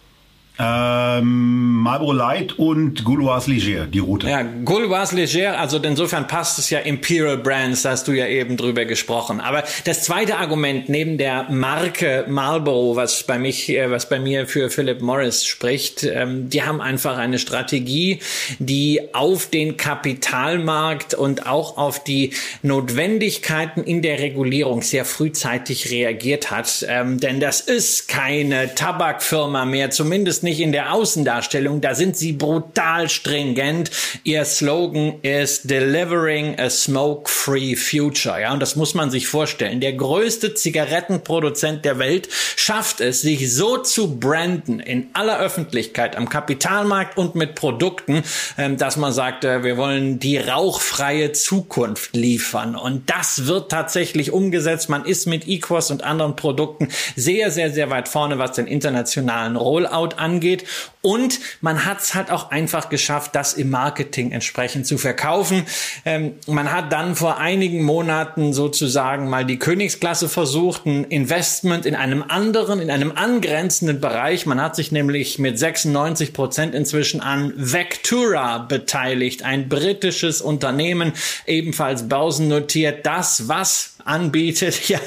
Ähm, 0.58 1.80
Marlboro 1.80 2.12
Light 2.12 2.58
und 2.58 3.04
Gauloise 3.04 3.50
Leger, 3.50 3.86
die 3.86 4.00
rote. 4.00 4.28
Ja, 4.28 4.42
Gauloise 4.42 5.16
Leger, 5.16 5.58
also 5.58 5.78
insofern 5.78 6.26
passt 6.26 6.58
es 6.58 6.68
ja 6.68 6.80
Imperial 6.80 7.38
Brands, 7.38 7.82
da 7.82 7.92
hast 7.92 8.06
du 8.06 8.12
ja 8.12 8.26
eben 8.26 8.58
drüber 8.58 8.84
gesprochen. 8.84 9.40
Aber 9.40 9.64
das 9.86 10.02
zweite 10.02 10.36
Argument 10.36 10.90
neben 10.90 11.16
der 11.16 11.44
Marke 11.50 12.26
Marlboro, 12.28 12.96
was 12.96 13.22
bei 13.22 13.38
mich, 13.38 13.70
äh, 13.70 13.90
was 13.90 14.10
bei 14.10 14.20
mir 14.20 14.46
für 14.46 14.68
Philip 14.68 15.00
Morris 15.00 15.46
spricht, 15.46 16.04
ähm, 16.04 16.50
die 16.50 16.62
haben 16.62 16.82
einfach 16.82 17.16
eine 17.16 17.38
Strategie, 17.38 18.18
die 18.58 19.14
auf 19.14 19.46
den 19.48 19.78
Kapitalmarkt 19.78 21.14
und 21.14 21.46
auch 21.46 21.78
auf 21.78 22.04
die 22.04 22.34
Notwendigkeiten 22.62 23.82
in 23.84 24.02
der 24.02 24.18
Regulierung 24.18 24.82
sehr 24.82 25.06
frühzeitig 25.06 25.90
reagiert 25.90 26.50
hat. 26.50 26.84
Ähm, 26.86 27.18
denn 27.20 27.40
das 27.40 27.62
ist 27.62 28.06
keine 28.08 28.74
Tabakfirma 28.74 29.64
mehr, 29.64 29.90
zumindest 29.90 30.41
nicht 30.42 30.61
in 30.61 30.72
der 30.72 30.92
Außendarstellung, 30.92 31.81
da 31.81 31.94
sind 31.94 32.16
sie 32.16 32.33
brutal 32.33 33.09
stringent. 33.09 33.90
Ihr 34.24 34.44
Slogan 34.44 35.14
ist 35.22 35.70
Delivering 35.70 36.59
a 36.59 36.70
Smoke-Free 36.70 37.76
Future. 37.76 38.40
Ja, 38.40 38.52
und 38.52 38.61
das 38.61 38.76
muss 38.76 38.94
man 38.94 39.11
sich 39.11 39.26
vorstellen. 39.28 39.81
Der 39.81 39.92
größte 39.92 40.55
Zigarettenproduzent 40.55 41.85
der 41.85 41.98
Welt 41.98 42.28
schafft 42.57 43.00
es, 43.00 43.22
sich 43.22 43.55
so 43.55 43.78
zu 43.78 44.18
branden 44.18 44.81
in 44.81 45.09
aller 45.12 45.38
Öffentlichkeit 45.38 46.16
am 46.16 46.28
Kapitalmarkt 46.28 47.16
und 47.16 47.35
mit 47.35 47.55
Produkten, 47.55 48.22
ähm, 48.59 48.76
dass 48.76 48.96
man 48.96 49.12
sagt, 49.12 49.44
äh, 49.44 49.64
wir 49.64 49.76
wollen 49.76 50.18
die 50.18 50.38
rauchfreie 50.38 51.33
Zukunft 51.33 52.16
liefern. 52.16 52.76
Und 52.76 53.11
das 53.11 53.46
wird 53.46 53.70
tatsächlich 53.70 54.33
umgesetzt. 54.33 54.88
Man 54.88 55.05
ist 55.05 55.26
mit 55.26 55.46
Equos 55.46 55.90
und 55.90 56.05
anderen 56.05 56.37
Produkten 56.37 56.88
sehr, 57.16 57.50
sehr, 57.50 57.70
sehr 57.70 57.90
weit 57.90 58.09
vorne, 58.09 58.38
was 58.38 58.52
den 58.52 58.66
internationalen 58.66 59.57
Rollout 59.57 60.16
angeht 60.16 60.32
angeht. 60.33 60.64
Und 61.03 61.40
man 61.61 61.85
hat 61.85 62.01
es 62.01 62.14
halt 62.14 62.31
auch 62.31 62.51
einfach 62.51 62.88
geschafft, 62.88 63.35
das 63.35 63.55
im 63.55 63.71
Marketing 63.71 64.31
entsprechend 64.31 64.87
zu 64.87 64.99
verkaufen. 64.99 65.64
Ähm, 66.05 66.35
man 66.47 66.73
hat 66.73 66.92
dann 66.92 67.16
vor 67.16 67.38
einigen 67.38 67.83
Monaten 67.83 68.53
sozusagen 68.53 69.29
mal 69.29 69.45
die 69.45 69.59
Königsklasse 69.59 70.29
versucht, 70.29 70.87
ein 70.87 71.05
Investment 71.05 71.87
in 71.87 71.97
einem 71.97 72.23
anderen, 72.27 72.81
in 72.81 72.90
einem 72.90 73.12
angrenzenden 73.12 74.01
Bereich. 74.01 74.47
Man 74.47 74.61
hat 74.61 74.77
sich 74.77 74.92
nämlich 74.92 75.40
mit 75.40 75.59
96 75.59 76.33
Prozent 76.33 76.75
inzwischen 76.75 77.21
an 77.21 77.53
Vectura 77.57 78.59
beteiligt, 78.59 79.42
ein 79.42 79.68
britisches 79.68 80.40
Unternehmen, 80.40 81.12
ebenfalls 81.47 82.09
börsennotiert, 82.09 83.05
das 83.07 83.49
was 83.49 83.97
anbietet, 84.05 84.88
ja, 84.88 85.01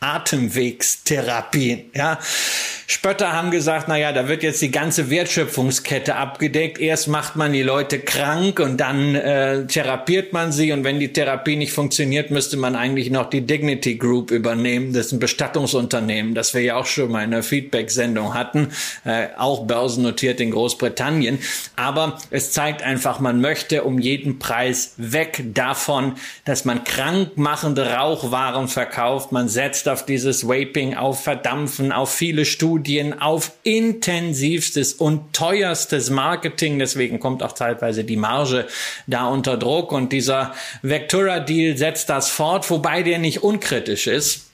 Atemwegstherapien, 0.00 1.90
ja. 1.94 2.18
Spötter 2.90 3.34
haben 3.34 3.50
gesagt, 3.50 3.86
na 3.88 3.98
ja, 3.98 4.12
da 4.12 4.28
wird 4.28 4.42
jetzt 4.42 4.62
die 4.62 4.70
ganze 4.70 5.10
Wertschöpfungskette 5.10 6.16
abgedeckt. 6.16 6.78
Erst 6.78 7.06
macht 7.06 7.36
man 7.36 7.52
die 7.52 7.62
Leute 7.62 7.98
krank 7.98 8.60
und 8.60 8.78
dann 8.78 9.14
äh, 9.14 9.66
therapiert 9.66 10.32
man 10.32 10.52
sie 10.52 10.72
und 10.72 10.84
wenn 10.84 10.98
die 10.98 11.12
Therapie 11.12 11.56
nicht 11.56 11.74
funktioniert, 11.74 12.30
müsste 12.30 12.56
man 12.56 12.76
eigentlich 12.76 13.10
noch 13.10 13.28
die 13.28 13.42
Dignity 13.42 13.96
Group 13.96 14.30
übernehmen. 14.30 14.94
Das 14.94 15.06
ist 15.06 15.12
ein 15.12 15.18
Bestattungsunternehmen, 15.18 16.34
das 16.34 16.54
wir 16.54 16.62
ja 16.62 16.76
auch 16.76 16.86
schon 16.86 17.12
mal 17.12 17.24
in 17.24 17.34
einer 17.34 17.42
Feedback-Sendung 17.42 18.32
hatten, 18.32 18.68
äh, 19.04 19.26
auch 19.36 19.66
börsennotiert 19.66 20.40
in 20.40 20.52
Großbritannien. 20.52 21.40
Aber 21.76 22.16
es 22.30 22.52
zeigt 22.52 22.82
einfach, 22.82 23.20
man 23.20 23.42
möchte 23.42 23.84
um 23.84 23.98
jeden 23.98 24.38
Preis 24.38 24.94
weg 24.96 25.44
davon, 25.52 26.14
dass 26.46 26.64
man 26.64 26.84
krankmachende 26.84 27.92
Rauchwaren 27.92 28.68
verkauft. 28.68 29.30
Man 29.30 29.50
setzt 29.50 29.87
auf 29.88 30.04
dieses 30.04 30.46
Vaping, 30.46 30.94
auf 30.94 31.22
Verdampfen, 31.22 31.92
auf 31.92 32.12
viele 32.12 32.44
Studien 32.44 33.20
auf 33.20 33.52
intensivstes 33.62 34.94
und 34.94 35.32
teuerstes 35.32 36.10
Marketing. 36.10 36.78
Deswegen 36.78 37.20
kommt 37.20 37.42
auch 37.42 37.52
teilweise 37.52 38.04
die 38.04 38.16
Marge 38.16 38.66
da 39.06 39.26
unter 39.26 39.56
Druck. 39.56 39.92
Und 39.92 40.12
dieser 40.12 40.54
Vectura-Deal 40.82 41.76
setzt 41.76 42.10
das 42.10 42.28
fort, 42.28 42.68
wobei 42.70 43.02
der 43.02 43.18
nicht 43.18 43.42
unkritisch 43.42 44.06
ist. 44.06 44.48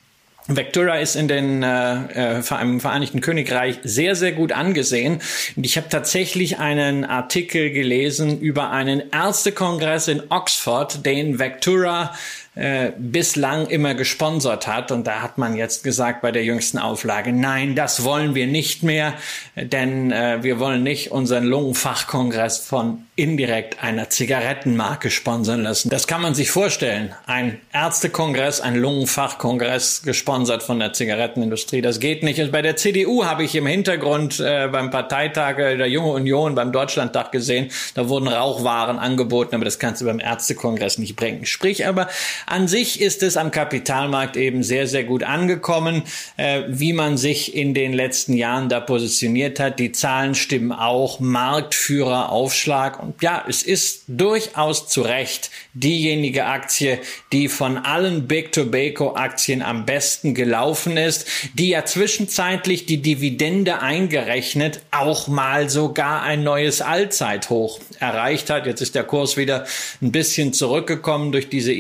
Vectura 0.47 0.97
ist 0.99 1.17
in 1.17 1.27
den 1.27 1.63
äh, 1.63 2.39
äh 2.39 2.61
im 2.61 2.79
Vereinigten 2.79 3.23
Königreich 3.23 3.79
sehr 3.83 4.15
sehr 4.15 4.33
gut 4.33 4.53
angesehen 4.53 5.23
und 5.57 5.65
ich 5.65 5.79
habe 5.79 5.89
tatsächlich 5.89 6.59
einen 6.59 7.07
Artikel 7.07 7.71
gelesen 7.71 8.41
über 8.41 8.71
einen 8.71 9.11
Ärztekongress 9.11 10.09
in 10.09 10.23
Oxford, 10.29 11.07
den 11.07 11.39
Vectura 11.39 12.15
äh, 12.55 12.93
bislang 12.97 13.67
immer 13.67 13.95
gesponsert 13.95 14.67
hat. 14.67 14.93
Und 14.93 15.07
da 15.07 15.23
hat 15.23 15.39
man 15.39 15.57
jetzt 15.57 15.85
gesagt 15.85 16.23
bei 16.23 16.31
der 16.31 16.45
jüngsten 16.45 16.79
Auflage, 16.79 17.33
nein, 17.33 17.75
das 17.75 18.05
wollen 18.05 18.35
wir 18.35 18.47
nicht 18.47 18.83
mehr, 18.83 19.15
denn 19.57 20.13
äh, 20.13 20.43
wir 20.43 20.61
wollen 20.61 20.83
nicht 20.83 21.11
unseren 21.11 21.45
Lungenfachkongress 21.45 22.59
von 22.59 23.07
indirekt 23.17 23.83
einer 23.83 24.11
Zigarettenmarke 24.11 25.11
sponsern 25.11 25.63
lassen. 25.63 25.89
Das 25.89 26.07
kann 26.07 26.21
man 26.21 26.35
sich 26.35 26.51
vorstellen. 26.51 27.15
Ein 27.27 27.61
Ärztekongress, 27.73 28.61
ein 28.61 28.77
Lungenfachkongress 28.77 30.03
gesponsert 30.03 30.63
von 30.63 30.79
der 30.79 30.93
Zigarettenindustrie. 30.93 31.81
Das 31.81 32.01
geht 32.01 32.23
nicht. 32.23 32.41
Und 32.41 32.53
bei 32.53 32.63
der 32.63 32.77
CDU 32.77 33.25
habe 33.25 33.45
ich 33.45 33.55
im 33.55 33.67
Hintergrund 33.67 34.41
äh, 34.41 34.69
beim 34.69 34.91
Parteitag 34.91 35.57
der 35.57 35.89
Junge 35.89 36.13
Union 36.13 36.55
beim 36.55 36.73
Deutschlandtag 36.73 37.33
gesehen, 37.33 37.71
da 37.95 38.09
wurden 38.09 38.29
Rauchwaren 38.29 38.99
angeboten, 38.99 39.55
aber 39.55 39.65
das 39.65 39.79
kannst 39.79 40.01
du 40.01 40.07
beim 40.07 40.21
Ärztekongress 40.21 40.99
nicht 40.99 41.17
bringen. 41.17 41.47
Sprich 41.47 41.87
aber, 41.87 42.09
an 42.47 42.69
sich 42.69 43.01
ist 43.01 43.23
es 43.23 43.37
am 43.37 43.51
Kapitalmarkt 43.51 44.37
eben 44.37 44.63
sehr, 44.63 44.87
sehr 44.87 45.05
gut 45.05 45.23
angekommen, 45.23 46.03
äh, 46.37 46.63
wie 46.69 46.93
man 46.93 47.17
sich 47.17 47.55
in 47.55 47.75
den 47.75 47.93
letzten 47.93 48.35
Jahren 48.35 48.69
da 48.69 48.81
positioniert 48.81 49.61
hat. 49.61 49.79
Die 49.79 49.93
Zahlen 49.93 50.35
stimmen 50.35 50.73
auch. 50.73 51.21
Marktführer 51.21 52.31
Aufschlag. 52.31 53.03
Und 53.03 53.23
ja, 53.23 53.45
es 53.49 53.63
ist 53.63 54.05
durchaus 54.09 54.89
zu 54.89 55.03
Recht 55.03 55.51
diejenige 55.75 56.47
Aktie, 56.47 56.99
die 57.33 57.49
von 57.49 57.79
allen 57.79 58.29
Big 58.29 58.53
Tobacco 58.53 59.15
Aktien 59.15 59.63
am 59.63 59.87
besten 59.87 60.35
gelaufen 60.35 60.97
ist, 60.97 61.27
die 61.55 61.71
ja 61.71 61.85
zwischenzeitlich 61.85 62.87
die 62.87 63.03
Dividende 63.03 63.81
eingerechnet 63.81 64.81
auch 64.91 65.29
mal 65.29 65.69
sogar 65.69 66.23
ein 66.23 66.45
neues 66.45 66.81
Allzeithoch 66.81 67.81
erreicht 67.99 68.51
hat. 68.51 68.67
Jetzt 68.67 68.81
ist 68.81 68.95
der 68.95 69.05
Kurs 69.05 69.37
wieder 69.37 69.67
ein 70.01 70.13
bisschen 70.13 70.53
zurückgekommen 70.53 71.33
durch 71.33 71.49
diese 71.49 71.73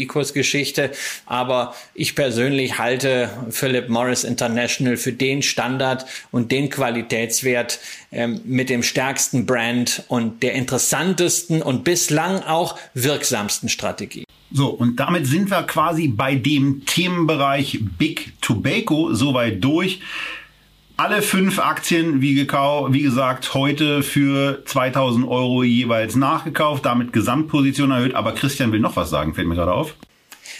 Ecos-Geschichte. 0.55 0.91
Aber 1.27 1.75
ich 1.95 2.15
persönlich 2.15 2.79
halte 2.79 3.31
Philip 3.51 3.89
Morris 3.89 4.25
International 4.25 4.97
für 4.97 5.13
den 5.13 5.43
Standard 5.43 6.07
und 6.31 6.53
den 6.53 6.71
Qualitätswert 6.71 7.81
ähm, 8.13 8.41
mit 8.45 8.71
dem 8.71 8.83
stärksten 8.83 9.47
Brand 9.47 10.05
und 10.09 10.43
der 10.43 10.55
interessantesten 10.55 11.63
und 11.63 11.85
bislang 11.85 12.43
auch 12.43 12.79
wirksamsten 12.95 13.69
Strategie. 13.69 14.25
So, 14.53 14.69
und 14.69 15.01
damit 15.01 15.27
sind 15.27 15.51
wir 15.51 15.63
quasi 15.65 16.09
bei 16.09 16.37
dem 16.37 16.85
Themenbereich 16.87 17.81
Big 17.99 18.41
Tobacco 18.41 19.13
soweit 19.13 19.63
durch. 19.65 20.01
Alle 20.97 21.23
fünf 21.23 21.59
Aktien, 21.59 22.21
wie, 22.21 22.35
gekau 22.35 22.93
wie 22.93 23.03
gesagt, 23.03 23.53
heute 23.55 24.05
für 24.05 24.63
2000 24.65 25.27
Euro 25.27 25.65
jeweils 25.65 26.15
nachgekauft, 26.15 26.85
damit 26.87 27.13
Gesamtposition 27.13 27.91
erhöht. 27.91 28.15
Aber 28.15 28.31
Christian 28.33 28.71
will 28.71 28.79
noch 28.79 28.95
was 28.95 29.11
sagen, 29.11 29.35
fällt 29.35 29.49
mir 29.49 29.57
gerade 29.57 29.73
auf. 29.73 29.97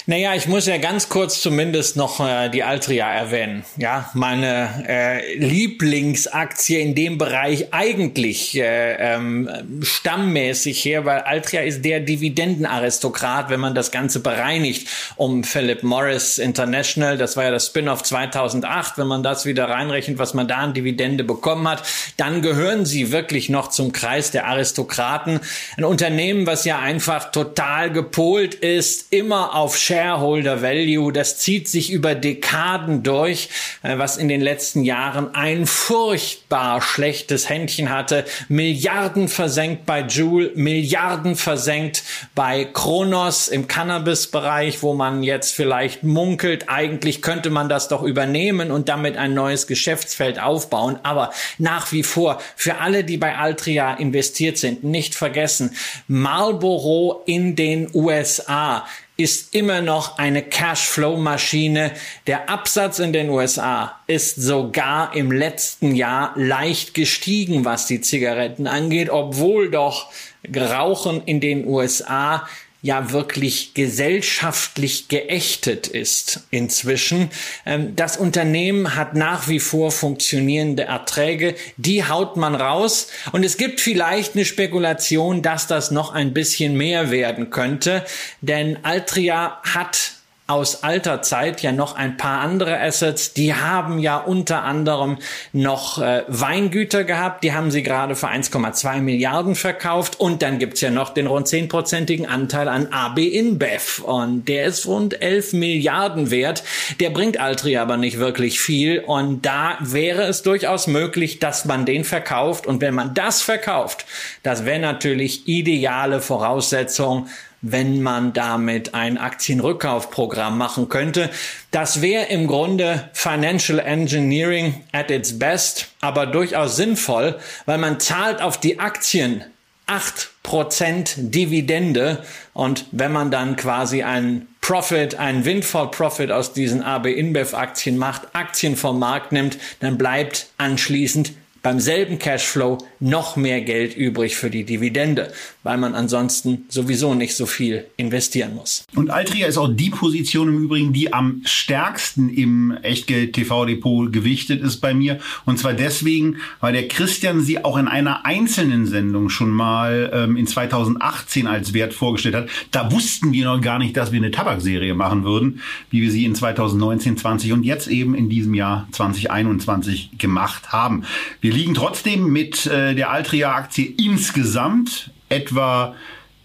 Naja, 0.07 0.35
ich 0.35 0.49
muss 0.49 0.67
ja 0.67 0.77
ganz 0.77 1.09
kurz 1.09 1.41
zumindest 1.41 1.97
noch 1.97 2.21
äh, 2.21 2.51
die 2.51 2.63
Altria 2.63 3.11
erwähnen. 3.11 3.65
Ja, 3.79 4.11
meine 4.13 4.85
äh, 4.87 5.35
Lieblingsaktie 5.39 6.79
in 6.79 6.95
dem 6.95 7.17
Bereich 7.17 7.73
eigentlich 7.73 8.55
äh, 8.59 8.97
ähm, 8.99 9.49
stammmäßig 9.81 10.85
her, 10.85 11.07
weil 11.07 11.21
Altria 11.21 11.63
ist 11.63 11.87
der 11.87 12.01
Dividendenaristokrat, 12.01 13.49
wenn 13.49 13.61
man 13.61 13.75
das 13.75 13.93
Ganze 13.93 14.21
bereinigt 14.21 14.89
um 15.17 15.43
Philip 15.43 15.83
Morris 15.83 16.37
International. 16.37 17.17
Das 17.17 17.39
war 17.39 17.45
ja 17.45 17.51
das 17.51 17.69
Spin-off 17.69 18.03
2008. 18.03 18.99
Wenn 18.99 19.07
man 19.07 19.23
das 19.23 19.47
wieder 19.47 19.71
reinrechnet, 19.71 20.19
was 20.19 20.35
man 20.35 20.47
da 20.47 20.57
an 20.57 20.75
Dividende 20.75 21.25
bekommen 21.25 21.67
hat, 21.67 21.83
dann 22.19 22.43
gehören 22.43 22.85
sie 22.85 23.11
wirklich 23.11 23.49
noch 23.49 23.69
zum 23.69 23.93
Kreis 23.93 24.31
der 24.31 24.49
Aristokraten. 24.49 25.41
Ein 25.79 25.85
Unternehmen, 25.85 26.47
was 26.47 26.67
ja 26.67 26.79
einfach 26.79 27.33
total 27.33 27.91
gepolt 27.91 28.55
ist, 28.55 29.11
immer 29.11 29.55
auf 29.55 29.79
Shareholder 29.95 30.61
Value, 30.61 31.13
das 31.13 31.39
zieht 31.39 31.69
sich 31.69 31.93
über 31.93 32.17
Dekaden 32.17 33.05
durch, 33.05 33.49
äh, 33.85 33.97
was 33.97 34.17
in 34.17 34.27
den 34.27 34.41
letzten 34.41 34.83
Jahren 34.83 35.37
ein 35.37 35.67
furchtbar 35.67 36.83
schlechtes 36.83 37.49
Händchen 37.49 37.91
hatte. 37.91 38.25
Milliarden 38.49 39.29
versenkt 39.29 39.87
bei 39.87 40.01
Joule, 40.01 40.51
Milliarden 40.57 41.37
versenkt 41.37 42.03
bei 42.35 42.65
Kronos 42.65 43.47
im 43.47 43.69
Cannabis-Bereich, 43.69 44.83
wo 44.83 44.95
man 44.95 45.23
jetzt 45.23 45.55
vielleicht 45.55 46.03
munkelt, 46.03 46.69
eigentlich 46.69 47.23
könnte 47.23 47.51
man 47.51 47.69
das 47.69 47.87
doch 47.87 48.03
übernehmen 48.03 48.73
und 48.73 48.89
damit 48.89 49.17
ein 49.17 49.33
neues 49.33 49.69
Geschäftsfeld 49.69 50.43
aufbauen. 50.43 50.99
Aber 51.05 51.31
nach 51.59 51.93
wie 51.93 52.03
vor, 52.03 52.41
für 52.57 52.79
alle, 52.79 53.05
die 53.05 53.17
bei 53.17 53.37
Altria 53.37 53.95
investiert 53.95 54.59
sind, 54.59 54.83
nicht 54.83 55.15
vergessen, 55.15 55.77
Marlboro 56.09 57.23
in 57.27 57.55
den 57.55 57.89
USA 57.95 58.85
ist 59.17 59.55
immer 59.55 59.81
noch 59.81 60.19
eine 60.19 60.43
Cashflow-Maschine. 60.43 61.93
Der 62.27 62.51
Absatz 62.51 62.99
in 62.99 63.13
den 63.13 63.31
USA 63.31 64.01
ist 64.09 64.37
sogar 64.37 65.15
im 65.15 65.31
letzten 65.31 65.95
Jahr 65.95 66.33
leicht 66.35 66.95
gestiegen, 66.95 67.65
was 67.65 67.87
die 67.87 68.01
Zigaretten 68.01 68.67
angeht, 68.67 69.11
obwohl 69.11 69.71
doch 69.71 70.11
Rauchen 70.55 71.23
in 71.25 71.41
den 71.41 71.67
USA 71.67 72.47
ja 72.85 73.13
wirklich 73.13 73.73
gesellschaftlich 73.73 75.09
geächtet 75.09 75.87
ist 75.87 76.41
inzwischen. 76.51 77.31
Ähm, 77.65 77.97
das 77.97 78.19
Unternehmen 78.19 78.95
hat 78.95 79.15
nach 79.15 79.49
wie 79.49 79.59
vor 79.59 79.91
funktionierende 79.91 80.85
Erträge, 80.85 81.55
die 81.79 82.07
haut 82.07 82.37
man 82.37 82.55
raus 82.55 83.09
und 83.33 83.43
es 83.43 83.57
gibt 83.57 83.81
vielleicht 83.81 84.35
eine 84.35 84.45
Spekulation, 84.45 85.41
dass 85.41 85.67
das 85.67 85.93
noch 85.93 86.13
ein 86.13 86.35
bisschen 86.35 86.77
mehr 86.77 87.11
werden 87.11 87.49
könnte, 87.49 88.05
denn 88.43 88.85
Altria 88.85 89.63
hat 89.63 90.14
aus 90.47 90.83
alter 90.83 91.23
Zeit 91.23 91.63
ja 91.63 91.73
noch 91.73 91.97
ein 91.97 92.19
paar 92.19 92.41
andere 92.41 92.79
Assets. 92.79 93.33
Die 93.33 93.55
haben 93.55 93.99
ja 93.99 94.19
unter 94.19 94.63
anderem 94.63 95.17
noch 95.55 96.03
äh, 96.03 96.25
Weingüter 96.29 97.05
gehabt. 97.05 97.45
Die 97.45 97.55
haben 97.55 97.71
sie 97.71 97.83
gerade 97.83 98.15
für 98.15 98.29
1,2 98.29 99.01
Milliarden 99.01 99.55
verkauft. 99.55 100.21
Und 100.21 100.43
dann 100.43 100.59
gibt's 100.59 100.83
ja 100.83 100.91
noch 100.91 101.15
den 101.15 101.29
rund 101.29 101.47
10-prozentigen 101.47 102.27
Anteil 102.27 102.69
an 102.69 102.89
AB 102.93 103.21
InBev. 103.21 104.03
Und 104.05 104.47
der 104.47 104.67
ist 104.67 104.87
rund 104.87 105.23
11 105.23 105.55
Milliarden 105.55 106.31
wert. 106.31 106.63
Der 107.01 107.09
bringt 107.09 107.41
Altri 107.41 107.79
aber 107.79 107.97
nicht 107.97 108.19
wirklich 108.19 108.61
viel. 108.61 108.99
Und 108.99 109.47
da 109.47 109.79
wäre 109.81 110.25
es 110.25 110.43
durchaus 110.43 110.87
möglich, 110.87 111.39
dass 111.39 111.65
man 111.65 111.87
den 111.87 112.05
verkauft. 112.05 112.67
Und 112.67 112.83
wenn 112.83 112.93
man 112.93 113.15
das 113.15 113.41
verkauft, 113.41 114.05
das 114.43 114.67
wäre 114.67 114.81
natürlich 114.81 115.49
ideale 115.49 116.21
Voraussetzung 116.21 117.29
wenn 117.67 118.03
man 118.03 118.35
damit 118.35 118.95
ein 118.95 119.17
Aktienrückkaufprogramm 119.17 120.59
machen 120.59 120.91
könnte. 120.91 121.31
Das 121.71 122.03
wäre 122.03 122.27
im 122.27 122.47
Grunde 122.47 123.09
Financial 123.15 123.79
Engineering 123.79 124.83
at 124.93 125.11
its 125.11 125.39
best, 125.39 125.89
aber 126.01 126.27
durchaus 126.27 126.77
sinnvoll, 126.77 127.39
weil 127.65 127.79
man 127.79 128.01
zahlt 128.01 128.43
auf 128.43 128.61
die 128.61 128.79
Aktien 128.79 129.45
acht 129.87 130.31
Prozent 130.43 131.15
Dividende 131.17 132.23
und 132.53 132.85
wenn 132.93 133.13
man 133.13 133.31
dann 133.31 133.57
quasi 133.57 134.03
einen 134.03 134.47
Profit, 134.61 135.15
einen 135.15 135.45
Windfall 135.47 135.91
Profit 135.91 136.31
aus 136.31 136.53
diesen 136.53 136.83
AB 136.83 137.07
InBev 137.07 137.55
Aktien 137.55 137.97
macht, 137.97 138.35
Aktien 138.35 138.77
vom 138.77 138.99
Markt 138.99 139.33
nimmt, 139.33 139.59
dann 139.81 139.97
bleibt 139.97 140.49
anschließend 140.59 141.33
beim 141.65 141.81
selben 141.81 142.19
Cashflow 142.19 142.77
noch 143.01 143.37
mehr 143.37 143.63
Geld 143.63 143.97
übrig 143.97 144.37
für 144.37 144.51
die 144.51 144.65
Dividende, 144.65 145.33
weil 145.63 145.79
man 145.79 145.95
ansonsten 145.95 146.67
sowieso 146.69 147.15
nicht 147.15 147.35
so 147.35 147.47
viel 147.47 147.87
investieren 147.97 148.55
muss. 148.55 148.85
Und 148.95 149.09
Altria 149.09 149.47
ist 149.47 149.57
auch 149.57 149.71
die 149.73 149.89
Position 149.89 150.49
im 150.49 150.63
Übrigen, 150.63 150.93
die 150.93 151.15
am 151.15 151.41
stärksten 151.47 152.29
im 152.29 152.77
Echtgeld-TV-Depot 152.83 154.13
gewichtet 154.13 154.63
ist 154.63 154.83
bei 154.83 154.93
mir. 154.93 155.21
Und 155.47 155.59
zwar 155.59 155.73
deswegen, 155.73 156.37
weil 156.61 156.75
der 156.75 156.87
Christian 156.87 157.41
sie 157.41 157.65
auch 157.65 157.79
in 157.79 157.89
einer 157.89 158.27
einzelnen 158.27 158.87
Sendung 158.87 159.31
schon 159.31 159.49
mal 159.49 160.11
ähm, 160.13 160.37
in 160.37 160.47
2018 160.47 161.47
als 161.47 161.73
Wert 161.73 161.95
vorgestellt 161.95 162.35
hat. 162.35 162.49
Da 162.73 162.93
wussten 162.93 163.33
wir 163.33 163.47
noch 163.47 163.63
gar 163.63 163.79
nicht, 163.79 163.97
dass 163.97 164.13
wir 164.13 164.19
eine 164.19 164.31
Tabakserie 164.31 164.93
machen 164.93 165.25
würden, 165.25 165.63
wie 165.89 166.03
wir 166.03 166.11
sie 166.11 166.27
in 166.27 166.35
2019, 166.35 167.17
20 167.17 167.53
und 167.55 167.63
jetzt 167.63 167.89
eben 167.89 168.15
in 168.15 168.29
diesem 168.29 168.53
Jahr 168.53 168.87
2021 168.93 170.19
gemacht 170.19 170.71
haben. 170.71 171.05
Wir 171.41 171.54
liegen 171.55 171.75
trotzdem 171.75 172.31
mit 172.31 172.67
äh, 172.67 172.95
der 172.95 173.11
Altria-Aktie 173.11 173.95
insgesamt 173.97 175.11
etwa 175.29 175.95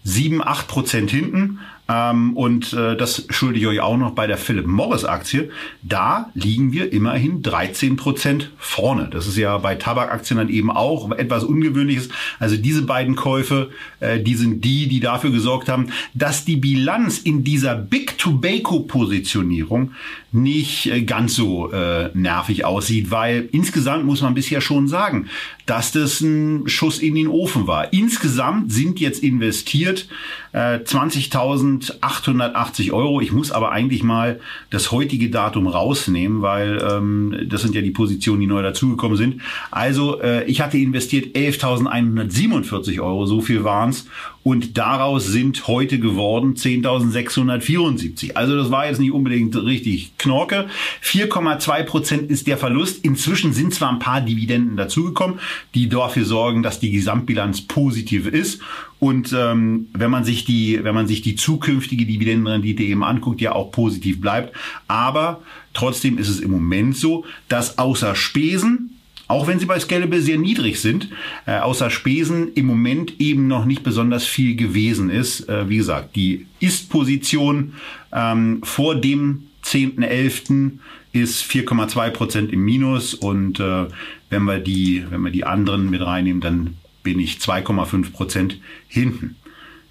7, 0.04 0.42
8 0.42 0.68
Prozent 0.68 1.10
hinten. 1.10 1.58
Ähm, 1.90 2.36
und 2.36 2.72
äh, 2.72 2.96
das 2.96 3.26
schulde 3.30 3.58
ich 3.58 3.66
euch 3.66 3.80
auch 3.80 3.96
noch 3.96 4.12
bei 4.12 4.28
der 4.28 4.36
Philip 4.36 4.66
Morris 4.66 5.04
Aktie. 5.04 5.50
Da 5.82 6.30
liegen 6.34 6.72
wir 6.72 6.92
immerhin 6.92 7.42
13 7.42 7.96
Prozent 7.96 8.50
vorne. 8.58 9.08
Das 9.10 9.26
ist 9.26 9.36
ja 9.36 9.58
bei 9.58 9.74
Tabakaktien 9.74 10.38
dann 10.38 10.50
eben 10.50 10.70
auch 10.70 11.10
etwas 11.10 11.42
Ungewöhnliches. 11.42 12.08
Also 12.38 12.56
diese 12.56 12.82
beiden 12.82 13.16
Käufe, 13.16 13.70
äh, 13.98 14.20
die 14.20 14.36
sind 14.36 14.64
die, 14.64 14.86
die 14.86 15.00
dafür 15.00 15.30
gesorgt 15.30 15.68
haben, 15.68 15.88
dass 16.14 16.44
die 16.44 16.56
Bilanz 16.56 17.18
in 17.18 17.42
dieser 17.42 17.74
Big 17.74 18.18
Tobacco 18.18 18.80
Positionierung 18.80 19.92
nicht 20.30 20.86
äh, 20.86 21.02
ganz 21.02 21.34
so 21.34 21.72
äh, 21.72 22.10
nervig 22.14 22.64
aussieht, 22.64 23.10
weil 23.10 23.48
insgesamt 23.50 24.04
muss 24.04 24.22
man 24.22 24.34
bisher 24.34 24.60
schon 24.60 24.86
sagen, 24.86 25.26
dass 25.70 25.92
das 25.92 26.20
ein 26.20 26.68
Schuss 26.68 26.98
in 26.98 27.14
den 27.14 27.28
Ofen 27.28 27.66
war. 27.66 27.92
Insgesamt 27.92 28.72
sind 28.72 29.00
jetzt 29.00 29.22
investiert 29.22 30.08
äh, 30.52 30.78
20.000 30.78 31.80
sind 31.80 32.02
880 32.02 32.92
Euro. 32.92 33.20
Ich 33.20 33.32
muss 33.32 33.52
aber 33.52 33.70
eigentlich 33.72 34.02
mal 34.02 34.40
das 34.70 34.90
heutige 34.90 35.30
Datum 35.30 35.66
rausnehmen, 35.66 36.42
weil 36.42 36.82
ähm, 36.82 37.46
das 37.48 37.62
sind 37.62 37.74
ja 37.74 37.82
die 37.82 37.90
Positionen, 37.90 38.40
die 38.40 38.46
neu 38.46 38.62
dazugekommen 38.62 39.16
sind. 39.16 39.40
Also 39.70 40.20
äh, 40.20 40.44
ich 40.44 40.60
hatte 40.60 40.78
investiert 40.78 41.36
11.147 41.36 43.00
Euro, 43.00 43.26
so 43.26 43.40
viel 43.40 43.64
waren's 43.64 44.06
und 44.42 44.78
daraus 44.78 45.26
sind 45.26 45.66
heute 45.68 45.98
geworden 45.98 46.54
10.674. 46.54 48.32
Also 48.32 48.56
das 48.56 48.70
war 48.70 48.86
jetzt 48.86 48.98
nicht 48.98 49.12
unbedingt 49.12 49.54
richtig 49.54 50.16
Knorke. 50.16 50.68
4,2 51.02 51.82
Prozent 51.82 52.30
ist 52.30 52.46
der 52.46 52.56
Verlust. 52.56 53.04
Inzwischen 53.04 53.52
sind 53.52 53.74
zwar 53.74 53.92
ein 53.92 53.98
paar 53.98 54.22
Dividenden 54.22 54.78
dazugekommen, 54.78 55.40
die 55.74 55.90
dafür 55.90 56.24
sorgen, 56.24 56.62
dass 56.62 56.80
die 56.80 56.90
Gesamtbilanz 56.90 57.62
positiv 57.62 58.26
ist. 58.26 58.62
Und 58.98 59.34
ähm, 59.36 59.88
wenn 59.92 60.10
man 60.10 60.24
sich 60.24 60.46
die, 60.46 60.82
wenn 60.82 60.94
man 60.94 61.06
sich 61.06 61.20
die 61.20 61.36
zukünftige 61.36 62.06
Dividendenrendite 62.06 62.82
eben 62.82 63.04
anguckt, 63.04 63.42
ja 63.42 63.52
auch 63.52 63.72
positiv 63.72 64.22
bleibt. 64.22 64.56
Aber 64.88 65.42
trotzdem 65.74 66.16
ist 66.16 66.28
es 66.28 66.40
im 66.40 66.50
Moment 66.50 66.96
so, 66.96 67.26
dass 67.48 67.76
außer 67.76 68.14
Spesen 68.14 68.99
auch 69.30 69.46
wenn 69.46 69.60
sie 69.60 69.66
bei 69.66 69.78
Scalable 69.78 70.20
sehr 70.20 70.38
niedrig 70.38 70.80
sind, 70.80 71.08
äh, 71.46 71.58
außer 71.58 71.88
Spesen 71.88 72.52
im 72.54 72.66
Moment 72.66 73.20
eben 73.20 73.46
noch 73.46 73.64
nicht 73.64 73.82
besonders 73.82 74.26
viel 74.26 74.56
gewesen 74.56 75.08
ist. 75.08 75.48
Äh, 75.48 75.68
wie 75.68 75.76
gesagt, 75.76 76.16
die 76.16 76.46
Ist-Position 76.58 77.74
ähm, 78.12 78.60
vor 78.64 78.96
dem 78.96 79.44
10.11. 79.64 80.78
ist 81.12 81.44
4,2 81.44 82.10
Prozent 82.10 82.52
im 82.52 82.64
Minus 82.64 83.14
und 83.14 83.60
äh, 83.60 83.86
wenn 84.30 84.42
wir 84.44 84.58
die, 84.58 85.04
wenn 85.10 85.22
wir 85.22 85.30
die 85.30 85.44
anderen 85.44 85.90
mit 85.90 86.04
reinnehmen, 86.04 86.40
dann 86.40 86.76
bin 87.02 87.20
ich 87.20 87.36
2,5 87.36 88.12
Prozent 88.12 88.58
hinten. 88.88 89.36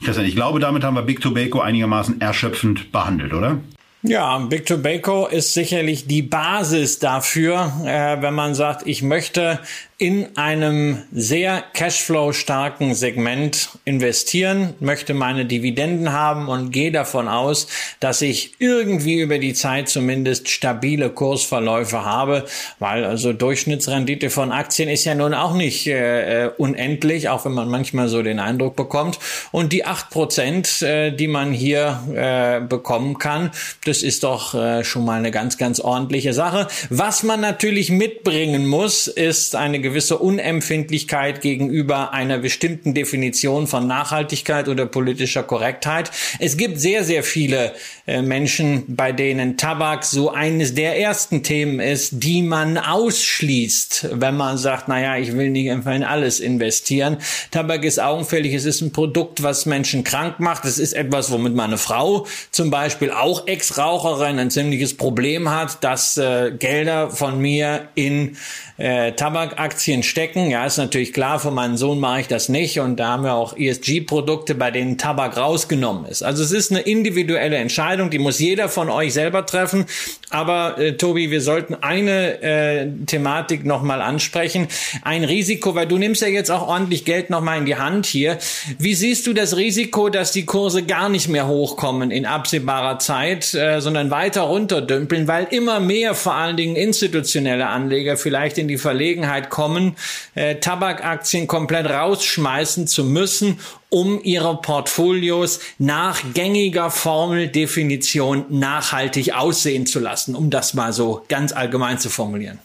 Ich 0.02 0.36
glaube, 0.36 0.60
damit 0.60 0.84
haben 0.84 0.96
wir 0.96 1.02
Big 1.02 1.20
Tobacco 1.20 1.60
einigermaßen 1.60 2.22
erschöpfend 2.22 2.92
behandelt, 2.92 3.34
oder? 3.34 3.60
Ja, 4.02 4.38
Big 4.38 4.66
Tobacco 4.66 5.28
ist 5.28 5.54
sicherlich 5.54 6.08
die 6.08 6.22
Basis 6.22 7.00
dafür, 7.00 7.74
äh, 7.86 8.22
wenn 8.22 8.34
man 8.34 8.56
sagt, 8.56 8.88
ich 8.88 9.02
möchte 9.02 9.60
in 10.00 10.38
einem 10.38 11.04
sehr 11.12 11.62
Cashflow-starken 11.74 12.95
Segment 12.95 13.72
investieren, 13.84 14.74
möchte 14.80 15.14
meine 15.14 15.45
Dividenden 15.45 16.14
haben 16.14 16.47
und 16.47 16.72
gehe 16.72 16.93
davon 16.93 17.28
aus, 17.28 17.68
dass 18.00 18.22
ich 18.22 18.54
irgendwie 18.60 19.20
über 19.20 19.39
die 19.39 19.54
Zeit 19.54 19.89
zumindest 19.89 20.47
stabile 20.47 21.10
Kursverläufe 21.10 22.06
habe, 22.06 22.45
weil 22.80 23.04
also 23.04 23.34
Durchschnittsrendite 23.34 24.30
von 24.30 24.54
Aktien 24.54 24.88
ist 24.88 25.04
ja 25.04 25.16
nun 25.16 25.34
auch 25.34 25.54
nicht 25.54 25.86
äh, 25.88 26.45
äh 26.45 26.52
unendlich, 26.58 27.28
auch 27.28 27.43
wenn 27.43 27.52
man 27.52 27.68
manchmal 27.68 28.08
so 28.08 28.24
den 28.24 28.39
Eindruck 28.39 28.78
bekommt. 28.78 29.20
Und 29.52 29.74
die 29.74 29.84
acht 29.84 30.12
Prozent, 30.12 30.82
äh, 30.82 31.12
die 31.12 31.28
man 31.28 31.52
hier 31.52 32.00
äh, 32.16 32.66
bekommen 32.66 33.18
kann, 33.18 33.52
das 33.84 34.02
ist 34.02 34.24
doch 34.24 34.54
äh, 34.54 34.86
schon 34.86 35.04
mal 35.04 35.20
eine 35.20 35.32
ganz, 35.32 35.58
ganz 35.58 35.82
ordentliche 35.82 36.32
Sache. 36.32 36.70
Was 36.89 37.24
man 37.24 37.41
natürlich 37.41 37.89
mitbringen 37.89 38.66
muss, 38.66 39.08
ist 39.08 39.58
eine 39.58 39.89
gewisse 39.90 40.18
Unempfindlichkeit 40.18 41.42
gegenüber 41.42 42.14
einer 42.14 42.38
bestimmten 42.38 42.94
Definition 42.94 43.68
von 43.68 43.88
Nachhaltigkeit 43.88 44.68
oder 44.68 44.86
politischer 44.86 45.44
Korrektheit. 45.44 46.12
Es 46.40 46.58
gibt 46.58 46.80
sehr, 46.80 47.04
sehr 47.04 47.24
viele 47.24 47.74
äh, 48.06 48.22
Menschen, 48.22 48.84
bei 48.88 49.12
denen 49.12 49.58
Tabak 49.58 50.04
so 50.04 50.32
eines 50.32 50.76
der 50.76 51.00
ersten 51.00 51.42
Themen 51.42 51.80
ist, 51.80 52.24
die 52.24 52.44
man 52.44 52.78
ausschließt, 52.78 54.10
wenn 54.14 54.38
man 54.38 54.58
sagt, 54.58 54.88
naja, 54.88 55.18
ich 55.18 55.36
will 55.36 55.50
nicht 55.50 55.72
einfach 55.72 55.96
in 55.96 56.04
alles 56.04 56.40
investieren. 56.40 57.18
Tabak 57.52 57.84
ist 57.84 58.00
augenfällig, 58.00 58.54
es 58.54 58.66
ist 58.66 58.82
ein 58.82 58.92
Produkt, 58.92 59.42
was 59.42 59.66
Menschen 59.66 60.04
krank 60.04 60.40
macht. 60.40 60.66
Es 60.66 60.78
ist 60.78 60.94
etwas, 60.94 61.32
womit 61.32 61.56
meine 61.56 61.78
Frau 61.78 62.28
zum 62.52 62.70
Beispiel 62.70 63.12
auch 63.12 63.48
Ex-Raucherin 63.48 64.38
ein 64.38 64.52
ziemliches 64.52 64.96
Problem 64.96 65.50
hat, 65.50 65.84
dass 65.84 66.18
äh, 66.18 66.52
Gelder 66.52 67.10
von 67.10 67.40
mir 67.40 67.90
in 67.96 68.38
äh, 68.80 69.12
Tabakaktien 69.12 70.04
stecken. 70.04 70.50
Ja, 70.50 70.66
ist 70.66 70.78
natürlich 70.78 71.12
klar, 71.12 71.40
für 71.40 71.52
meinen 71.52 71.76
Sohn 71.76 72.00
mache 72.00 72.22
ich 72.22 72.28
das 72.28 72.48
nicht 72.48 72.80
und 72.80 72.98
da 72.98 73.10
haben 73.10 73.24
wir 73.24 73.34
auch 73.34 73.56
ESG-Produkte, 73.58 74.56
bei 74.56 74.72
denen 74.72 74.98
Tabak 74.98 75.36
rausgenommen 75.36 76.06
ist. 76.06 76.24
Also 76.24 76.44
es 76.44 76.52
ist 76.52 76.72
eine 76.72 76.80
individuelle 76.82 77.58
Entscheidung, 77.58 78.10
die 78.10 78.20
muss 78.20 78.40
jeder 78.40 78.70
von 78.70 78.90
euch 78.90 79.14
selber 79.14 79.46
treffen. 79.46 79.86
Aber 80.30 80.78
äh, 80.78 80.94
Tobi, 80.94 81.30
wir 81.30 81.42
sollten 81.42 81.76
eine 81.76 82.42
äh, 82.42 82.88
Thematik 83.06 83.66
nochmal 83.66 84.02
ansprechen. 84.02 84.68
Ein 85.02 85.26
Risiko, 85.26 85.76
weil 85.76 85.88
du 85.88 85.98
nimmst 85.98 86.22
ja 86.22 86.30
jetzt 86.30 86.50
auch 86.50 86.66
ordentlich 86.68 87.04
Geld 87.04 87.30
nochmal 87.30 87.58
in 87.58 87.66
die 87.66 87.76
Hand 87.76 88.06
hier. 88.06 88.38
Wie 88.78 88.94
siehst 88.94 89.28
du 89.28 89.34
das 89.34 89.58
Risiko, 89.58 90.08
dass 90.08 90.32
die 90.32 90.46
Kurse 90.46 90.84
gar 90.84 91.10
nicht 91.10 91.28
mehr 91.28 91.48
hochkommen 91.48 92.12
in 92.12 92.26
absehbarer 92.26 93.00
Zeit, 93.00 93.54
äh, 93.56 93.82
sondern 93.82 94.10
weiter 94.10 94.44
runterdümpeln, 94.44 95.28
weil 95.28 95.48
immer 95.52 95.82
mehr 95.82 96.14
vor 96.14 96.36
allen 96.36 96.56
Dingen 96.56 96.78
institutionelle 96.78 97.68
Anleger 97.68 98.16
vielleicht 98.16 98.58
in 98.58 98.68
die 98.70 98.78
Verlegenheit 98.78 99.49
kommen, 99.49 99.97
äh, 100.36 100.55
Tabakaktien 100.55 101.47
komplett 101.47 101.88
rausschmeißen 101.88 102.88
zu 102.88 103.03
müssen, 103.03 103.59
um 103.89 104.24
ihre 104.24 104.61
Portfolios 104.61 105.59
nach 105.78 106.22
gängiger 106.34 106.91
Formeldefinition 106.91 108.45
nachhaltig 108.49 109.34
aussehen 109.34 109.86
zu 109.86 109.99
lassen, 109.99 110.36
um 110.36 110.49
das 110.49 110.74
mal 110.74 110.93
so 110.93 111.26
ganz 111.28 111.51
allgemein 111.51 111.99
zu 111.99 112.09
formulieren. 112.09 112.59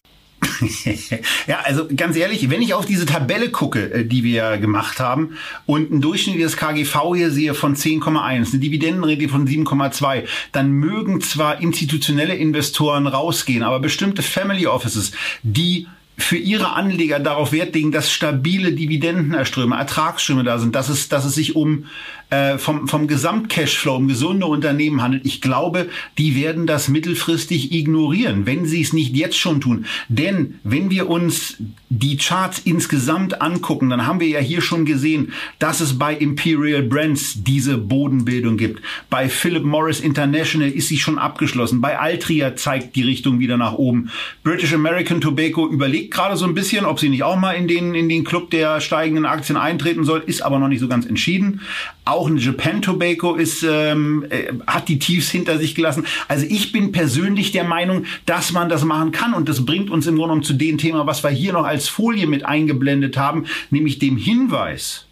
ja, 1.46 1.60
also 1.64 1.86
ganz 1.94 2.16
ehrlich, 2.16 2.50
wenn 2.50 2.62
ich 2.62 2.74
auf 2.74 2.86
diese 2.86 3.06
Tabelle 3.06 3.50
gucke, 3.50 3.92
äh, 3.92 4.04
die 4.04 4.24
wir 4.24 4.58
gemacht 4.58 5.00
haben 5.00 5.36
und 5.66 5.90
ein 5.90 6.00
durchschnittliches 6.00 6.56
KGV 6.56 7.14
hier 7.14 7.30
sehe 7.30 7.54
von 7.54 7.76
10,1, 7.76 8.18
eine 8.18 8.44
Dividendenrendite 8.60 9.30
von 9.30 9.46
7,2, 9.46 10.24
dann 10.52 10.72
mögen 10.72 11.20
zwar 11.20 11.60
institutionelle 11.60 12.34
Investoren 12.34 13.06
rausgehen, 13.06 13.62
aber 13.62 13.80
bestimmte 13.80 14.22
Family 14.22 14.66
Offices, 14.66 15.12
die 15.42 15.86
für 16.16 16.36
ihre 16.36 16.74
Anleger 16.74 17.18
darauf 17.18 17.52
Wert 17.52 17.74
legen, 17.74 17.90
dass 17.90 18.12
stabile 18.12 18.72
Dividendenerströme, 18.72 19.76
Ertragsströme 19.76 20.44
da 20.44 20.58
sind, 20.58 20.74
dass 20.74 20.88
es, 20.88 21.08
dass 21.08 21.24
es 21.24 21.34
sich 21.34 21.56
um 21.56 21.86
äh, 22.34 22.58
vom, 22.58 22.88
vom 22.88 23.06
Gesamtcashflow 23.06 23.96
um 23.96 24.08
gesunde 24.08 24.46
Unternehmen 24.46 25.02
handelt. 25.02 25.24
Ich 25.24 25.40
glaube, 25.40 25.88
die 26.18 26.36
werden 26.36 26.66
das 26.66 26.88
mittelfristig 26.88 27.72
ignorieren, 27.72 28.46
wenn 28.46 28.66
sie 28.66 28.80
es 28.80 28.92
nicht 28.92 29.16
jetzt 29.16 29.38
schon 29.38 29.60
tun. 29.60 29.86
Denn 30.08 30.58
wenn 30.64 30.90
wir 30.90 31.08
uns 31.08 31.56
die 31.90 32.16
Charts 32.16 32.60
insgesamt 32.64 33.40
angucken, 33.40 33.90
dann 33.90 34.06
haben 34.06 34.20
wir 34.20 34.26
ja 34.26 34.40
hier 34.40 34.62
schon 34.62 34.84
gesehen, 34.84 35.32
dass 35.58 35.80
es 35.80 35.98
bei 35.98 36.14
Imperial 36.14 36.82
Brands 36.82 37.44
diese 37.44 37.78
Bodenbildung 37.78 38.56
gibt. 38.56 38.82
Bei 39.10 39.28
Philip 39.28 39.64
Morris 39.64 40.00
International 40.00 40.70
ist 40.70 40.88
sie 40.88 40.98
schon 40.98 41.18
abgeschlossen. 41.18 41.80
Bei 41.80 41.98
Altria 41.98 42.56
zeigt 42.56 42.96
die 42.96 43.02
Richtung 43.02 43.38
wieder 43.38 43.56
nach 43.56 43.74
oben. 43.74 44.10
British 44.42 44.74
American 44.74 45.20
Tobacco 45.20 45.68
überlegt 45.68 46.12
gerade 46.12 46.36
so 46.36 46.46
ein 46.46 46.54
bisschen, 46.54 46.84
ob 46.84 46.98
sie 46.98 47.08
nicht 47.08 47.22
auch 47.22 47.36
mal 47.36 47.52
in 47.52 47.68
den, 47.68 47.94
in 47.94 48.08
den 48.08 48.24
Club 48.24 48.50
der 48.50 48.80
steigenden 48.80 49.24
Aktien 49.24 49.56
eintreten 49.56 50.04
soll, 50.04 50.22
ist 50.26 50.42
aber 50.42 50.58
noch 50.58 50.68
nicht 50.68 50.80
so 50.80 50.88
ganz 50.88 51.06
entschieden. 51.06 51.60
Auch 52.04 52.23
ein 52.28 52.36
Japan 52.38 52.82
Tobacco 52.82 53.34
ist, 53.34 53.64
ähm, 53.68 54.24
äh, 54.28 54.52
hat 54.66 54.88
die 54.88 54.98
Tiefs 54.98 55.30
hinter 55.30 55.58
sich 55.58 55.74
gelassen. 55.74 56.06
Also 56.28 56.46
ich 56.48 56.72
bin 56.72 56.92
persönlich 56.92 57.52
der 57.52 57.64
Meinung, 57.64 58.04
dass 58.26 58.52
man 58.52 58.68
das 58.68 58.84
machen 58.84 59.12
kann. 59.12 59.34
Und 59.34 59.48
das 59.48 59.64
bringt 59.64 59.90
uns 59.90 60.06
im 60.06 60.16
Grunde 60.16 60.28
genommen 60.28 60.42
zu 60.42 60.54
dem 60.54 60.78
Thema, 60.78 61.06
was 61.06 61.22
wir 61.22 61.30
hier 61.30 61.52
noch 61.52 61.64
als 61.64 61.88
Folie 61.88 62.26
mit 62.26 62.44
eingeblendet 62.44 63.16
haben, 63.16 63.46
nämlich 63.70 63.98
dem 63.98 64.16
Hinweis, 64.16 65.06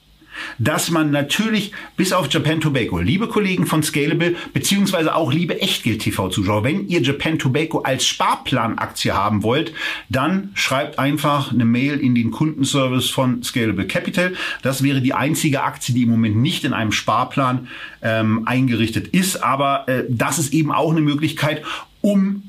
dass 0.58 0.90
man 0.90 1.10
natürlich 1.10 1.72
bis 1.96 2.12
auf 2.12 2.32
Japan 2.32 2.60
Tobacco, 2.60 2.98
liebe 2.98 3.28
Kollegen 3.28 3.66
von 3.66 3.82
Scalable, 3.82 4.36
beziehungsweise 4.52 5.14
auch 5.14 5.32
liebe 5.32 5.60
Echtgeld-TV-Zuschauer, 5.60 6.64
wenn 6.64 6.88
ihr 6.88 7.02
Japan 7.02 7.38
Tobacco 7.38 7.80
als 7.80 8.06
Sparplanaktie 8.06 9.12
haben 9.12 9.42
wollt, 9.42 9.72
dann 10.08 10.50
schreibt 10.54 10.98
einfach 10.98 11.52
eine 11.52 11.64
Mail 11.64 11.98
in 11.98 12.14
den 12.14 12.30
Kundenservice 12.30 13.10
von 13.10 13.42
Scalable 13.42 13.86
Capital. 13.86 14.34
Das 14.62 14.82
wäre 14.82 15.00
die 15.00 15.14
einzige 15.14 15.62
Aktie, 15.62 15.94
die 15.94 16.02
im 16.02 16.10
Moment 16.10 16.36
nicht 16.36 16.64
in 16.64 16.72
einem 16.72 16.92
Sparplan 16.92 17.68
ähm, 18.02 18.46
eingerichtet 18.46 19.08
ist. 19.08 19.42
Aber 19.42 19.88
äh, 19.88 20.04
das 20.08 20.38
ist 20.38 20.52
eben 20.52 20.72
auch 20.72 20.90
eine 20.90 21.00
Möglichkeit, 21.00 21.62
um 22.00 22.42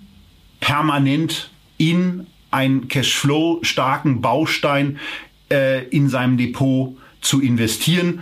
permanent 0.59 1.51
in 1.77 2.27
einen 2.51 2.87
Cashflow 2.87 3.59
starken 3.63 4.21
Baustein 4.21 4.99
äh, 5.51 5.85
in 5.87 6.07
seinem 6.09 6.37
Depot 6.37 6.95
zu 7.23 7.41
investieren. 7.41 8.21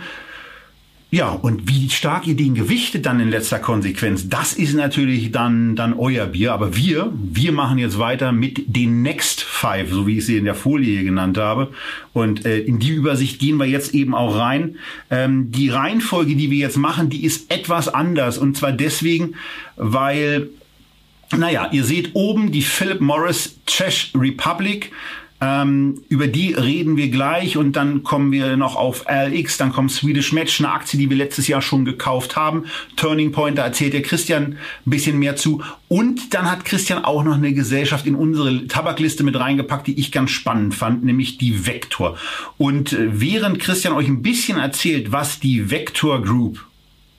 Ja, 1.14 1.28
und 1.28 1.68
wie 1.68 1.90
stark 1.90 2.26
ihr 2.26 2.36
den 2.36 2.54
gewichtet 2.54 3.04
dann 3.04 3.20
in 3.20 3.28
letzter 3.28 3.58
Konsequenz, 3.58 4.30
das 4.30 4.54
ist 4.54 4.72
natürlich 4.72 5.30
dann, 5.30 5.76
dann 5.76 5.92
euer 5.92 6.24
Bier. 6.24 6.54
Aber 6.54 6.74
wir, 6.74 7.12
wir 7.12 7.52
machen 7.52 7.76
jetzt 7.76 7.98
weiter 7.98 8.32
mit 8.32 8.62
den 8.74 9.02
Next 9.02 9.42
Five, 9.42 9.90
so 9.90 10.06
wie 10.06 10.16
ich 10.16 10.24
sie 10.24 10.38
in 10.38 10.46
der 10.46 10.54
Folie 10.54 10.92
hier 10.92 11.04
genannt 11.04 11.36
habe. 11.36 11.68
Und 12.14 12.46
äh, 12.46 12.60
in 12.60 12.78
die 12.78 12.88
Übersicht 12.88 13.38
gehen 13.38 13.58
wir 13.58 13.66
jetzt 13.66 13.92
eben 13.92 14.14
auch 14.14 14.38
rein. 14.38 14.76
Ähm, 15.10 15.52
die 15.52 15.68
Reihenfolge, 15.68 16.34
die 16.34 16.50
wir 16.50 16.56
jetzt 16.56 16.78
machen, 16.78 17.10
die 17.10 17.26
ist 17.26 17.52
etwas 17.52 17.88
anders. 17.88 18.38
Und 18.38 18.56
zwar 18.56 18.72
deswegen, 18.72 19.34
weil, 19.76 20.48
naja, 21.36 21.68
ihr 21.72 21.84
seht 21.84 22.12
oben 22.14 22.52
die 22.52 22.62
Philip 22.62 23.02
Morris 23.02 23.58
Czech 23.66 24.12
Republic 24.14 24.90
Ähm, 25.42 26.04
über 26.08 26.28
die 26.28 26.52
reden 26.52 26.96
wir 26.96 27.08
gleich 27.08 27.56
und 27.56 27.74
dann 27.74 28.04
kommen 28.04 28.30
wir 28.30 28.56
noch 28.56 28.76
auf 28.76 29.06
LX, 29.08 29.56
dann 29.56 29.72
kommt 29.72 29.90
Swedish 29.90 30.32
Match, 30.32 30.60
eine 30.60 30.70
Aktie, 30.70 31.00
die 31.00 31.10
wir 31.10 31.16
letztes 31.16 31.48
Jahr 31.48 31.60
schon 31.60 31.84
gekauft 31.84 32.36
haben. 32.36 32.66
Turning 32.94 33.32
Point, 33.32 33.58
da 33.58 33.64
erzählt 33.64 33.92
der 33.92 34.02
Christian 34.02 34.56
ein 34.86 34.90
bisschen 34.90 35.18
mehr 35.18 35.34
zu. 35.34 35.60
Und 35.88 36.32
dann 36.32 36.48
hat 36.48 36.64
Christian 36.64 37.04
auch 37.04 37.24
noch 37.24 37.34
eine 37.34 37.52
Gesellschaft 37.54 38.06
in 38.06 38.14
unsere 38.14 38.68
Tabakliste 38.68 39.24
mit 39.24 39.36
reingepackt, 39.36 39.88
die 39.88 39.98
ich 39.98 40.12
ganz 40.12 40.30
spannend 40.30 40.76
fand, 40.76 41.02
nämlich 41.02 41.38
die 41.38 41.66
Vector. 41.66 42.16
Und 42.56 42.92
äh, 42.92 43.20
während 43.20 43.58
Christian 43.58 43.94
euch 43.94 44.06
ein 44.06 44.22
bisschen 44.22 44.58
erzählt, 44.58 45.10
was 45.10 45.40
die 45.40 45.72
Vector 45.72 46.22
Group 46.22 46.64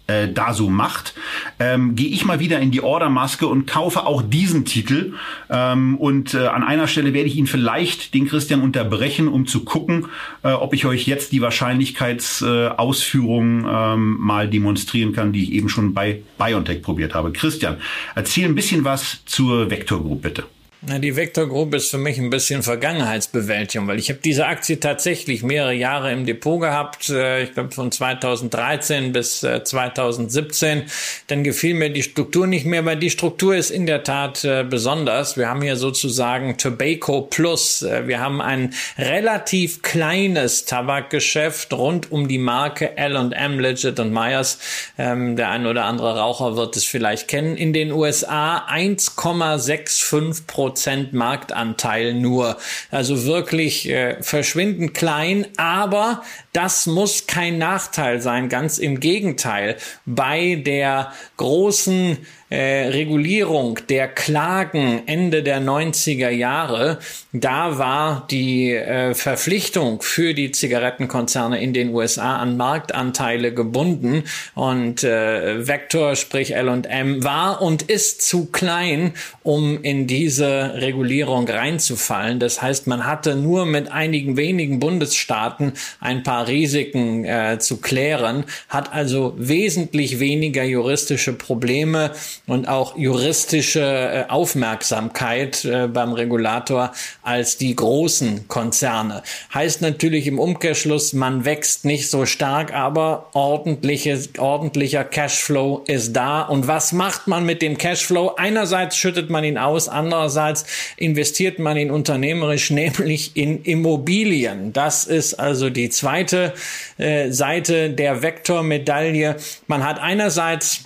äh, 0.08 0.28
da 0.28 0.54
so 0.54 0.70
macht, 0.70 1.14
ähm, 1.60 1.96
gehe 1.96 2.10
ich 2.10 2.26
mal 2.26 2.40
wieder 2.40 2.60
in 2.60 2.72
die 2.72 2.82
Ordermaske 2.82 3.48
und 3.48 3.68
kaufe 3.68 4.06
auch 4.06 4.22
diesen 4.22 4.66
Titel. 4.66 5.14
Ähm, 5.50 5.96
und 5.98 6.34
äh, 6.34 6.48
an 6.48 6.64
einer 6.64 6.88
Stelle 6.88 7.14
werde 7.14 7.28
ich 7.28 7.38
ihn 7.38 7.48
vielleicht, 7.48 8.14
den 8.14 8.28
Christian, 8.28 8.62
unterbrechen, 8.62 9.28
um 9.28 9.48
zu 9.48 9.64
gucken, 9.64 10.08
äh, 10.44 10.52
ob 10.52 10.74
ich 10.74 10.86
euch 10.86 11.08
jetzt 11.08 11.32
die 11.32 11.42
Wahrscheinlichkeitsausführungen 11.42 13.66
äh, 13.66 13.94
ähm, 13.94 14.18
mal 14.20 14.50
demonstrieren 14.50 15.14
kann, 15.14 15.32
die 15.32 15.44
ich 15.44 15.54
eben 15.54 15.70
schon 15.70 15.94
bei 15.94 16.22
BioNTech 16.38 16.82
probiert 16.82 17.14
habe. 17.14 17.32
Christian, 17.32 17.78
erzähl 18.16 18.46
ein 18.46 18.56
bisschen 18.56 18.84
was 18.84 19.24
zur 19.26 19.70
Vector 19.70 20.02
Group, 20.02 20.24
bitte. 20.24 20.44
Na, 20.86 21.00
die 21.00 21.16
Vector 21.16 21.48
Group 21.48 21.74
ist 21.76 21.92
für 21.92 21.98
mich 21.98 22.18
ein 22.18 22.30
bisschen 22.30 22.62
Vergangenheitsbewältigung, 22.62 23.88
weil 23.88 24.00
ich 24.00 24.10
habe 24.10 24.20
diese 24.22 24.48
Aktie 24.48 24.82
tatsächlich 24.82 25.42
mehrere 25.42 25.74
Jahre 25.74 26.12
im 26.12 26.26
Depot 26.26 26.60
gehabt, 26.60 27.10
äh, 27.10 27.44
ich 27.44 27.54
glaube 27.54 27.72
von 27.72 27.90
2013 27.90 29.14
bis 29.14 29.40
2017. 29.40 30.80
Äh, 30.80 30.86
Dann 31.28 31.46
gefiel 31.46 31.74
mir 31.74 31.90
die 31.90 32.04
Struktur 32.04 32.48
nicht 32.48 32.66
mehr, 32.66 32.84
weil 32.84 32.98
die 32.98 33.12
Struktur 33.12 33.56
ist 33.56 33.70
in 33.70 33.86
der 33.86 34.04
Tat 34.04 34.44
äh, 34.44 34.66
besonders. 34.70 35.38
Wir 35.38 35.48
haben 35.48 35.62
hier 35.62 35.78
sozusagen 35.78 36.58
Tobacco 36.58 37.22
Plus. 37.22 37.86
Wir 38.06 38.20
haben 38.20 38.42
ein 38.42 38.74
relativ 38.98 39.84
kleines 39.84 40.66
Tabakgeschäft 40.66 41.72
rund 41.72 42.12
um 42.12 42.28
die 42.28 42.40
Marke 42.40 42.98
L&M, 42.98 43.58
Legit 43.58 44.02
und 44.02 44.12
Myers. 44.12 44.60
Ähm, 44.98 45.38
der 45.38 45.50
ein 45.50 45.66
oder 45.66 45.86
andere 45.86 46.20
Raucher 46.20 46.58
wird 46.58 46.76
es 46.76 46.84
vielleicht 46.84 47.30
kennen. 47.30 47.56
In 47.56 47.72
den 47.72 47.94
USA 47.94 48.68
1,65 48.68 50.46
Prozent 50.46 50.73
Prozent 50.74 51.14
Marktanteil 51.14 52.16
nur. 52.16 52.58
Also 52.90 53.26
wirklich 53.26 53.88
äh, 53.90 54.18
verschwindend 54.24 54.96
klein, 54.96 55.46
aber 55.56 56.24
das 56.54 56.86
muss 56.86 57.28
kein 57.28 57.58
Nachteil 57.58 58.22
sein, 58.22 58.48
ganz 58.48 58.78
im 58.78 59.00
Gegenteil. 59.00 59.76
Bei 60.06 60.56
der 60.56 61.12
großen 61.38 62.18
äh, 62.54 62.90
Regulierung 62.90 63.80
der 63.90 64.08
Klagen 64.08 65.02
Ende 65.08 65.42
der 65.42 65.60
90er 65.60 66.30
Jahre, 66.30 67.00
da 67.32 67.80
war 67.80 68.28
die 68.30 68.72
äh, 68.72 69.16
Verpflichtung 69.16 70.04
für 70.04 70.36
die 70.36 70.52
Zigarettenkonzerne 70.52 71.60
in 71.60 71.74
den 71.74 71.90
USA 71.90 72.38
an 72.38 72.56
Marktanteile 72.56 73.56
gebunden 73.56 74.26
und 74.54 75.04
äh, 75.04 75.68
Vector, 75.68 76.16
sprich 76.16 76.54
L&M, 76.54 77.24
war 77.24 77.64
und 77.64 77.82
ist 77.82 78.22
zu 78.22 78.46
klein, 78.52 79.14
um 79.42 79.82
in 79.82 80.06
diese 80.06 80.76
Regulierung 80.76 81.50
reinzufallen. 81.50 82.40
Das 82.40 82.62
heißt, 82.62 82.86
man 82.86 83.08
hatte 83.08 83.36
nur 83.36 83.66
mit 83.66 83.92
einigen 83.92 84.38
wenigen 84.38 84.80
Bundesstaaten 84.80 85.74
ein 86.00 86.22
paar 86.22 86.43
Risiken 86.48 87.26
äh, 87.26 87.58
zu 87.60 87.78
klären, 87.78 88.46
hat 88.70 88.94
also 88.94 89.34
wesentlich 89.38 90.20
weniger 90.20 90.64
juristische 90.64 91.34
Probleme 91.34 92.12
und 92.48 92.68
auch 92.68 92.98
juristische 92.98 93.82
äh, 93.82 94.30
Aufmerksamkeit 94.30 95.66
äh, 95.66 95.88
beim 95.88 96.14
Regulator 96.14 96.92
als 97.22 97.58
die 97.58 97.76
großen 97.76 98.48
Konzerne. 98.48 99.24
Heißt 99.54 99.82
natürlich 99.82 100.28
im 100.28 100.40
Umkehrschluss, 100.40 101.14
man 101.14 101.46
wächst 101.46 101.86
nicht 101.86 102.10
so 102.10 102.26
stark, 102.26 102.74
aber 102.74 103.30
ordentliches, 103.34 104.30
ordentlicher 104.38 105.04
Cashflow 105.04 105.84
ist 105.88 106.14
da. 106.14 106.42
Und 106.42 106.68
was 106.68 106.92
macht 106.92 107.28
man 107.28 107.46
mit 107.46 107.62
dem 107.62 107.78
Cashflow? 107.78 108.36
Einerseits 108.38 108.98
schüttet 108.98 109.30
man 109.30 109.44
ihn 109.44 109.58
aus, 109.58 109.88
andererseits 109.88 110.66
investiert 110.98 111.60
man 111.60 111.78
ihn 111.78 111.92
unternehmerisch, 111.92 112.72
nämlich 112.84 113.36
in 113.36 113.64
Immobilien. 113.64 114.74
Das 114.74 115.06
ist 115.06 115.36
also 115.36 115.70
die 115.70 115.90
zweite 115.90 116.33
äh, 116.34 117.32
Seite 117.32 117.90
der 117.90 118.22
Vektormedaille. 118.22 119.38
Man 119.68 119.86
hat 119.86 120.00
einerseits 120.00 120.86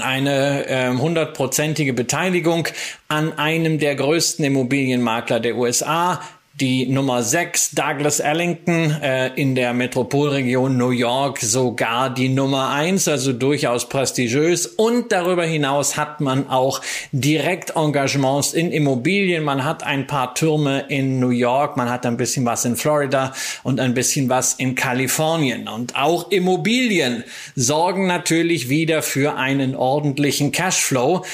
eine 0.00 0.64
ähm, 0.68 1.00
hundertprozentige 1.00 1.90
äh, 1.90 1.94
Beteiligung 1.94 2.68
an 3.08 3.38
einem 3.38 3.78
der 3.78 3.94
größten 3.94 4.44
Immobilienmakler 4.44 5.40
der 5.40 5.56
USA, 5.56 6.22
die 6.62 6.86
Nummer 6.86 7.24
6 7.24 7.72
Douglas 7.72 8.20
Ellington 8.20 8.92
äh, 9.02 9.34
in 9.34 9.56
der 9.56 9.72
Metropolregion 9.74 10.76
New 10.76 10.90
York 10.90 11.40
sogar 11.40 12.08
die 12.08 12.28
Nummer 12.28 12.70
1, 12.70 13.08
also 13.08 13.32
durchaus 13.32 13.88
prestigiös. 13.88 14.68
Und 14.68 15.10
darüber 15.10 15.44
hinaus 15.44 15.96
hat 15.96 16.20
man 16.20 16.48
auch 16.48 16.80
Direktengagements 17.10 18.52
in 18.52 18.70
Immobilien. 18.70 19.42
Man 19.42 19.64
hat 19.64 19.82
ein 19.82 20.06
paar 20.06 20.36
Türme 20.36 20.84
in 20.88 21.18
New 21.18 21.30
York, 21.30 21.76
man 21.76 21.90
hat 21.90 22.06
ein 22.06 22.16
bisschen 22.16 22.44
was 22.44 22.64
in 22.64 22.76
Florida 22.76 23.34
und 23.64 23.80
ein 23.80 23.92
bisschen 23.92 24.28
was 24.28 24.54
in 24.54 24.76
Kalifornien. 24.76 25.66
Und 25.66 25.96
auch 25.96 26.30
Immobilien 26.30 27.24
sorgen 27.56 28.06
natürlich 28.06 28.68
wieder 28.68 29.02
für 29.02 29.34
einen 29.34 29.74
ordentlichen 29.74 30.52
Cashflow. 30.52 31.24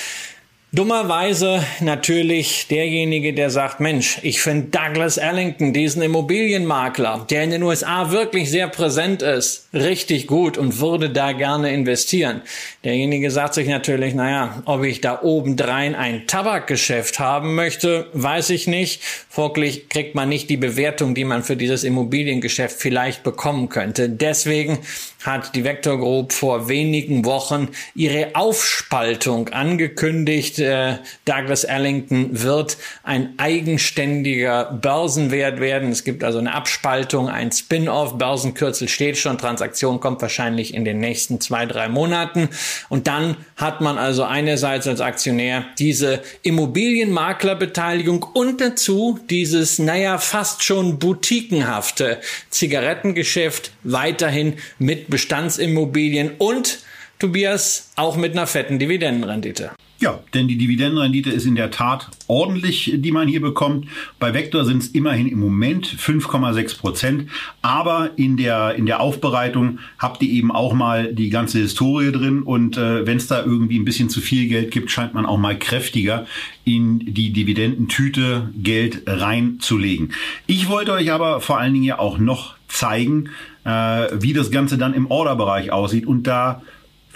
Dummerweise 0.71 1.65
natürlich 1.81 2.67
derjenige, 2.69 3.33
der 3.33 3.49
sagt, 3.49 3.81
Mensch, 3.81 4.19
ich 4.21 4.43
finde 4.43 4.69
Douglas 4.69 5.17
Ellington, 5.17 5.73
diesen 5.73 6.03
Immobilienmakler, 6.03 7.27
der 7.31 7.45
in 7.45 7.51
den 7.53 7.63
USA 7.63 8.11
wirklich 8.11 8.51
sehr 8.51 8.69
präsent 8.69 9.23
ist, 9.23 9.71
richtig 9.73 10.27
gut 10.27 10.59
und 10.59 10.79
würde 10.79 11.09
da 11.09 11.33
gerne 11.33 11.73
investieren. 11.73 12.43
Derjenige 12.85 13.31
sagt 13.31 13.55
sich 13.55 13.67
natürlich, 13.67 14.13
naja, 14.13 14.63
ob 14.67 14.85
ich 14.85 15.01
da 15.01 15.23
obendrein 15.23 15.95
ein 15.95 16.27
Tabakgeschäft 16.27 17.19
haben 17.19 17.55
möchte, 17.55 18.07
weiß 18.13 18.51
ich 18.51 18.67
nicht. 18.67 19.03
Folglich 19.31 19.89
kriegt 19.89 20.15
man 20.15 20.29
nicht 20.29 20.51
die 20.51 20.59
Bewertung, 20.59 21.15
die 21.15 21.25
man 21.25 21.45
für 21.45 21.57
dieses 21.57 21.83
Immobiliengeschäft 21.83 22.79
vielleicht 22.79 23.23
bekommen 23.23 23.71
könnte. 23.71 24.11
Deswegen 24.11 24.81
hat 25.25 25.55
die 25.55 25.65
Vector 25.65 25.99
Group 25.99 26.33
vor 26.33 26.69
wenigen 26.69 27.25
Wochen 27.25 27.69
ihre 27.95 28.35
Aufspaltung 28.35 29.49
angekündigt. 29.49 30.58
Äh, 30.59 30.99
Douglas 31.25 31.65
Ellington 31.65 32.43
wird 32.43 32.77
ein 33.03 33.35
eigenständiger 33.39 34.65
Börsenwert 34.81 35.61
werden. 35.61 35.91
Es 35.91 36.05
gibt 36.05 36.25
also 36.25 36.39
eine 36.39 36.55
Abspaltung, 36.55 37.29
ein 37.29 37.53
Spin-off. 37.53 38.19
Börsenkürzel 38.19 38.89
steht 38.89 39.19
schon. 39.19 39.39
Transaktion 39.39 40.01
kommt 40.01 40.23
wahrscheinlich 40.23 40.75
in 40.75 40.85
den 40.85 40.99
nächsten 40.99 41.41
zwei, 41.41 41.67
drei 41.67 41.89
Monaten. 41.89 42.49
Und 42.89 43.07
dann 43.07 43.37
hat 43.57 43.81
man 43.81 43.99
also 43.99 44.25
einerseits 44.25 44.87
als 44.87 45.01
Aktionär 45.01 45.65
diese 45.79 46.23
Immobilienmaklerbeteiligung 46.43 48.23
und 48.23 48.61
dazu 48.61 49.19
dieses, 49.31 49.79
naja, 49.79 50.19
fast 50.19 50.65
schon 50.65 50.99
boutiquenhafte 50.99 52.19
Zigarettengeschäft 52.51 53.73
weiterhin 53.83 54.55
mit 54.79 55.09
Bestandsimmobilien 55.11 56.33
und 56.39 56.81
Tobias 57.19 57.91
auch 57.97 58.17
mit 58.17 58.33
einer 58.33 58.47
fetten 58.47 58.79
Dividendenrendite. 58.79 59.73
Ja, 60.01 60.21
denn 60.33 60.47
die 60.47 60.57
Dividendenrendite 60.57 61.31
ist 61.31 61.45
in 61.45 61.57
der 61.57 61.73
Tat 61.73 62.09
ordentlich, 62.29 62.93
die 62.95 63.11
man 63.11 63.27
hier 63.27 63.41
bekommt. 63.41 63.89
Bei 64.21 64.33
Vector 64.33 64.65
sind 64.65 64.85
es 64.85 64.89
immerhin 64.91 65.27
im 65.27 65.41
Moment 65.41 65.89
5,6 65.89 66.79
Prozent. 66.79 67.31
Aber 67.63 68.11
in 68.15 68.37
der, 68.37 68.77
in 68.77 68.87
der 68.87 69.01
Aufbereitung 69.01 69.81
habt 69.99 70.23
ihr 70.23 70.31
eben 70.31 70.53
auch 70.53 70.73
mal 70.73 71.13
die 71.13 71.31
ganze 71.31 71.59
Historie 71.59 72.13
drin. 72.13 72.43
Und 72.43 72.77
äh, 72.77 73.07
wenn 73.07 73.17
es 73.17 73.27
da 73.27 73.45
irgendwie 73.45 73.77
ein 73.77 73.85
bisschen 73.85 74.09
zu 74.09 74.21
viel 74.21 74.49
Geld 74.49 74.71
gibt, 74.71 74.93
scheint 74.93 75.15
man 75.15 75.27
auch 75.27 75.37
mal 75.37 75.59
kräftiger 75.59 76.27
in 76.63 77.01
die 77.01 77.33
Dividendentüte 77.33 78.51
Geld 78.57 79.03
reinzulegen. 79.05 80.13
Ich 80.47 80.69
wollte 80.69 80.93
euch 80.93 81.11
aber 81.11 81.41
vor 81.41 81.59
allen 81.59 81.73
Dingen 81.73 81.85
ja 81.85 81.99
auch 81.99 82.19
noch 82.19 82.55
zeigen, 82.69 83.31
äh, 83.65 84.07
wie 84.13 84.33
das 84.33 84.53
Ganze 84.53 84.79
dann 84.79 84.95
im 84.95 85.11
Orderbereich 85.11 85.73
aussieht. 85.73 86.07
Und 86.07 86.29
da 86.29 86.63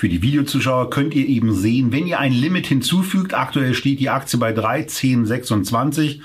für 0.02 0.08
die 0.08 0.20
Videozuschauer 0.20 0.90
könnt 0.90 1.14
ihr 1.14 1.28
eben 1.28 1.54
sehen, 1.54 1.92
wenn 1.92 2.08
ihr 2.08 2.18
ein 2.18 2.32
Limit 2.32 2.66
hinzufügt, 2.66 3.34
aktuell 3.34 3.72
steht 3.72 4.00
die 4.00 4.10
Aktie 4.10 4.36
bei 4.36 4.50
13,26 4.50 6.18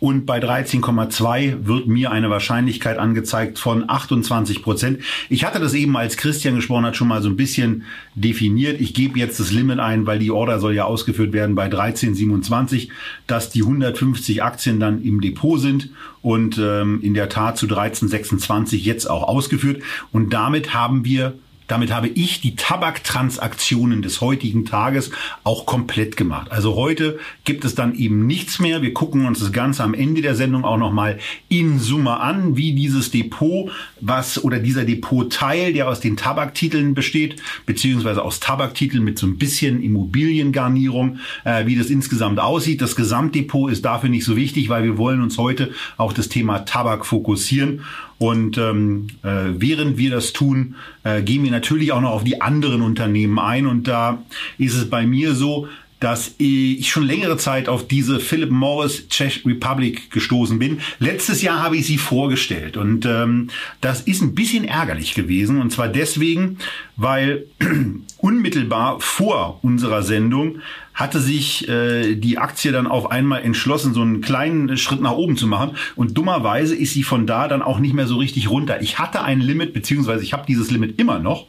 und 0.00 0.26
bei 0.26 0.38
13,2 0.38 1.64
wird 1.64 1.86
mir 1.86 2.10
eine 2.10 2.28
Wahrscheinlichkeit 2.28 2.98
angezeigt 2.98 3.58
von 3.58 3.88
28 3.88 4.62
Prozent. 4.62 4.98
Ich 5.30 5.46
hatte 5.46 5.60
das 5.60 5.72
eben, 5.72 5.96
als 5.96 6.18
Christian 6.18 6.56
gesprochen 6.56 6.84
hat, 6.84 6.94
schon 6.94 7.08
mal 7.08 7.22
so 7.22 7.30
ein 7.30 7.38
bisschen 7.38 7.84
definiert. 8.14 8.78
Ich 8.82 8.92
gebe 8.92 9.18
jetzt 9.18 9.40
das 9.40 9.50
Limit 9.50 9.78
ein, 9.78 10.06
weil 10.06 10.18
die 10.18 10.30
Order 10.30 10.58
soll 10.58 10.74
ja 10.74 10.84
ausgeführt 10.84 11.32
werden 11.32 11.54
bei 11.54 11.68
13,27, 11.68 12.90
dass 13.26 13.48
die 13.48 13.62
150 13.62 14.42
Aktien 14.42 14.78
dann 14.78 15.02
im 15.02 15.22
Depot 15.22 15.58
sind 15.58 15.88
und 16.20 16.58
ähm, 16.58 17.00
in 17.00 17.14
der 17.14 17.30
Tat 17.30 17.56
zu 17.56 17.64
13,26 17.64 18.76
jetzt 18.76 19.08
auch 19.08 19.22
ausgeführt. 19.22 19.82
Und 20.12 20.34
damit 20.34 20.74
haben 20.74 21.06
wir 21.06 21.32
damit 21.66 21.92
habe 21.92 22.08
ich 22.08 22.40
die 22.40 22.56
Tabaktransaktionen 22.56 24.02
des 24.02 24.20
heutigen 24.20 24.64
Tages 24.64 25.10
auch 25.44 25.66
komplett 25.66 26.16
gemacht. 26.16 26.50
Also 26.50 26.74
heute 26.76 27.18
gibt 27.44 27.64
es 27.64 27.74
dann 27.74 27.94
eben 27.94 28.26
nichts 28.26 28.58
mehr. 28.58 28.82
Wir 28.82 28.92
gucken 28.92 29.26
uns 29.26 29.40
das 29.40 29.52
Ganze 29.52 29.82
am 29.82 29.94
Ende 29.94 30.22
der 30.22 30.34
Sendung 30.34 30.64
auch 30.64 30.76
nochmal 30.76 31.18
in 31.48 31.78
Summe 31.78 32.20
an, 32.20 32.56
wie 32.56 32.72
dieses 32.72 33.10
Depot, 33.10 33.70
was 34.00 34.42
oder 34.42 34.58
dieser 34.58 34.84
Depotteil, 34.84 35.72
der 35.72 35.88
aus 35.88 36.00
den 36.00 36.16
Tabaktiteln 36.16 36.94
besteht, 36.94 37.36
beziehungsweise 37.66 38.22
aus 38.22 38.40
Tabaktiteln 38.40 39.04
mit 39.04 39.18
so 39.18 39.26
ein 39.26 39.38
bisschen 39.38 39.82
Immobiliengarnierung, 39.82 41.18
äh, 41.44 41.66
wie 41.66 41.76
das 41.76 41.90
insgesamt 41.90 42.40
aussieht. 42.40 42.82
Das 42.82 42.96
Gesamtdepot 42.96 43.70
ist 43.70 43.84
dafür 43.84 44.08
nicht 44.08 44.24
so 44.24 44.36
wichtig, 44.36 44.68
weil 44.68 44.84
wir 44.84 44.98
wollen 44.98 45.22
uns 45.22 45.38
heute 45.38 45.72
auf 45.96 46.14
das 46.14 46.28
Thema 46.28 46.60
Tabak 46.60 47.06
fokussieren. 47.06 47.82
Und 48.22 48.56
ähm, 48.56 49.08
äh, 49.24 49.48
während 49.58 49.98
wir 49.98 50.12
das 50.12 50.32
tun, 50.32 50.76
äh, 51.02 51.22
gehen 51.22 51.42
wir 51.42 51.50
natürlich 51.50 51.90
auch 51.90 52.00
noch 52.00 52.12
auf 52.12 52.22
die 52.22 52.40
anderen 52.40 52.80
Unternehmen 52.80 53.40
ein. 53.40 53.66
Und 53.66 53.88
da 53.88 54.22
ist 54.58 54.76
es 54.76 54.88
bei 54.88 55.04
mir 55.04 55.34
so, 55.34 55.66
dass 56.02 56.34
ich 56.38 56.90
schon 56.90 57.04
längere 57.04 57.36
Zeit 57.36 57.68
auf 57.68 57.86
diese 57.86 58.18
Philip 58.18 58.50
Morris 58.50 59.08
Czech 59.08 59.46
Republic 59.46 60.10
gestoßen 60.10 60.58
bin. 60.58 60.80
Letztes 60.98 61.42
Jahr 61.42 61.62
habe 61.62 61.76
ich 61.76 61.86
sie 61.86 61.96
vorgestellt 61.96 62.76
und 62.76 63.06
ähm, 63.06 63.50
das 63.80 64.00
ist 64.00 64.20
ein 64.20 64.34
bisschen 64.34 64.64
ärgerlich 64.64 65.14
gewesen 65.14 65.60
und 65.60 65.70
zwar 65.70 65.86
deswegen, 65.86 66.58
weil 66.96 67.46
unmittelbar 68.18 68.98
vor 68.98 69.60
unserer 69.62 70.02
Sendung 70.02 70.58
hatte 70.92 71.20
sich 71.20 71.68
äh, 71.68 72.16
die 72.16 72.36
Aktie 72.36 72.72
dann 72.72 72.88
auf 72.88 73.10
einmal 73.12 73.42
entschlossen, 73.42 73.94
so 73.94 74.02
einen 74.02 74.22
kleinen 74.22 74.76
Schritt 74.76 75.00
nach 75.00 75.12
oben 75.12 75.36
zu 75.36 75.46
machen. 75.46 75.76
Und 75.96 76.18
dummerweise 76.18 76.76
ist 76.76 76.92
sie 76.92 77.02
von 77.02 77.26
da 77.26 77.48
dann 77.48 77.62
auch 77.62 77.78
nicht 77.78 77.94
mehr 77.94 78.06
so 78.06 78.16
richtig 78.16 78.50
runter. 78.50 78.82
Ich 78.82 78.98
hatte 78.98 79.22
ein 79.22 79.40
Limit, 79.40 79.72
beziehungsweise 79.72 80.22
ich 80.22 80.32
habe 80.32 80.44
dieses 80.46 80.70
Limit 80.70 80.98
immer 81.00 81.18
noch 81.18 81.46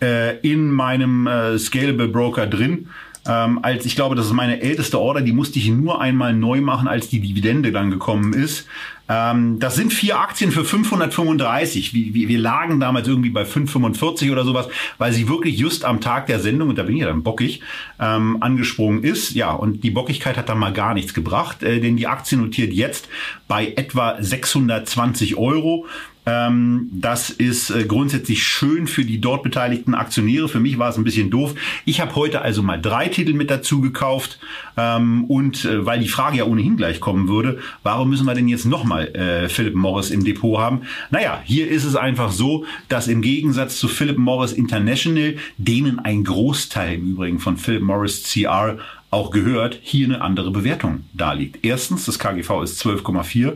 äh, 0.00 0.38
in 0.40 0.70
meinem 0.70 1.26
äh, 1.26 1.58
Scalable 1.58 2.08
Broker 2.08 2.46
drin 2.46 2.88
ähm, 3.26 3.60
als 3.62 3.86
ich 3.86 3.96
glaube, 3.96 4.14
das 4.14 4.26
ist 4.26 4.32
meine 4.32 4.60
älteste 4.60 5.00
Order, 5.00 5.22
die 5.22 5.32
musste 5.32 5.58
ich 5.58 5.68
nur 5.68 6.00
einmal 6.00 6.34
neu 6.34 6.60
machen, 6.60 6.88
als 6.88 7.08
die 7.08 7.20
Dividende 7.20 7.72
dann 7.72 7.90
gekommen 7.90 8.32
ist. 8.34 8.66
Ähm, 9.08 9.58
das 9.58 9.74
sind 9.74 9.92
vier 9.92 10.18
Aktien 10.18 10.50
für 10.50 10.64
535. 10.64 11.92
Wir, 11.92 12.28
wir 12.28 12.38
lagen 12.38 12.80
damals 12.80 13.06
irgendwie 13.06 13.30
bei 13.30 13.44
545 13.44 14.30
oder 14.30 14.44
sowas, 14.44 14.68
weil 14.98 15.12
sie 15.12 15.28
wirklich 15.28 15.58
just 15.58 15.84
am 15.84 16.00
Tag 16.00 16.26
der 16.26 16.40
Sendung, 16.40 16.70
und 16.70 16.78
da 16.78 16.84
bin 16.84 16.96
ich 16.96 17.02
ja 17.02 17.08
dann 17.08 17.22
bockig, 17.22 17.60
ähm, 18.00 18.38
angesprungen 18.40 19.02
ist. 19.02 19.34
Ja, 19.34 19.52
und 19.52 19.84
die 19.84 19.90
Bockigkeit 19.90 20.36
hat 20.36 20.48
dann 20.48 20.58
mal 20.58 20.72
gar 20.72 20.94
nichts 20.94 21.14
gebracht, 21.14 21.62
äh, 21.62 21.80
denn 21.80 21.96
die 21.96 22.06
Aktie 22.06 22.38
notiert 22.38 22.72
jetzt 22.72 23.08
bei 23.48 23.72
etwa 23.76 24.16
620 24.20 25.36
Euro. 25.36 25.86
Ähm, 26.26 26.88
das 26.92 27.30
ist 27.30 27.70
äh, 27.70 27.84
grundsätzlich 27.84 28.42
schön 28.42 28.86
für 28.86 29.04
die 29.04 29.20
dort 29.20 29.42
beteiligten 29.42 29.94
Aktionäre. 29.94 30.48
Für 30.48 30.60
mich 30.60 30.78
war 30.78 30.88
es 30.88 30.96
ein 30.96 31.04
bisschen 31.04 31.30
doof. 31.30 31.54
Ich 31.84 32.00
habe 32.00 32.14
heute 32.14 32.40
also 32.40 32.62
mal 32.62 32.80
drei 32.80 33.08
Titel 33.08 33.34
mit 33.34 33.50
dazu 33.50 33.80
gekauft. 33.80 34.38
Ähm, 34.76 35.24
und 35.24 35.64
äh, 35.64 35.84
weil 35.84 36.00
die 36.00 36.08
Frage 36.08 36.38
ja 36.38 36.44
ohnehin 36.44 36.76
gleich 36.76 37.00
kommen 37.00 37.28
würde, 37.28 37.58
warum 37.82 38.10
müssen 38.10 38.26
wir 38.26 38.34
denn 38.34 38.48
jetzt 38.48 38.64
nochmal 38.64 39.08
äh, 39.08 39.48
Philip 39.48 39.74
Morris 39.74 40.10
im 40.10 40.24
Depot 40.24 40.58
haben? 40.58 40.82
Naja, 41.10 41.42
hier 41.44 41.68
ist 41.68 41.84
es 41.84 41.96
einfach 41.96 42.32
so, 42.32 42.64
dass 42.88 43.08
im 43.08 43.20
Gegensatz 43.20 43.78
zu 43.78 43.88
Philip 43.88 44.18
Morris 44.18 44.52
International, 44.52 45.36
denen 45.58 45.98
ein 45.98 46.24
Großteil 46.24 46.94
im 46.94 47.12
Übrigen 47.12 47.38
von 47.38 47.56
Philip 47.56 47.82
Morris 47.82 48.22
CR 48.22 48.78
auch 49.14 49.30
gehört, 49.30 49.78
hier 49.80 50.06
eine 50.06 50.22
andere 50.22 50.50
Bewertung 50.50 51.04
darliegt. 51.12 51.64
Erstens, 51.64 52.04
das 52.04 52.18
KGV 52.18 52.62
ist 52.64 52.84
12,4. 52.84 53.52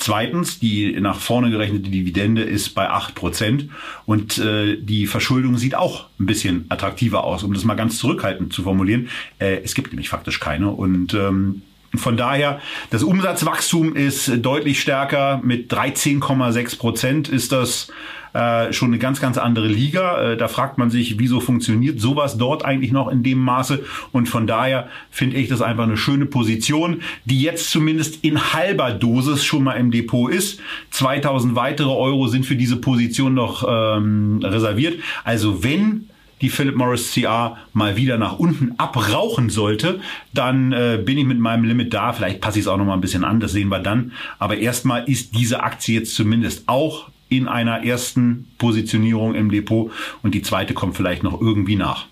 Zweitens, 0.00 0.58
die 0.58 0.98
nach 0.98 1.20
vorne 1.20 1.50
gerechnete 1.50 1.90
Dividende 1.90 2.42
ist 2.42 2.70
bei 2.70 2.88
8 2.88 3.14
Prozent 3.14 3.68
und 4.06 4.38
äh, 4.38 4.78
die 4.80 5.06
Verschuldung 5.06 5.58
sieht 5.58 5.74
auch 5.74 6.06
ein 6.18 6.24
bisschen 6.24 6.64
attraktiver 6.70 7.22
aus, 7.22 7.42
um 7.42 7.52
das 7.52 7.64
mal 7.64 7.74
ganz 7.74 7.98
zurückhaltend 7.98 8.50
zu 8.50 8.62
formulieren. 8.62 9.10
Äh, 9.38 9.60
es 9.62 9.74
gibt 9.74 9.92
nämlich 9.92 10.08
faktisch 10.08 10.40
keine 10.40 10.70
und 10.70 11.12
ähm, 11.12 11.60
von 11.96 12.16
daher, 12.16 12.60
das 12.90 13.02
Umsatzwachstum 13.02 13.94
ist 13.94 14.30
deutlich 14.38 14.80
stärker. 14.80 15.40
Mit 15.42 15.70
13,6 15.70 16.78
Prozent 16.78 17.28
ist 17.28 17.52
das 17.52 17.88
äh, 18.32 18.72
schon 18.72 18.88
eine 18.90 18.98
ganz, 18.98 19.20
ganz 19.20 19.38
andere 19.38 19.68
Liga. 19.68 20.32
Äh, 20.32 20.36
da 20.36 20.48
fragt 20.48 20.78
man 20.78 20.90
sich, 20.90 21.18
wieso 21.18 21.40
funktioniert 21.40 22.00
sowas 22.00 22.38
dort 22.38 22.64
eigentlich 22.64 22.92
noch 22.92 23.08
in 23.08 23.22
dem 23.22 23.38
Maße? 23.38 23.84
Und 24.12 24.28
von 24.28 24.46
daher 24.46 24.88
finde 25.10 25.36
ich 25.36 25.48
das 25.48 25.62
einfach 25.62 25.84
eine 25.84 25.96
schöne 25.96 26.26
Position, 26.26 27.02
die 27.24 27.40
jetzt 27.40 27.70
zumindest 27.70 28.24
in 28.24 28.52
halber 28.52 28.92
Dosis 28.92 29.44
schon 29.44 29.64
mal 29.64 29.74
im 29.74 29.90
Depot 29.90 30.30
ist. 30.30 30.60
2000 30.90 31.54
weitere 31.54 31.90
Euro 31.90 32.28
sind 32.28 32.46
für 32.46 32.56
diese 32.56 32.76
Position 32.76 33.34
noch 33.34 33.64
ähm, 33.68 34.40
reserviert. 34.42 35.00
Also 35.24 35.62
wenn 35.62 36.06
die 36.40 36.48
Philip 36.48 36.76
Morris 36.76 37.12
CR 37.12 37.58
mal 37.72 37.96
wieder 37.96 38.18
nach 38.18 38.38
unten 38.38 38.72
abrauchen 38.78 39.50
sollte, 39.50 40.00
dann 40.32 40.72
äh, 40.72 41.00
bin 41.04 41.18
ich 41.18 41.26
mit 41.26 41.38
meinem 41.38 41.64
Limit 41.64 41.92
da. 41.92 42.12
Vielleicht 42.12 42.40
passe 42.40 42.58
ich 42.58 42.64
es 42.64 42.68
auch 42.68 42.76
noch 42.76 42.86
mal 42.86 42.94
ein 42.94 43.00
bisschen 43.00 43.24
an, 43.24 43.40
das 43.40 43.52
sehen 43.52 43.68
wir 43.68 43.80
dann. 43.80 44.12
Aber 44.38 44.56
erstmal 44.56 45.04
ist 45.04 45.36
diese 45.36 45.62
Aktie 45.62 45.98
jetzt 45.98 46.14
zumindest 46.14 46.64
auch 46.66 47.09
in 47.30 47.48
einer 47.48 47.84
ersten 47.84 48.48
Positionierung 48.58 49.34
im 49.34 49.50
Depot 49.50 49.90
und 50.22 50.34
die 50.34 50.42
zweite 50.42 50.74
kommt 50.74 50.96
vielleicht 50.96 51.22
noch 51.22 51.40
irgendwie 51.40 51.76
nach. 51.76 52.09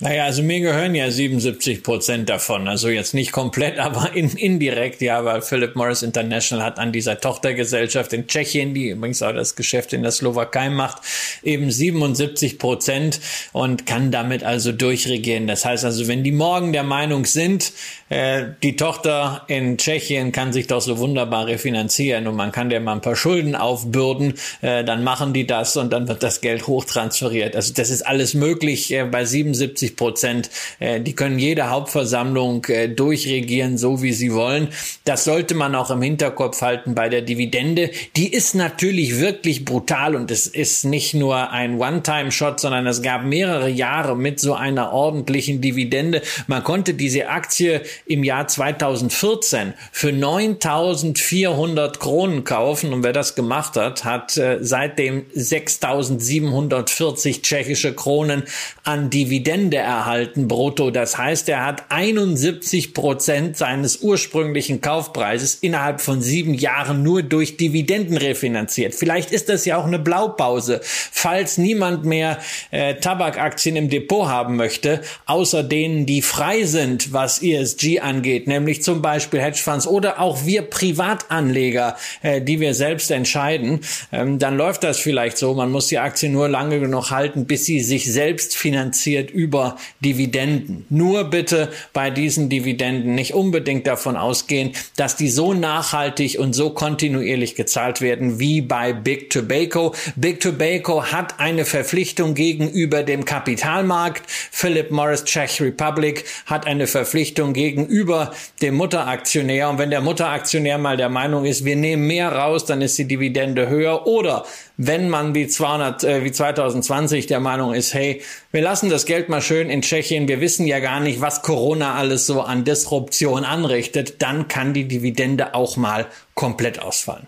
Naja, 0.00 0.26
also 0.26 0.44
mir 0.44 0.60
gehören 0.60 0.94
ja 0.94 1.10
77 1.10 1.82
Prozent 1.82 2.28
davon. 2.28 2.68
Also 2.68 2.88
jetzt 2.88 3.14
nicht 3.14 3.32
komplett, 3.32 3.78
aber 3.80 4.14
in, 4.14 4.30
indirekt, 4.30 5.00
ja, 5.00 5.24
weil 5.24 5.42
Philip 5.42 5.74
Morris 5.74 6.04
International 6.04 6.64
hat 6.64 6.78
an 6.78 6.92
dieser 6.92 7.20
Tochtergesellschaft 7.20 8.12
in 8.12 8.28
Tschechien, 8.28 8.74
die 8.74 8.90
übrigens 8.90 9.22
auch 9.22 9.32
das 9.32 9.56
Geschäft 9.56 9.92
in 9.92 10.02
der 10.02 10.12
Slowakei 10.12 10.70
macht, 10.70 11.02
eben 11.42 11.72
77 11.72 12.60
Prozent 12.60 13.20
und 13.52 13.86
kann 13.86 14.12
damit 14.12 14.44
also 14.44 14.70
durchregieren. 14.70 15.48
Das 15.48 15.64
heißt 15.64 15.84
also, 15.84 16.06
wenn 16.06 16.22
die 16.22 16.30
morgen 16.30 16.72
der 16.72 16.84
Meinung 16.84 17.24
sind, 17.24 17.72
äh, 18.08 18.44
die 18.62 18.76
Tochter 18.76 19.44
in 19.48 19.78
Tschechien 19.78 20.30
kann 20.30 20.52
sich 20.52 20.68
doch 20.68 20.80
so 20.80 20.98
wunderbar 20.98 21.48
refinanzieren 21.48 22.28
und 22.28 22.36
man 22.36 22.52
kann 22.52 22.70
der 22.70 22.78
mal 22.78 22.92
ein 22.92 23.00
paar 23.00 23.16
Schulden 23.16 23.56
aufbürden, 23.56 24.34
äh, 24.62 24.84
dann 24.84 25.02
machen 25.02 25.32
die 25.32 25.46
das 25.46 25.76
und 25.76 25.92
dann 25.92 26.06
wird 26.06 26.22
das 26.22 26.40
Geld 26.40 26.68
hochtransferiert. 26.68 27.56
Also 27.56 27.74
das 27.74 27.90
ist 27.90 28.02
alles 28.02 28.34
möglich 28.34 28.92
äh, 28.92 29.04
bei 29.04 29.24
77 29.24 29.87
50 29.88 29.96
Prozent. 29.96 30.50
Äh, 30.78 31.00
die 31.00 31.14
können 31.14 31.38
jede 31.38 31.70
Hauptversammlung 31.70 32.64
äh, 32.66 32.88
durchregieren, 32.88 33.78
so 33.78 34.02
wie 34.02 34.12
sie 34.12 34.34
wollen. 34.34 34.68
Das 35.04 35.24
sollte 35.24 35.54
man 35.54 35.74
auch 35.74 35.90
im 35.90 36.02
Hinterkopf 36.02 36.60
halten 36.62 36.94
bei 36.94 37.08
der 37.08 37.22
Dividende. 37.22 37.90
Die 38.16 38.32
ist 38.32 38.54
natürlich 38.54 39.18
wirklich 39.18 39.64
brutal 39.64 40.14
und 40.14 40.30
es 40.30 40.46
ist 40.46 40.84
nicht 40.84 41.14
nur 41.14 41.50
ein 41.50 41.80
One-Time-Shot, 41.80 42.60
sondern 42.60 42.86
es 42.86 43.02
gab 43.02 43.24
mehrere 43.24 43.68
Jahre 43.68 44.16
mit 44.16 44.38
so 44.40 44.54
einer 44.54 44.92
ordentlichen 44.92 45.60
Dividende. 45.60 46.22
Man 46.46 46.64
konnte 46.64 46.94
diese 46.94 47.28
Aktie 47.28 47.82
im 48.06 48.24
Jahr 48.24 48.48
2014 48.48 49.74
für 49.92 50.08
9.400 50.08 51.98
Kronen 51.98 52.44
kaufen 52.44 52.92
und 52.92 53.02
wer 53.02 53.12
das 53.12 53.34
gemacht 53.34 53.76
hat, 53.76 54.04
hat 54.04 54.36
äh, 54.36 54.58
seitdem 54.60 55.24
6.740 55.36 57.42
tschechische 57.42 57.94
Kronen 57.94 58.44
an 58.84 59.10
Dividende 59.10 59.77
erhalten 59.80 60.48
brutto. 60.48 60.90
Das 60.90 61.18
heißt, 61.18 61.48
er 61.48 61.64
hat 61.64 61.84
71 61.90 62.94
Prozent 62.94 63.56
seines 63.56 64.02
ursprünglichen 64.02 64.80
Kaufpreises 64.80 65.56
innerhalb 65.56 66.00
von 66.00 66.20
sieben 66.20 66.54
Jahren 66.54 67.02
nur 67.02 67.22
durch 67.22 67.56
Dividenden 67.56 68.16
refinanziert. 68.16 68.94
Vielleicht 68.94 69.30
ist 69.30 69.48
das 69.48 69.64
ja 69.64 69.76
auch 69.76 69.86
eine 69.86 69.98
Blaupause, 69.98 70.80
falls 70.82 71.58
niemand 71.58 72.04
mehr 72.04 72.38
äh, 72.70 72.94
Tabakaktien 72.96 73.76
im 73.76 73.88
Depot 73.88 74.28
haben 74.28 74.56
möchte, 74.56 75.00
außer 75.26 75.62
denen, 75.62 76.06
die 76.06 76.22
frei 76.22 76.64
sind, 76.64 77.12
was 77.12 77.42
ESG 77.42 78.00
angeht, 78.00 78.46
nämlich 78.46 78.82
zum 78.82 79.02
Beispiel 79.02 79.40
Hedgefonds 79.40 79.86
oder 79.86 80.20
auch 80.20 80.44
wir 80.44 80.62
Privatanleger, 80.62 81.96
äh, 82.22 82.40
die 82.40 82.60
wir 82.60 82.74
selbst 82.74 83.10
entscheiden, 83.10 83.80
ähm, 84.12 84.38
dann 84.38 84.56
läuft 84.56 84.84
das 84.84 84.98
vielleicht 84.98 85.38
so. 85.38 85.54
Man 85.54 85.70
muss 85.70 85.88
die 85.88 85.98
Aktie 85.98 86.28
nur 86.28 86.48
lange 86.48 86.80
genug 86.80 87.10
halten, 87.10 87.46
bis 87.46 87.64
sie 87.64 87.80
sich 87.80 88.10
selbst 88.12 88.56
finanziert 88.56 89.30
über 89.30 89.67
Dividenden. 90.00 90.86
Nur 90.88 91.24
bitte 91.24 91.70
bei 91.92 92.10
diesen 92.10 92.48
Dividenden 92.48 93.14
nicht 93.14 93.34
unbedingt 93.34 93.86
davon 93.86 94.16
ausgehen, 94.16 94.72
dass 94.96 95.16
die 95.16 95.28
so 95.28 95.54
nachhaltig 95.54 96.38
und 96.38 96.52
so 96.52 96.70
kontinuierlich 96.70 97.54
gezahlt 97.54 98.00
werden 98.00 98.38
wie 98.38 98.60
bei 98.60 98.92
Big 98.92 99.30
Tobacco. 99.30 99.94
Big 100.16 100.40
Tobacco 100.40 101.04
hat 101.04 101.40
eine 101.40 101.64
Verpflichtung 101.64 102.34
gegenüber 102.34 103.02
dem 103.02 103.24
Kapitalmarkt. 103.24 104.22
Philip 104.28 104.90
Morris 104.90 105.24
Czech 105.24 105.60
Republic 105.60 106.24
hat 106.46 106.66
eine 106.66 106.86
Verpflichtung 106.86 107.52
gegenüber 107.52 108.32
dem 108.62 108.74
Mutteraktionär. 108.76 109.68
Und 109.70 109.78
wenn 109.78 109.90
der 109.90 110.00
Mutteraktionär 110.00 110.78
mal 110.78 110.96
der 110.96 111.08
Meinung 111.08 111.44
ist, 111.44 111.64
wir 111.64 111.76
nehmen 111.76 112.06
mehr 112.06 112.32
raus, 112.32 112.64
dann 112.64 112.82
ist 112.82 112.98
die 112.98 113.06
Dividende 113.06 113.68
höher. 113.68 114.06
Oder 114.06 114.44
wenn 114.78 115.10
man 115.10 115.34
wie 115.34 115.48
200, 115.48 116.04
äh, 116.04 116.24
wie 116.24 116.32
2020 116.32 117.26
der 117.26 117.40
Meinung 117.40 117.74
ist, 117.74 117.92
hey, 117.92 118.22
wir 118.52 118.62
lassen 118.62 118.88
das 118.88 119.04
Geld 119.04 119.28
mal 119.28 119.42
schön 119.42 119.68
in 119.68 119.82
Tschechien, 119.82 120.28
wir 120.28 120.40
wissen 120.40 120.66
ja 120.66 120.78
gar 120.78 121.00
nicht, 121.00 121.20
was 121.20 121.42
Corona 121.42 121.94
alles 121.94 122.26
so 122.26 122.40
an 122.40 122.64
Disruption 122.64 123.44
anrichtet, 123.44 124.22
dann 124.22 124.46
kann 124.46 124.72
die 124.72 124.86
Dividende 124.86 125.54
auch 125.54 125.76
mal 125.76 126.06
komplett 126.34 126.80
ausfallen. 126.80 127.26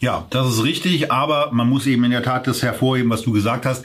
Ja, 0.00 0.26
das 0.30 0.48
ist 0.48 0.64
richtig, 0.64 1.12
aber 1.12 1.50
man 1.52 1.68
muss 1.68 1.86
eben 1.86 2.04
in 2.04 2.10
der 2.10 2.22
Tat 2.22 2.46
das 2.46 2.62
hervorheben, 2.62 3.10
was 3.10 3.22
du 3.22 3.32
gesagt 3.32 3.66
hast. 3.66 3.84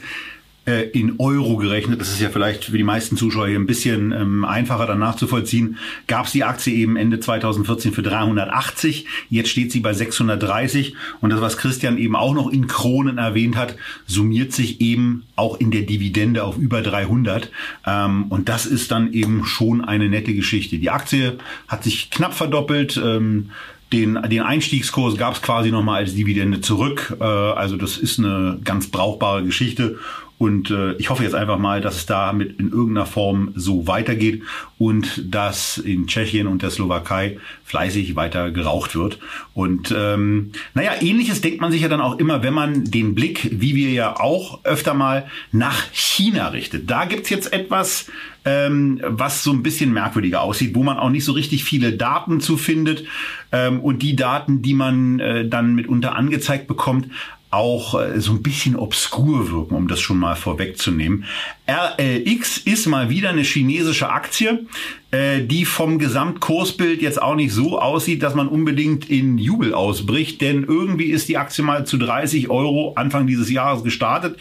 Äh, 0.64 0.88
in 0.90 1.18
Euro 1.18 1.56
gerechnet, 1.56 2.00
das 2.00 2.10
ist 2.10 2.20
ja 2.20 2.30
vielleicht 2.30 2.66
für 2.66 2.76
die 2.76 2.84
meisten 2.84 3.16
Zuschauer 3.16 3.48
hier 3.48 3.58
ein 3.58 3.66
bisschen 3.66 4.12
ähm, 4.12 4.44
einfacher 4.44 4.86
dann 4.86 5.00
nachzuvollziehen, 5.00 5.78
gab 6.06 6.26
es 6.26 6.32
die 6.32 6.44
Aktie 6.44 6.74
eben 6.74 6.96
Ende 6.96 7.18
2014 7.18 7.92
für 7.92 8.02
380, 8.02 9.06
jetzt 9.28 9.50
steht 9.50 9.72
sie 9.72 9.80
bei 9.80 9.92
630 9.92 10.94
und 11.20 11.30
das, 11.30 11.40
was 11.40 11.56
Christian 11.56 11.98
eben 11.98 12.14
auch 12.14 12.34
noch 12.34 12.50
in 12.50 12.68
Kronen 12.68 13.18
erwähnt 13.18 13.56
hat, 13.56 13.76
summiert 14.06 14.52
sich 14.52 14.80
eben 14.80 15.24
auch 15.34 15.58
in 15.58 15.70
der 15.70 15.82
Dividende 15.82 16.44
auf 16.44 16.56
über 16.56 16.82
300 16.82 17.50
ähm, 17.86 18.26
und 18.28 18.48
das 18.48 18.66
ist 18.66 18.92
dann 18.92 19.12
eben 19.12 19.44
schon 19.44 19.84
eine 19.84 20.08
nette 20.08 20.34
Geschichte. 20.34 20.78
Die 20.78 20.90
Aktie 20.90 21.38
hat 21.66 21.82
sich 21.82 22.10
knapp 22.10 22.34
verdoppelt, 22.34 23.00
ähm, 23.02 23.50
den, 23.92 24.18
den 24.22 24.40
Einstiegskurs 24.40 25.18
gab 25.18 25.34
es 25.34 25.42
quasi 25.42 25.70
nochmal 25.70 25.98
als 25.98 26.14
Dividende 26.14 26.60
zurück. 26.62 27.16
Äh, 27.20 27.24
also 27.24 27.76
das 27.76 27.98
ist 27.98 28.18
eine 28.18 28.58
ganz 28.64 28.86
brauchbare 28.86 29.44
Geschichte. 29.44 29.98
Und 30.42 30.72
äh, 30.72 30.94
ich 30.94 31.08
hoffe 31.08 31.22
jetzt 31.22 31.36
einfach 31.36 31.60
mal, 31.60 31.80
dass 31.80 31.98
es 31.98 32.06
damit 32.06 32.58
in 32.58 32.72
irgendeiner 32.72 33.06
Form 33.06 33.52
so 33.54 33.86
weitergeht 33.86 34.42
und 34.76 35.32
dass 35.32 35.78
in 35.78 36.08
Tschechien 36.08 36.48
und 36.48 36.62
der 36.62 36.70
Slowakei 36.70 37.38
fleißig 37.62 38.16
weiter 38.16 38.50
geraucht 38.50 38.96
wird. 38.96 39.20
Und 39.54 39.94
ähm, 39.96 40.50
naja, 40.74 41.00
ähnliches 41.00 41.42
denkt 41.42 41.60
man 41.60 41.70
sich 41.70 41.82
ja 41.82 41.88
dann 41.88 42.00
auch 42.00 42.18
immer, 42.18 42.42
wenn 42.42 42.54
man 42.54 42.82
den 42.82 43.14
Blick, 43.14 43.50
wie 43.52 43.76
wir 43.76 43.92
ja 43.92 44.18
auch 44.18 44.64
öfter 44.64 44.94
mal, 44.94 45.28
nach 45.52 45.80
China 45.92 46.48
richtet. 46.48 46.90
Da 46.90 47.04
gibt's 47.04 47.30
jetzt 47.30 47.52
etwas, 47.52 48.10
ähm, 48.44 49.00
was 49.06 49.44
so 49.44 49.52
ein 49.52 49.62
bisschen 49.62 49.92
merkwürdiger 49.92 50.42
aussieht, 50.42 50.74
wo 50.74 50.82
man 50.82 50.98
auch 50.98 51.10
nicht 51.10 51.24
so 51.24 51.30
richtig 51.30 51.62
viele 51.62 51.92
Daten 51.92 52.40
zu 52.40 52.56
findet. 52.56 53.04
Ähm, 53.52 53.78
und 53.78 54.02
die 54.02 54.16
Daten, 54.16 54.60
die 54.60 54.74
man 54.74 55.20
äh, 55.20 55.48
dann 55.48 55.76
mitunter 55.76 56.16
angezeigt 56.16 56.66
bekommt, 56.66 57.06
auch 57.52 58.00
äh, 58.00 58.18
so 58.18 58.32
ein 58.32 58.42
bisschen 58.42 58.76
obskur 58.76 59.50
wirken, 59.50 59.74
um 59.74 59.86
das 59.86 60.00
schon 60.00 60.18
mal 60.18 60.34
vorwegzunehmen. 60.36 61.26
RLX 61.68 62.56
ist 62.58 62.86
mal 62.86 63.10
wieder 63.10 63.28
eine 63.28 63.42
chinesische 63.42 64.08
Aktie, 64.08 64.66
äh, 65.10 65.42
die 65.42 65.66
vom 65.66 65.98
Gesamtkursbild 65.98 67.02
jetzt 67.02 67.20
auch 67.20 67.34
nicht 67.34 67.52
so 67.52 67.78
aussieht, 67.78 68.22
dass 68.22 68.34
man 68.34 68.48
unbedingt 68.48 69.10
in 69.10 69.36
Jubel 69.36 69.74
ausbricht, 69.74 70.40
denn 70.40 70.64
irgendwie 70.64 71.10
ist 71.10 71.28
die 71.28 71.36
Aktie 71.36 71.62
mal 71.62 71.84
zu 71.84 71.98
30 71.98 72.48
Euro 72.48 72.94
Anfang 72.96 73.26
dieses 73.26 73.50
Jahres 73.50 73.84
gestartet 73.84 74.38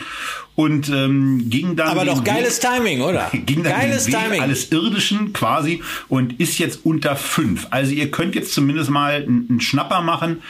und 0.55 0.87
ähm, 0.87 1.49
ging 1.49 1.75
dann 1.75 1.89
aber 1.89 2.05
doch 2.05 2.23
geiles 2.23 2.63
Weg, 2.63 2.71
Timing, 2.71 3.01
oder? 3.01 3.29
Ging 3.33 3.63
dann 3.63 3.73
geiles 3.73 4.05
den 4.05 4.13
Weg 4.13 4.21
Timing. 4.21 4.41
alles 4.41 4.71
Irdischen 4.71 5.33
quasi 5.33 5.81
und 6.07 6.39
ist 6.39 6.59
jetzt 6.59 6.85
unter 6.85 7.17
fünf. 7.17 7.67
Also 7.71 7.91
ihr 7.91 8.09
könnt 8.09 8.35
jetzt 8.35 8.53
zumindest 8.53 8.89
mal 8.89 9.15
einen 9.15 9.59
Schnapper 9.59 10.01
machen 10.01 10.41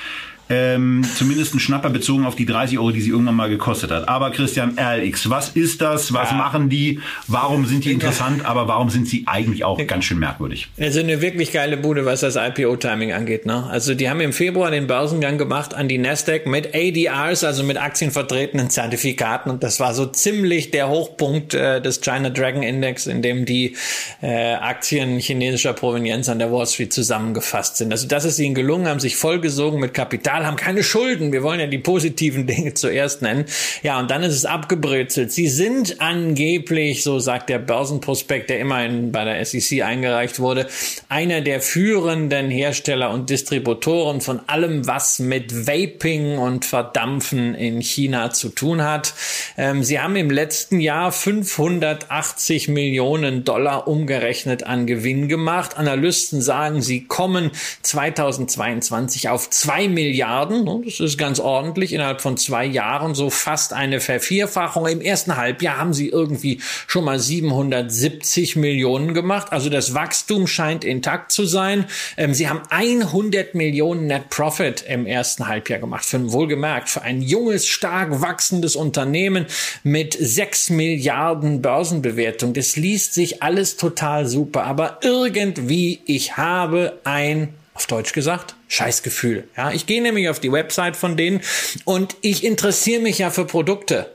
ähm, 0.52 1.02
zumindest 1.16 1.56
ein 1.56 1.62
Schnapper 1.62 1.90
bezogen 1.90 2.26
auf 2.26 2.36
die 2.36 2.46
30 2.46 2.78
Euro, 2.78 2.92
die 2.92 3.00
sie 3.00 3.12
irgendwann 3.12 3.36
mal 3.36 3.50
gekostet 3.50 3.90
hat. 3.90 4.10
Aber 4.10 4.32
Christian, 4.32 4.78
RLX, 4.78 5.30
was 5.30 5.50
ist 5.50 5.80
das? 5.80 6.12
Was 6.12 6.32
ja. 6.32 6.36
machen 6.36 6.68
die? 6.68 7.00
Warum 7.28 7.66
sind 7.66 7.86
die 7.86 7.92
interessant? 7.94 8.46
Aber 8.46 8.68
warum 8.68 8.90
sind 8.90 9.08
sie 9.08 9.24
eigentlich 9.28 9.64
auch 9.64 9.80
ganz 9.88 10.04
schön 10.04 10.20
merkwürdig? 10.20 10.68
Also 10.78 11.00
eine 11.00 11.22
wirklich 11.22 11.54
geile 11.54 11.78
Bude, 11.78 12.06
was 12.06 12.20
das 12.20 12.36
IPO-Timing 12.36 13.14
angeht. 13.14 13.46
Ne? 13.46 13.64
Also 13.70 13.96
die 13.96 14.10
haben 14.10 14.20
im 14.20 14.34
Februar 14.34 14.72
den 14.72 14.88
Börsengang 14.88 15.38
gemacht 15.38 15.74
an 15.74 15.88
die 15.88 15.98
Nasdaq 15.98 16.46
mit 16.48 16.76
ADRs, 16.76 17.46
also 17.46 17.64
mit 17.64 17.82
aktienvertretenen 17.82 18.70
Zertifikaten. 18.70 19.50
Und 19.52 19.64
das 19.64 19.80
war 19.80 19.94
so 19.94 20.06
ziemlich 20.06 20.72
der 20.72 20.90
Hochpunkt 20.90 21.54
äh, 21.54 21.82
des 21.82 22.02
China 22.02 22.30
Dragon 22.30 22.62
Index, 22.62 23.08
in 23.08 23.22
dem 23.22 23.46
die 23.46 23.78
äh, 24.22 24.56
Aktien 24.56 25.18
chinesischer 25.18 25.72
Provenienz 25.72 26.28
an 26.28 26.40
der 26.40 26.52
Wall 26.52 26.68
Street 26.68 26.92
zusammengefasst 26.92 27.78
sind. 27.78 27.94
Also 27.94 28.06
das 28.08 28.26
ist 28.26 28.38
ihnen 28.38 28.54
gelungen, 28.54 28.90
haben 28.90 29.00
sich 29.00 29.16
vollgesogen 29.16 29.80
mit 29.80 29.94
Kapital 29.94 30.41
Kapital, 30.42 30.46
haben 30.46 30.58
keine 30.58 30.84
Schulden. 30.84 31.32
Wir 31.32 31.44
wollen 31.44 31.60
ja 31.60 31.68
die 31.68 31.78
positiven 31.78 32.48
Dinge 32.48 32.74
zuerst 32.76 33.22
nennen. 33.22 33.46
Ja, 33.84 34.00
und 34.00 34.12
dann 34.12 34.24
ist 34.24 34.34
es 34.34 34.46
abgebrezelt. 34.46 35.32
Sie 35.32 35.48
sind 35.48 36.02
angeblich, 36.02 37.04
so 37.04 37.20
sagt 37.20 37.50
der 37.50 37.60
Börsenprospekt, 37.60 38.50
der 38.50 38.60
immerhin 38.60 39.12
bei 39.12 39.24
der 39.26 39.44
SEC 39.46 39.84
eingereicht 39.84 40.40
wurde, 40.40 40.68
einer 41.10 41.42
der 41.42 41.62
führenden 41.62 42.50
Hersteller 42.50 43.12
und 43.12 43.30
Distributoren 43.30 44.22
von 44.22 44.42
allem, 44.48 44.88
was 44.88 45.20
mit 45.20 45.68
Vaping 45.68 46.38
und 46.38 46.66
Verdampfen 46.66 47.56
in 47.56 47.82
China 47.82 48.32
zu 48.32 48.50
tun 48.50 48.84
hat. 48.84 49.14
Ähm, 49.58 49.84
sie 49.84 50.00
haben 50.00 50.16
im 50.16 50.30
letzten 50.30 50.80
Jahr 50.80 51.12
580 51.12 52.68
Millionen 52.68 53.44
Dollar 53.44 53.88
umgerechnet 53.88 54.64
an 54.64 54.88
Gewinn 54.88 55.28
gemacht. 55.28 55.78
Analysten 55.78 56.42
sagen, 56.42 56.82
sie 56.82 57.06
kommen 57.06 57.52
2022 57.82 59.30
auf 59.30 59.50
zwei 59.50 59.88
Milliarden 59.88 60.21
Milliarden. 60.22 60.64
Ne? 60.64 60.82
Das 60.86 61.00
ist 61.00 61.18
ganz 61.18 61.40
ordentlich. 61.40 61.94
Innerhalb 61.94 62.22
von 62.22 62.38
zwei 62.38 62.66
Jahren 62.66 63.16
so 63.16 63.30
fast 63.30 63.74
eine 63.74 64.00
Vervierfachung. 64.00 64.86
Im 64.88 65.02
ersten 65.02 65.36
Halbjahr 65.36 65.78
haben 65.78 65.94
sie 65.94 66.10
irgendwie 66.10 66.60
schon 66.88 67.06
mal 67.06 67.20
770 67.20 68.56
Millionen 68.56 69.14
gemacht. 69.14 69.48
Also 69.52 69.70
das 69.70 69.94
Wachstum 69.94 70.46
scheint 70.46 70.84
intakt 70.84 71.32
zu 71.32 71.46
sein. 71.46 71.86
Ähm, 72.18 72.34
sie 72.34 72.50
haben 72.50 72.62
100 72.70 73.56
Millionen 73.56 74.08
Net 74.08 74.30
Profit 74.30 74.84
im 74.88 75.08
ersten 75.08 75.48
Halbjahr 75.48 75.80
gemacht. 75.80 76.06
Für, 76.06 76.32
wohlgemerkt, 76.32 76.90
für 76.90 77.02
ein 77.02 77.22
junges, 77.22 77.68
stark 77.68 78.22
wachsendes 78.22 78.76
Unternehmen 78.76 79.48
mit 79.84 80.16
6 80.20 80.70
Milliarden 80.72 81.62
Börsenbewertung. 81.62 82.54
Das 82.54 82.76
liest 82.76 83.16
sich 83.16 83.42
alles 83.42 83.78
total 83.78 84.28
super. 84.28 84.66
Aber 84.66 85.00
irgendwie, 85.02 86.02
ich 86.06 86.38
habe 86.38 87.00
ein 87.04 87.54
auf 87.82 87.88
Deutsch 87.88 88.14
gesagt, 88.14 88.54
Scheißgefühl. 88.68 89.46
Ja, 89.58 89.72
ich 89.72 89.88
gehe 89.88 90.04
nämlich 90.04 90.30
auf 90.30 90.40
die 90.40 90.52
Website 90.52 90.96
von 90.96 91.18
denen 91.18 91.42
und 91.84 92.16
ich 92.22 92.44
interessiere 92.44 93.02
mich 93.02 93.18
ja 93.18 93.32
für 93.32 93.46
Produkte. 93.46 94.12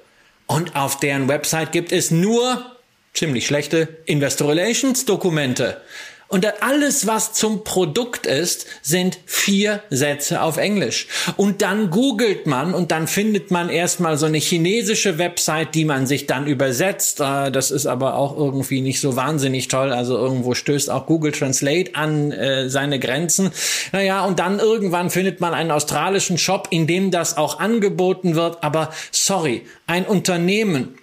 Und 0.46 0.76
auf 0.76 1.00
deren 1.00 1.26
Website 1.26 1.72
gibt 1.72 1.90
es 1.90 2.12
nur 2.12 2.64
ziemlich 3.12 3.44
schlechte 3.44 3.88
Investor 4.04 4.50
Relations 4.50 5.04
Dokumente. 5.04 5.80
Und 6.28 6.44
alles, 6.62 7.06
was 7.06 7.34
zum 7.34 7.62
Produkt 7.62 8.26
ist, 8.26 8.66
sind 8.82 9.18
vier 9.26 9.82
Sätze 9.90 10.42
auf 10.42 10.56
Englisch. 10.56 11.06
Und 11.36 11.62
dann 11.62 11.90
googelt 11.90 12.46
man 12.46 12.74
und 12.74 12.90
dann 12.90 13.06
findet 13.06 13.52
man 13.52 13.68
erstmal 13.68 14.16
so 14.16 14.26
eine 14.26 14.38
chinesische 14.38 15.18
Website, 15.18 15.74
die 15.76 15.84
man 15.84 16.06
sich 16.06 16.26
dann 16.26 16.48
übersetzt. 16.48 17.20
Äh, 17.20 17.52
das 17.52 17.70
ist 17.70 17.86
aber 17.86 18.16
auch 18.16 18.36
irgendwie 18.36 18.80
nicht 18.80 19.00
so 19.00 19.14
wahnsinnig 19.14 19.68
toll. 19.68 19.92
Also 19.92 20.16
irgendwo 20.16 20.54
stößt 20.54 20.90
auch 20.90 21.06
Google 21.06 21.30
Translate 21.30 21.94
an 21.94 22.32
äh, 22.32 22.68
seine 22.68 22.98
Grenzen. 22.98 23.52
Naja, 23.92 24.24
und 24.24 24.40
dann 24.40 24.58
irgendwann 24.58 25.10
findet 25.10 25.40
man 25.40 25.54
einen 25.54 25.70
australischen 25.70 26.38
Shop, 26.38 26.66
in 26.70 26.88
dem 26.88 27.12
das 27.12 27.36
auch 27.36 27.60
angeboten 27.60 28.34
wird. 28.34 28.64
Aber 28.64 28.90
sorry, 29.12 29.62
ein 29.86 30.04
Unternehmen, 30.04 30.98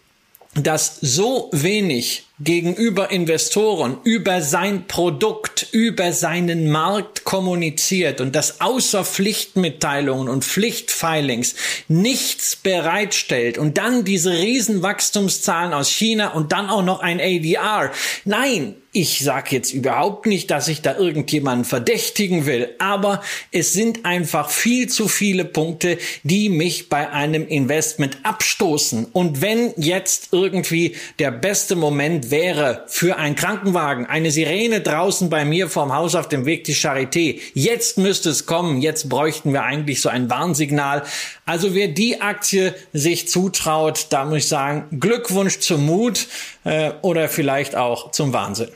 das 0.55 0.97
so 1.01 1.49
wenig 1.51 2.26
gegenüber 2.43 3.11
Investoren 3.11 3.97
über 4.03 4.41
sein 4.41 4.87
Produkt, 4.87 5.67
über 5.71 6.11
seinen 6.11 6.69
Markt 6.69 7.23
kommuniziert 7.23 8.21
und 8.21 8.35
das 8.35 8.61
außer 8.61 9.03
Pflichtmitteilungen 9.03 10.29
und 10.29 10.43
Pflichtfilings 10.43 11.55
nichts 11.87 12.55
bereitstellt 12.55 13.57
und 13.57 13.77
dann 13.77 14.03
diese 14.03 14.31
Riesenwachstumszahlen 14.31 15.73
aus 15.73 15.89
China 15.89 16.33
und 16.33 16.51
dann 16.51 16.69
auch 16.69 16.83
noch 16.83 16.99
ein 16.99 17.19
ADR. 17.19 17.91
Nein, 18.25 18.75
ich 18.95 19.23
sage 19.23 19.55
jetzt 19.55 19.73
überhaupt 19.73 20.27
nicht, 20.27 20.51
dass 20.51 20.67
ich 20.67 20.83
da 20.83 20.95
irgendjemanden 20.95 21.65
verdächtigen 21.65 22.45
will, 22.45 22.69
aber 22.77 23.23
es 23.51 23.73
sind 23.73 24.05
einfach 24.05 24.51
viel 24.51 24.87
zu 24.87 25.07
viele 25.07 25.45
Punkte, 25.45 25.97
die 26.21 26.49
mich 26.49 26.89
bei 26.89 27.09
einem 27.09 27.47
Investment 27.47 28.19
abstoßen. 28.21 29.07
Und 29.11 29.41
wenn 29.41 29.73
jetzt 29.77 30.29
irgendwie 30.31 30.95
der 31.17 31.31
beste 31.31 31.75
Moment 31.75 32.29
wäre 32.29 32.83
für 32.87 33.17
einen 33.17 33.35
Krankenwagen, 33.35 34.05
eine 34.05 34.29
Sirene 34.29 34.81
draußen 34.81 35.27
bei 35.27 35.43
mir 35.43 35.69
vorm 35.69 35.91
Haus 35.91 36.13
auf 36.13 36.29
dem 36.29 36.45
Weg 36.45 36.63
die 36.65 36.75
Charité, 36.75 37.41
jetzt 37.55 37.97
müsste 37.97 38.29
es 38.29 38.45
kommen, 38.45 38.79
jetzt 38.79 39.09
bräuchten 39.09 39.53
wir 39.53 39.63
eigentlich 39.63 40.01
so 40.01 40.09
ein 40.09 40.29
Warnsignal. 40.29 41.01
Also 41.47 41.73
wer 41.73 41.87
die 41.87 42.21
Aktie 42.21 42.75
sich 42.93 43.27
zutraut, 43.27 44.07
da 44.11 44.25
muss 44.25 44.37
ich 44.37 44.47
sagen, 44.47 44.99
Glückwunsch 44.99 45.59
zum 45.61 45.83
Mut 45.87 46.27
äh, 46.63 46.91
oder 47.01 47.27
vielleicht 47.27 47.75
auch 47.75 48.11
zum 48.11 48.33
Wahnsinn. 48.33 48.69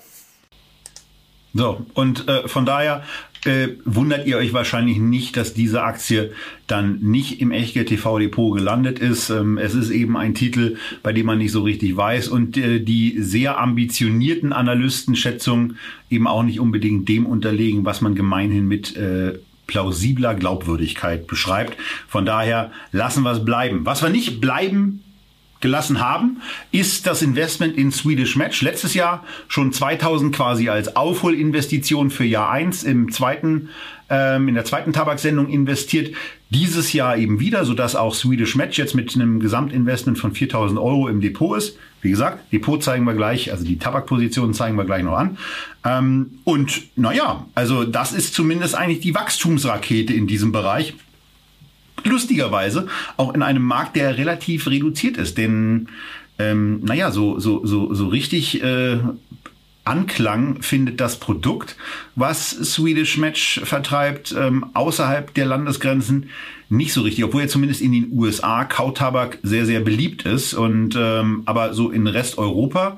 So, 1.57 1.85
und 1.95 2.27
äh, 2.27 2.47
von 2.47 2.67
daher 2.67 3.03
äh, 3.45 3.69
wundert 3.83 4.27
ihr 4.27 4.37
euch 4.37 4.53
wahrscheinlich 4.53 4.99
nicht, 4.99 5.37
dass 5.37 5.55
diese 5.55 5.81
Aktie 5.81 6.31
dann 6.67 6.99
nicht 7.01 7.41
im 7.41 7.51
Echtgeld 7.51 7.87
TV 7.87 8.19
Depot 8.19 8.55
gelandet 8.55 8.99
ist. 8.99 9.31
Ähm, 9.31 9.57
es 9.57 9.73
ist 9.73 9.89
eben 9.89 10.17
ein 10.17 10.35
Titel, 10.35 10.77
bei 11.01 11.13
dem 11.13 11.25
man 11.25 11.39
nicht 11.39 11.51
so 11.51 11.63
richtig 11.63 11.97
weiß 11.97 12.27
und 12.27 12.57
äh, 12.57 12.79
die 12.79 13.15
sehr 13.19 13.59
ambitionierten 13.59 14.53
Analystenschätzungen 14.53 15.77
eben 16.11 16.27
auch 16.27 16.43
nicht 16.43 16.59
unbedingt 16.59 17.09
dem 17.09 17.25
unterlegen, 17.25 17.85
was 17.85 18.01
man 18.01 18.13
gemeinhin 18.13 18.67
mit 18.67 18.95
äh, 18.95 19.39
plausibler 19.65 20.35
Glaubwürdigkeit 20.35 21.25
beschreibt. 21.25 21.75
Von 22.07 22.25
daher 22.25 22.71
lassen 22.91 23.23
wir 23.23 23.31
es 23.31 23.43
bleiben. 23.43 23.83
Was 23.83 24.03
wir 24.03 24.09
nicht 24.09 24.39
bleiben 24.39 25.03
gelassen 25.59 25.99
haben, 25.99 26.41
ist 26.71 27.07
das 27.07 27.21
Investment 27.21 27.77
in 27.77 27.91
Swedish 27.91 28.35
Match. 28.35 28.61
Letztes 28.61 28.93
Jahr 28.93 29.23
schon 29.47 29.71
2000 29.71 30.35
quasi 30.35 30.69
als 30.69 30.95
Aufholinvestition 30.95 32.09
für 32.09 32.25
Jahr 32.25 32.51
1 32.51 32.83
im 32.83 33.11
zweiten, 33.11 33.69
ähm, 34.09 34.47
in 34.47 34.55
der 34.55 34.65
zweiten 34.65 34.93
Tabaksendung 34.93 35.49
investiert. 35.49 36.15
Dieses 36.49 36.93
Jahr 36.93 37.17
eben 37.17 37.39
wieder, 37.39 37.65
sodass 37.65 37.95
auch 37.95 38.13
Swedish 38.13 38.55
Match 38.55 38.77
jetzt 38.77 38.95
mit 38.95 39.13
einem 39.15 39.39
Gesamtinvestment 39.39 40.17
von 40.17 40.33
4000 40.33 40.79
Euro 40.79 41.07
im 41.07 41.19
Depot 41.19 41.57
ist. 41.57 41.77
Wie 42.01 42.11
gesagt, 42.11 42.53
Depot 42.53 42.81
zeigen 42.81 43.03
wir 43.05 43.15
gleich, 43.15 43.51
also 43.51 43.65
die 43.65 43.79
Tabakpositionen 43.79 44.53
zeigen 44.53 44.77
wir 44.77 44.85
gleich 44.85 45.03
noch 45.03 45.17
an. 45.17 45.37
Ähm, 45.83 46.39
und 46.43 46.83
naja, 46.95 47.45
also 47.55 47.83
das 47.83 48.13
ist 48.13 48.33
zumindest 48.33 48.75
eigentlich 48.75 49.01
die 49.01 49.15
Wachstumsrakete 49.15 50.13
in 50.13 50.27
diesem 50.27 50.51
Bereich 50.51 50.93
lustigerweise 52.03 52.87
auch 53.17 53.33
in 53.33 53.41
einem 53.41 53.63
Markt, 53.63 53.95
der 53.95 54.17
relativ 54.17 54.67
reduziert 54.67 55.17
ist. 55.17 55.37
Denn, 55.37 55.87
ähm, 56.39 56.81
naja, 56.83 57.11
so, 57.11 57.39
so, 57.39 57.65
so, 57.65 57.93
so 57.93 58.07
richtig 58.07 58.63
äh, 58.63 58.99
Anklang 59.87 60.61
findet 60.61 60.99
das 60.99 61.17
Produkt, 61.17 61.77
was 62.15 62.49
Swedish 62.49 63.17
Match 63.17 63.61
vertreibt, 63.63 64.35
ähm, 64.37 64.65
außerhalb 64.73 65.33
der 65.33 65.45
Landesgrenzen 65.45 66.29
nicht 66.69 66.91
so 66.91 67.01
richtig, 67.01 67.23
obwohl 67.23 67.43
er 67.43 67.47
zumindest 67.47 67.81
in 67.81 67.93
den 67.93 68.11
USA 68.11 68.65
Kautabak 68.65 69.39
sehr, 69.43 69.65
sehr 69.65 69.79
beliebt 69.79 70.23
ist. 70.23 70.53
Und 70.53 70.97
ähm, 70.97 71.43
aber 71.45 71.73
so 71.73 71.89
in 71.89 72.07
Resteuropa 72.07 72.97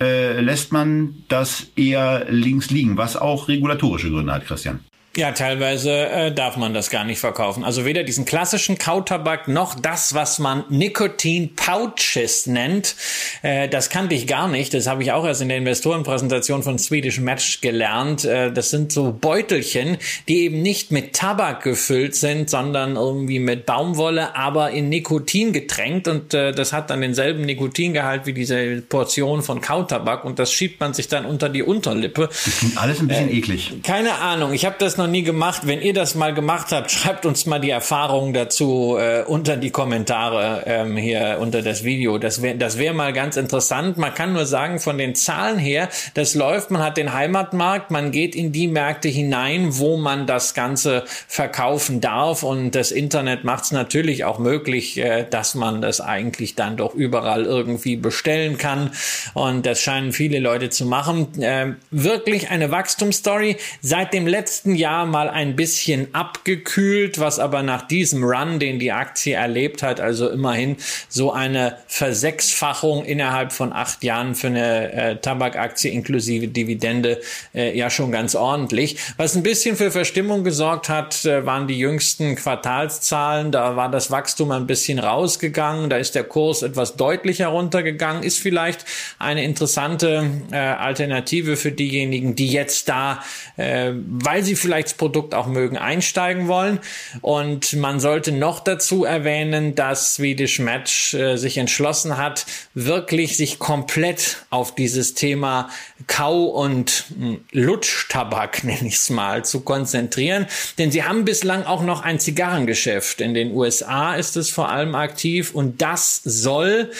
äh, 0.00 0.40
lässt 0.40 0.72
man 0.72 1.22
das 1.28 1.66
eher 1.76 2.26
links 2.30 2.70
liegen, 2.70 2.96
was 2.96 3.16
auch 3.16 3.48
regulatorische 3.48 4.10
Gründe 4.10 4.32
hat, 4.32 4.46
Christian. 4.46 4.80
Ja, 5.16 5.30
teilweise 5.30 5.92
äh, 6.08 6.32
darf 6.32 6.56
man 6.56 6.74
das 6.74 6.90
gar 6.90 7.04
nicht 7.04 7.20
verkaufen. 7.20 7.62
Also 7.62 7.84
weder 7.84 8.02
diesen 8.02 8.24
klassischen 8.24 8.78
Kautabak 8.78 9.46
noch 9.46 9.78
das, 9.78 10.12
was 10.12 10.40
man 10.40 10.64
Nikotin-Pouches 10.70 12.46
nennt. 12.48 12.96
Äh, 13.42 13.68
das 13.68 13.90
kannte 13.90 14.16
ich 14.16 14.26
gar 14.26 14.48
nicht. 14.48 14.74
Das 14.74 14.88
habe 14.88 15.04
ich 15.04 15.12
auch 15.12 15.24
erst 15.24 15.40
in 15.40 15.50
der 15.50 15.58
Investorenpräsentation 15.58 16.64
von 16.64 16.80
Swedish 16.80 17.20
Match 17.20 17.60
gelernt. 17.60 18.24
Äh, 18.24 18.50
das 18.50 18.70
sind 18.70 18.90
so 18.90 19.12
Beutelchen, 19.12 19.98
die 20.26 20.46
eben 20.46 20.62
nicht 20.62 20.90
mit 20.90 21.12
Tabak 21.12 21.62
gefüllt 21.62 22.16
sind, 22.16 22.50
sondern 22.50 22.96
irgendwie 22.96 23.38
mit 23.38 23.66
Baumwolle, 23.66 24.34
aber 24.34 24.72
in 24.72 24.88
Nikotin 24.88 25.52
getränkt. 25.52 26.08
Und 26.08 26.34
äh, 26.34 26.50
das 26.50 26.72
hat 26.72 26.90
dann 26.90 27.00
denselben 27.00 27.42
Nikotingehalt 27.42 28.26
wie 28.26 28.32
diese 28.32 28.82
Portion 28.82 29.42
von 29.42 29.60
Kautabak. 29.60 30.24
Und 30.24 30.40
das 30.40 30.52
schiebt 30.52 30.80
man 30.80 30.92
sich 30.92 31.06
dann 31.06 31.24
unter 31.24 31.48
die 31.48 31.62
Unterlippe. 31.62 32.28
Das 32.28 32.58
klingt 32.58 32.78
alles 32.78 32.98
ein 32.98 33.06
bisschen 33.06 33.28
äh, 33.28 33.38
eklig. 33.38 33.72
Keine 33.84 34.14
Ahnung. 34.14 34.52
Ich 34.52 34.64
habe 34.64 34.74
das 34.80 34.96
noch 34.96 35.03
noch 35.04 35.10
nie 35.10 35.22
gemacht. 35.22 35.62
Wenn 35.66 35.82
ihr 35.82 35.92
das 35.92 36.14
mal 36.14 36.32
gemacht 36.32 36.72
habt, 36.72 36.90
schreibt 36.90 37.26
uns 37.26 37.44
mal 37.44 37.58
die 37.58 37.68
Erfahrungen 37.68 38.32
dazu 38.32 38.96
äh, 38.98 39.22
unter 39.22 39.58
die 39.58 39.70
Kommentare 39.70 40.62
ähm, 40.66 40.96
hier 40.96 41.38
unter 41.40 41.60
das 41.60 41.84
Video. 41.84 42.16
Das 42.16 42.40
wäre 42.40 42.56
das 42.56 42.78
wäre 42.78 42.94
mal 42.94 43.12
ganz 43.12 43.36
interessant. 43.36 43.98
Man 43.98 44.14
kann 44.14 44.32
nur 44.32 44.46
sagen, 44.46 44.80
von 44.80 44.96
den 44.96 45.14
Zahlen 45.14 45.58
her, 45.58 45.90
das 46.14 46.34
läuft, 46.34 46.70
man 46.70 46.82
hat 46.82 46.96
den 46.96 47.12
Heimatmarkt, 47.12 47.90
man 47.90 48.12
geht 48.12 48.34
in 48.34 48.50
die 48.50 48.66
Märkte 48.66 49.08
hinein, 49.08 49.76
wo 49.78 49.98
man 49.98 50.26
das 50.26 50.54
Ganze 50.54 51.04
verkaufen 51.06 52.00
darf 52.00 52.42
und 52.42 52.70
das 52.70 52.90
Internet 52.90 53.44
macht 53.44 53.64
es 53.64 53.72
natürlich 53.72 54.24
auch 54.24 54.38
möglich, 54.38 54.96
äh, 54.96 55.26
dass 55.28 55.54
man 55.54 55.82
das 55.82 56.00
eigentlich 56.00 56.54
dann 56.54 56.78
doch 56.78 56.94
überall 56.94 57.44
irgendwie 57.44 57.96
bestellen 57.96 58.56
kann 58.56 58.90
und 59.34 59.66
das 59.66 59.82
scheinen 59.82 60.12
viele 60.12 60.38
Leute 60.38 60.70
zu 60.70 60.86
machen. 60.86 61.42
Äh, 61.42 61.74
wirklich 61.90 62.48
eine 62.48 62.70
Wachstumsstory. 62.70 63.58
Seit 63.82 64.14
dem 64.14 64.26
letzten 64.26 64.74
Jahr 64.74 64.93
Jahr 64.94 65.06
mal 65.06 65.28
ein 65.28 65.56
bisschen 65.56 66.14
abgekühlt, 66.14 67.18
was 67.18 67.38
aber 67.38 67.62
nach 67.62 67.88
diesem 67.88 68.22
Run, 68.22 68.60
den 68.60 68.78
die 68.78 68.92
Aktie 68.92 69.34
erlebt 69.34 69.82
hat, 69.82 70.00
also 70.00 70.28
immerhin 70.28 70.76
so 71.08 71.32
eine 71.32 71.78
Versechsfachung 71.88 73.04
innerhalb 73.04 73.52
von 73.52 73.72
acht 73.72 74.04
Jahren 74.04 74.34
für 74.34 74.48
eine 74.48 74.92
äh, 74.92 75.16
Tabakaktie 75.16 75.90
inklusive 75.90 76.48
Dividende 76.48 77.20
äh, 77.54 77.76
ja 77.76 77.90
schon 77.90 78.12
ganz 78.12 78.34
ordentlich. 78.36 78.96
Was 79.16 79.34
ein 79.34 79.42
bisschen 79.42 79.76
für 79.76 79.90
Verstimmung 79.90 80.44
gesorgt 80.44 80.88
hat, 80.88 81.24
äh, 81.24 81.44
waren 81.44 81.66
die 81.66 81.78
jüngsten 81.78 82.36
Quartalszahlen. 82.36 83.50
Da 83.50 83.74
war 83.74 83.90
das 83.90 84.10
Wachstum 84.10 84.52
ein 84.52 84.66
bisschen 84.66 85.00
rausgegangen. 85.00 85.90
Da 85.90 85.96
ist 85.96 86.14
der 86.14 86.24
Kurs 86.24 86.62
etwas 86.62 86.96
deutlicher 86.96 87.48
runtergegangen. 87.48 88.22
Ist 88.22 88.38
vielleicht 88.38 88.84
eine 89.18 89.42
interessante 89.42 90.30
äh, 90.52 90.56
Alternative 90.56 91.56
für 91.56 91.72
diejenigen, 91.72 92.36
die 92.36 92.48
jetzt 92.48 92.88
da, 92.88 93.24
äh, 93.56 93.92
weil 93.94 94.44
sie 94.44 94.54
vielleicht 94.54 94.83
Sicherheitsprodukt 94.84 95.34
auch 95.34 95.46
mögen, 95.46 95.76
einsteigen 95.76 96.48
wollen. 96.48 96.78
Und 97.20 97.74
man 97.74 98.00
sollte 98.00 98.32
noch 98.32 98.60
dazu 98.60 99.04
erwähnen, 99.04 99.74
dass 99.74 100.14
Swedish 100.14 100.58
Match 100.58 101.14
äh, 101.14 101.36
sich 101.36 101.58
entschlossen 101.58 102.16
hat, 102.16 102.46
wirklich 102.74 103.36
sich 103.36 103.58
komplett 103.58 104.44
auf 104.50 104.74
dieses 104.74 105.14
Thema 105.14 105.70
Kau- 106.06 106.46
und 106.46 107.06
hm, 107.16 107.40
Lutschtabak, 107.52 108.64
nenne 108.64 108.88
ich 108.88 108.96
es 108.96 109.10
mal, 109.10 109.44
zu 109.44 109.60
konzentrieren. 109.60 110.46
Denn 110.78 110.90
sie 110.90 111.04
haben 111.04 111.24
bislang 111.24 111.64
auch 111.64 111.82
noch 111.82 112.02
ein 112.02 112.20
Zigarrengeschäft. 112.20 113.20
In 113.20 113.34
den 113.34 113.52
USA 113.52 114.14
ist 114.14 114.36
es 114.36 114.50
vor 114.50 114.68
allem 114.68 114.94
aktiv 114.94 115.54
und 115.54 115.80
das 115.80 116.20
soll 116.24 116.90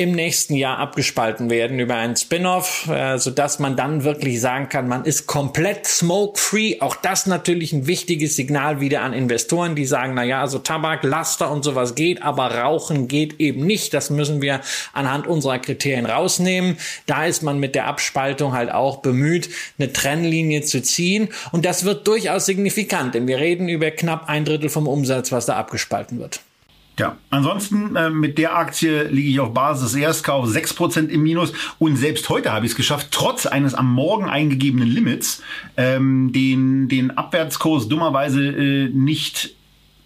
im 0.00 0.12
nächsten 0.12 0.54
Jahr 0.54 0.78
abgespalten 0.78 1.50
werden 1.50 1.78
über 1.78 1.96
einen 1.96 2.16
Spin-off, 2.16 2.88
äh, 2.88 3.18
so 3.18 3.30
dass 3.30 3.58
man 3.58 3.76
dann 3.76 4.02
wirklich 4.02 4.40
sagen 4.40 4.70
kann, 4.70 4.88
man 4.88 5.04
ist 5.04 5.26
komplett 5.26 5.86
smoke-free. 5.86 6.80
Auch 6.80 6.96
das 6.96 7.26
natürlich 7.26 7.74
ein 7.74 7.86
wichtiges 7.86 8.34
Signal 8.34 8.80
wieder 8.80 9.02
an 9.02 9.12
Investoren, 9.12 9.74
die 9.74 9.84
sagen, 9.84 10.14
na 10.14 10.24
ja, 10.24 10.40
also 10.40 10.58
Tabak, 10.58 11.04
Laster 11.04 11.50
und 11.50 11.64
sowas 11.64 11.96
geht, 11.96 12.22
aber 12.22 12.46
Rauchen 12.46 13.08
geht 13.08 13.40
eben 13.40 13.66
nicht. 13.66 13.92
Das 13.92 14.08
müssen 14.08 14.40
wir 14.40 14.62
anhand 14.94 15.26
unserer 15.26 15.58
Kriterien 15.58 16.06
rausnehmen. 16.06 16.78
Da 17.04 17.26
ist 17.26 17.42
man 17.42 17.60
mit 17.60 17.74
der 17.74 17.86
Abspaltung 17.86 18.54
halt 18.54 18.72
auch 18.72 19.02
bemüht, 19.02 19.50
eine 19.78 19.92
Trennlinie 19.92 20.62
zu 20.62 20.80
ziehen. 20.82 21.28
Und 21.52 21.66
das 21.66 21.84
wird 21.84 22.06
durchaus 22.06 22.46
signifikant, 22.46 23.14
denn 23.14 23.26
wir 23.26 23.36
reden 23.36 23.68
über 23.68 23.90
knapp 23.90 24.30
ein 24.30 24.46
Drittel 24.46 24.70
vom 24.70 24.88
Umsatz, 24.88 25.30
was 25.30 25.44
da 25.44 25.56
abgespalten 25.56 26.18
wird. 26.20 26.40
Ja, 26.98 27.16
ansonsten 27.30 27.96
äh, 27.96 28.10
mit 28.10 28.36
der 28.36 28.56
Aktie 28.56 29.04
liege 29.04 29.30
ich 29.30 29.40
auf 29.40 29.54
Basis 29.54 29.92
des 29.92 30.00
Erstkaufs 30.00 30.52
6% 30.52 31.08
im 31.08 31.22
Minus. 31.22 31.52
Und 31.78 31.96
selbst 31.96 32.28
heute 32.28 32.52
habe 32.52 32.66
ich 32.66 32.72
es 32.72 32.76
geschafft, 32.76 33.08
trotz 33.10 33.46
eines 33.46 33.74
am 33.74 33.92
Morgen 33.92 34.28
eingegebenen 34.28 34.88
Limits, 34.88 35.42
ähm, 35.76 36.32
den, 36.32 36.88
den 36.88 37.10
Abwärtskurs 37.10 37.88
dummerweise 37.88 38.44
äh, 38.44 38.88
nicht 38.90 39.54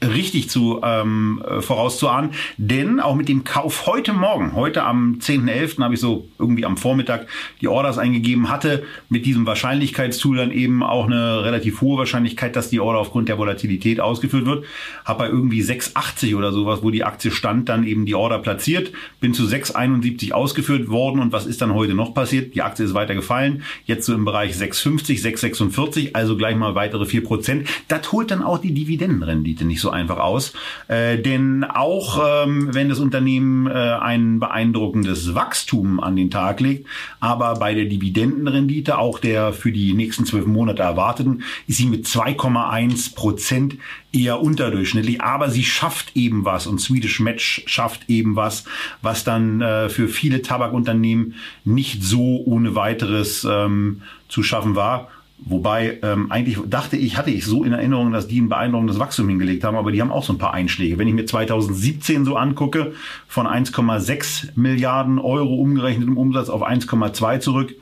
richtig 0.08 0.48
zu 0.48 0.80
ähm, 0.82 1.42
äh, 1.46 1.60
vorauszuahnen. 1.60 2.30
Denn 2.56 3.00
auch 3.00 3.14
mit 3.14 3.28
dem 3.28 3.44
Kauf 3.44 3.86
heute 3.86 4.12
Morgen, 4.12 4.54
heute 4.54 4.84
am 4.84 5.18
10.11. 5.20 5.82
habe 5.82 5.94
ich 5.94 6.00
so 6.00 6.28
irgendwie 6.38 6.64
am 6.64 6.76
Vormittag 6.76 7.26
die 7.60 7.68
Orders 7.68 7.98
eingegeben, 7.98 8.48
hatte 8.50 8.84
mit 9.08 9.26
diesem 9.26 9.46
Wahrscheinlichkeitstool 9.46 10.36
dann 10.36 10.50
eben 10.52 10.82
auch 10.82 11.06
eine 11.06 11.44
relativ 11.44 11.80
hohe 11.80 11.98
Wahrscheinlichkeit, 11.98 12.56
dass 12.56 12.70
die 12.70 12.80
Order 12.80 12.98
aufgrund 13.00 13.28
der 13.28 13.38
Volatilität 13.38 14.00
ausgeführt 14.00 14.46
wird. 14.46 14.64
Habe 15.04 15.24
bei 15.24 15.28
irgendwie 15.28 15.62
6,80 15.62 16.36
oder 16.36 16.52
sowas, 16.52 16.82
wo 16.82 16.90
die 16.90 17.04
Aktie 17.04 17.30
stand, 17.30 17.68
dann 17.68 17.84
eben 17.84 18.06
die 18.06 18.14
Order 18.14 18.38
platziert. 18.38 18.92
Bin 19.20 19.34
zu 19.34 19.44
6,71 19.44 20.32
ausgeführt 20.32 20.88
worden. 20.88 21.20
Und 21.20 21.32
was 21.32 21.46
ist 21.46 21.62
dann 21.62 21.74
heute 21.74 21.94
noch 21.94 22.14
passiert? 22.14 22.54
Die 22.54 22.62
Aktie 22.62 22.84
ist 22.84 22.94
weiter 22.94 23.14
gefallen. 23.14 23.62
Jetzt 23.86 24.06
so 24.06 24.14
im 24.14 24.24
Bereich 24.24 24.54
6,50, 24.54 25.22
6,46, 25.22 26.14
also 26.14 26.36
gleich 26.36 26.56
mal 26.56 26.74
weitere 26.74 27.04
4%. 27.04 27.64
Das 27.88 28.12
holt 28.12 28.30
dann 28.30 28.42
auch 28.42 28.58
die 28.58 28.74
Dividendenrendite 28.74 29.64
nicht 29.64 29.80
so 29.80 29.90
einfach 29.94 30.18
aus. 30.18 30.52
Äh, 30.88 31.18
denn 31.18 31.64
auch 31.64 32.44
ähm, 32.44 32.74
wenn 32.74 32.88
das 32.88 32.98
Unternehmen 32.98 33.66
äh, 33.66 33.70
ein 33.72 34.40
beeindruckendes 34.40 35.34
Wachstum 35.34 36.00
an 36.00 36.16
den 36.16 36.30
Tag 36.30 36.60
legt, 36.60 36.86
aber 37.20 37.54
bei 37.54 37.74
der 37.74 37.86
Dividendenrendite, 37.86 38.98
auch 38.98 39.18
der 39.18 39.52
für 39.52 39.72
die 39.72 39.94
nächsten 39.94 40.26
zwölf 40.26 40.46
Monate 40.46 40.82
erwarteten, 40.82 41.42
ist 41.66 41.78
sie 41.78 41.86
mit 41.86 42.06
2,1 42.06 43.14
Prozent 43.14 43.76
eher 44.12 44.40
unterdurchschnittlich, 44.40 45.20
aber 45.20 45.50
sie 45.50 45.64
schafft 45.64 46.16
eben 46.16 46.44
was 46.44 46.66
und 46.66 46.80
Swedish 46.80 47.20
Match 47.20 47.62
schafft 47.66 48.08
eben 48.08 48.36
was, 48.36 48.64
was 49.02 49.24
dann 49.24 49.60
äh, 49.60 49.88
für 49.88 50.08
viele 50.08 50.42
Tabakunternehmen 50.42 51.34
nicht 51.64 52.02
so 52.02 52.42
ohne 52.44 52.74
weiteres 52.74 53.44
ähm, 53.48 54.02
zu 54.28 54.42
schaffen 54.42 54.76
war. 54.76 55.08
Wobei 55.46 55.98
ähm, 56.02 56.32
eigentlich 56.32 56.58
dachte 56.66 56.96
ich, 56.96 57.18
hatte 57.18 57.30
ich 57.30 57.44
so 57.44 57.64
in 57.64 57.72
Erinnerung, 57.72 58.12
dass 58.12 58.26
die 58.26 58.40
ein 58.40 58.48
beeindruckendes 58.48 58.98
Wachstum 58.98 59.28
hingelegt 59.28 59.62
haben, 59.62 59.76
aber 59.76 59.92
die 59.92 60.00
haben 60.00 60.10
auch 60.10 60.24
so 60.24 60.32
ein 60.32 60.38
paar 60.38 60.54
Einschläge. 60.54 60.96
Wenn 60.96 61.06
ich 61.06 61.14
mir 61.14 61.26
2017 61.26 62.24
so 62.24 62.36
angucke, 62.36 62.92
von 63.28 63.46
1,6 63.46 64.50
Milliarden 64.54 65.18
Euro 65.18 65.54
umgerechnet 65.56 66.08
im 66.08 66.16
Umsatz 66.16 66.48
auf 66.48 66.66
1,2 66.66 67.40
zurück. 67.40 67.74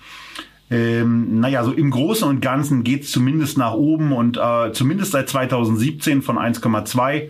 Ähm, 0.70 1.38
naja, 1.38 1.62
so 1.62 1.70
im 1.70 1.90
Großen 1.90 2.26
und 2.26 2.40
Ganzen 2.40 2.82
geht's 2.82 3.12
zumindest 3.12 3.58
nach 3.58 3.74
oben 3.74 4.12
und 4.12 4.38
äh, 4.38 4.72
zumindest 4.72 5.12
seit 5.12 5.28
2017 5.28 6.22
von 6.22 6.38
1,2 6.38 7.28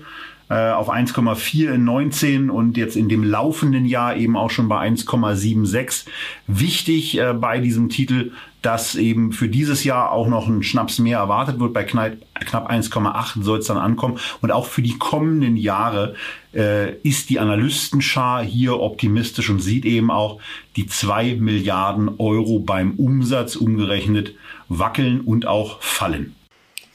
äh, 0.49 0.71
auf 0.71 0.91
1,4 0.91 1.73
in 1.73 1.85
19 1.85 2.51
und 2.51 2.77
jetzt 2.77 2.97
in 2.97 3.09
dem 3.09 3.25
laufenden 3.25 3.85
Jahr 3.85 4.17
eben 4.17 4.37
auch 4.37 4.51
schon 4.51 4.69
bei 4.69 4.87
1,76. 4.87 6.07
Wichtig 6.47 7.19
äh, 7.19 7.33
bei 7.35 7.59
diesem 7.59 7.89
Titel, 7.89 8.33
dass 8.63 8.95
eben 8.95 9.33
für 9.33 9.49
dieses 9.49 9.85
Jahr 9.85 10.13
auch 10.13 10.29
noch 10.29 10.49
ein 10.49 10.63
Schnaps 10.63 10.99
mehr 10.99 11.19
erwartet 11.19 11.59
wird. 11.59 11.73
Bei 11.73 11.85
knapp, 11.85 12.13
knapp 12.35 12.71
1,8 12.71 13.43
soll 13.43 13.59
es 13.59 13.67
dann 13.67 13.77
ankommen. 13.77 14.19
Und 14.41 14.53
auch 14.53 14.67
für 14.67 14.83
die 14.83 14.97
kommenden 14.99 15.57
Jahre 15.57 16.15
äh, 16.55 16.95
ist 16.99 17.29
die 17.29 17.41
Analystenschar 17.41 18.45
hier 18.45 18.79
optimistisch 18.81 19.51
und 19.51 19.61
sieht 19.61 19.85
eben 19.85 20.11
auch 20.11 20.41
die 20.77 20.87
2 20.87 21.37
Milliarden 21.41 22.09
Euro 22.19 22.61
beim 22.61 22.93
Umsatz 22.93 23.57
umgerechnet 23.57 24.35
wackeln 24.69 25.21
und 25.21 25.47
auch 25.47 25.83
fallen. 25.83 26.35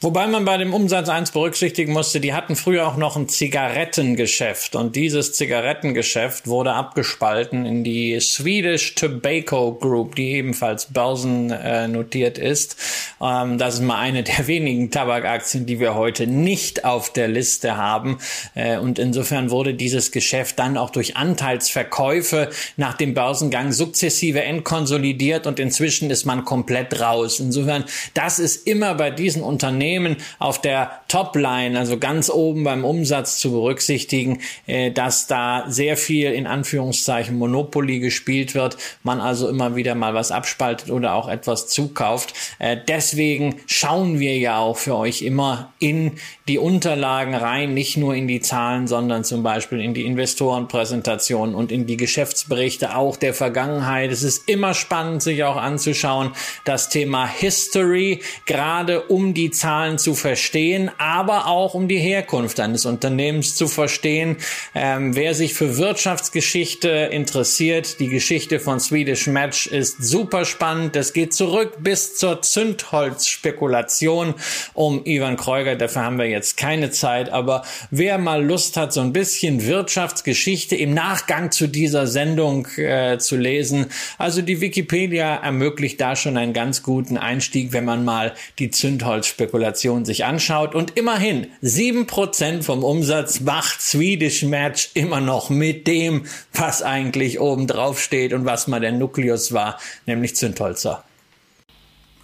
Wobei 0.00 0.28
man 0.28 0.44
bei 0.44 0.56
dem 0.56 0.74
Umsatz 0.74 1.08
eins 1.08 1.32
berücksichtigen 1.32 1.92
musste, 1.92 2.20
die 2.20 2.32
hatten 2.32 2.54
früher 2.54 2.86
auch 2.86 2.96
noch 2.96 3.16
ein 3.16 3.28
Zigarettengeschäft 3.28 4.76
und 4.76 4.94
dieses 4.94 5.32
Zigarettengeschäft 5.32 6.46
wurde 6.46 6.72
abgespalten 6.72 7.66
in 7.66 7.82
die 7.82 8.20
Swedish 8.20 8.94
Tobacco 8.94 9.72
Group, 9.72 10.14
die 10.14 10.34
ebenfalls 10.34 10.92
börsennotiert 10.92 12.38
äh, 12.38 12.48
ist. 12.48 12.76
Ähm, 13.20 13.58
das 13.58 13.74
ist 13.74 13.80
mal 13.80 13.98
eine 13.98 14.22
der 14.22 14.46
wenigen 14.46 14.92
Tabakaktien, 14.92 15.66
die 15.66 15.80
wir 15.80 15.96
heute 15.96 16.28
nicht 16.28 16.84
auf 16.84 17.12
der 17.12 17.26
Liste 17.26 17.76
haben 17.76 18.18
äh, 18.54 18.78
und 18.78 19.00
insofern 19.00 19.50
wurde 19.50 19.74
dieses 19.74 20.12
Geschäft 20.12 20.60
dann 20.60 20.76
auch 20.76 20.90
durch 20.90 21.16
Anteilsverkäufe 21.16 22.50
nach 22.76 22.94
dem 22.94 23.14
Börsengang 23.14 23.72
sukzessive 23.72 24.44
entkonsolidiert 24.44 25.48
und 25.48 25.58
inzwischen 25.58 26.08
ist 26.12 26.24
man 26.24 26.44
komplett 26.44 27.00
raus. 27.00 27.40
Insofern, 27.40 27.82
das 28.14 28.38
ist 28.38 28.64
immer 28.64 28.94
bei 28.94 29.10
diesen 29.10 29.42
Unternehmen 29.42 29.87
Unternehmen 29.88 30.16
auf 30.38 30.60
der 30.60 31.00
Topline, 31.08 31.78
also 31.78 31.98
ganz 31.98 32.30
oben 32.30 32.64
beim 32.64 32.84
Umsatz 32.84 33.38
zu 33.38 33.52
berücksichtigen, 33.52 34.40
äh, 34.66 34.90
dass 34.90 35.26
da 35.26 35.64
sehr 35.68 35.96
viel 35.96 36.32
in 36.32 36.46
Anführungszeichen 36.46 37.36
Monopoly 37.38 38.00
gespielt 38.00 38.54
wird, 38.54 38.76
man 39.02 39.20
also 39.20 39.48
immer 39.48 39.76
wieder 39.76 39.94
mal 39.94 40.14
was 40.14 40.30
abspaltet 40.30 40.90
oder 40.90 41.14
auch 41.14 41.28
etwas 41.28 41.68
zukauft. 41.68 42.34
Äh, 42.58 42.76
deswegen 42.86 43.56
schauen 43.66 44.20
wir 44.20 44.36
ja 44.36 44.58
auch 44.58 44.76
für 44.76 44.96
euch 44.96 45.22
immer 45.22 45.72
in 45.78 46.12
die 46.48 46.58
Unterlagen 46.58 47.34
rein, 47.34 47.74
nicht 47.74 47.96
nur 47.96 48.14
in 48.14 48.28
die 48.28 48.40
Zahlen, 48.40 48.86
sondern 48.86 49.24
zum 49.24 49.42
Beispiel 49.42 49.80
in 49.80 49.94
die 49.94 50.04
Investorenpräsentationen 50.04 51.54
und 51.54 51.72
in 51.72 51.86
die 51.86 51.96
Geschäftsberichte 51.96 52.96
auch 52.96 53.16
der 53.16 53.34
Vergangenheit. 53.34 54.10
Es 54.10 54.22
ist 54.22 54.48
immer 54.48 54.74
spannend, 54.74 55.22
sich 55.22 55.44
auch 55.44 55.56
anzuschauen, 55.56 56.32
das 56.64 56.88
Thema 56.88 57.26
History, 57.26 58.20
gerade 58.46 59.02
um 59.02 59.34
die 59.34 59.50
Zahlen 59.50 59.77
Zahlen 59.78 59.98
zu 59.98 60.14
verstehen, 60.16 60.90
aber 60.98 61.46
auch 61.46 61.74
um 61.74 61.86
die 61.86 61.98
Herkunft 61.98 62.58
eines 62.58 62.84
Unternehmens 62.84 63.54
zu 63.54 63.68
verstehen. 63.68 64.38
Ähm, 64.74 65.14
wer 65.14 65.34
sich 65.34 65.54
für 65.54 65.78
Wirtschaftsgeschichte 65.78 66.88
interessiert, 66.88 68.00
die 68.00 68.08
Geschichte 68.08 68.58
von 68.58 68.80
Swedish 68.80 69.28
Match 69.28 69.68
ist 69.68 70.02
super 70.02 70.44
spannend. 70.44 70.96
Das 70.96 71.12
geht 71.12 71.32
zurück 71.32 71.74
bis 71.78 72.16
zur 72.16 72.42
Zündholzspekulation 72.42 74.34
um 74.74 75.02
Ivan 75.04 75.36
Kreuger. 75.36 75.76
Dafür 75.76 76.02
haben 76.02 76.18
wir 76.18 76.26
jetzt 76.26 76.56
keine 76.56 76.90
Zeit. 76.90 77.30
Aber 77.30 77.62
wer 77.92 78.18
mal 78.18 78.44
Lust 78.44 78.76
hat, 78.76 78.92
so 78.92 79.00
ein 79.00 79.12
bisschen 79.12 79.64
Wirtschaftsgeschichte 79.64 80.74
im 80.74 80.92
Nachgang 80.92 81.52
zu 81.52 81.68
dieser 81.68 82.08
Sendung 82.08 82.66
äh, 82.78 83.18
zu 83.18 83.36
lesen, 83.36 83.86
also 84.18 84.42
die 84.42 84.60
Wikipedia 84.60 85.36
ermöglicht 85.36 86.00
da 86.00 86.16
schon 86.16 86.36
einen 86.36 86.52
ganz 86.52 86.82
guten 86.82 87.16
Einstieg, 87.16 87.72
wenn 87.72 87.84
man 87.84 88.04
mal 88.04 88.34
die 88.58 88.72
Zündholzspekulation 88.72 89.67
Kalkulation 89.68 90.04
sich 90.04 90.24
anschaut 90.24 90.74
und 90.74 90.96
immerhin 90.96 91.48
sieben 91.60 92.06
Prozent 92.06 92.64
vom 92.64 92.82
Umsatz 92.84 93.40
macht 93.40 93.82
Swedish 93.82 94.42
Match 94.42 94.90
immer 94.94 95.20
noch 95.20 95.50
mit 95.50 95.86
dem, 95.86 96.24
was 96.54 96.82
eigentlich 96.82 97.38
oben 97.38 97.66
drauf 97.66 98.00
steht 98.00 98.32
und 98.32 98.44
was 98.46 98.66
mal 98.66 98.80
der 98.80 98.92
Nukleus 98.92 99.52
war, 99.52 99.78
nämlich 100.06 100.36
Zündholzer. 100.36 101.04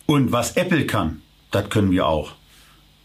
Und 0.07 0.33
was 0.33 0.57
Apple 0.57 0.87
kann, 0.87 1.23
das 1.51 1.69
können 1.69 1.91
wir 1.91 2.07
auch. 2.07 2.33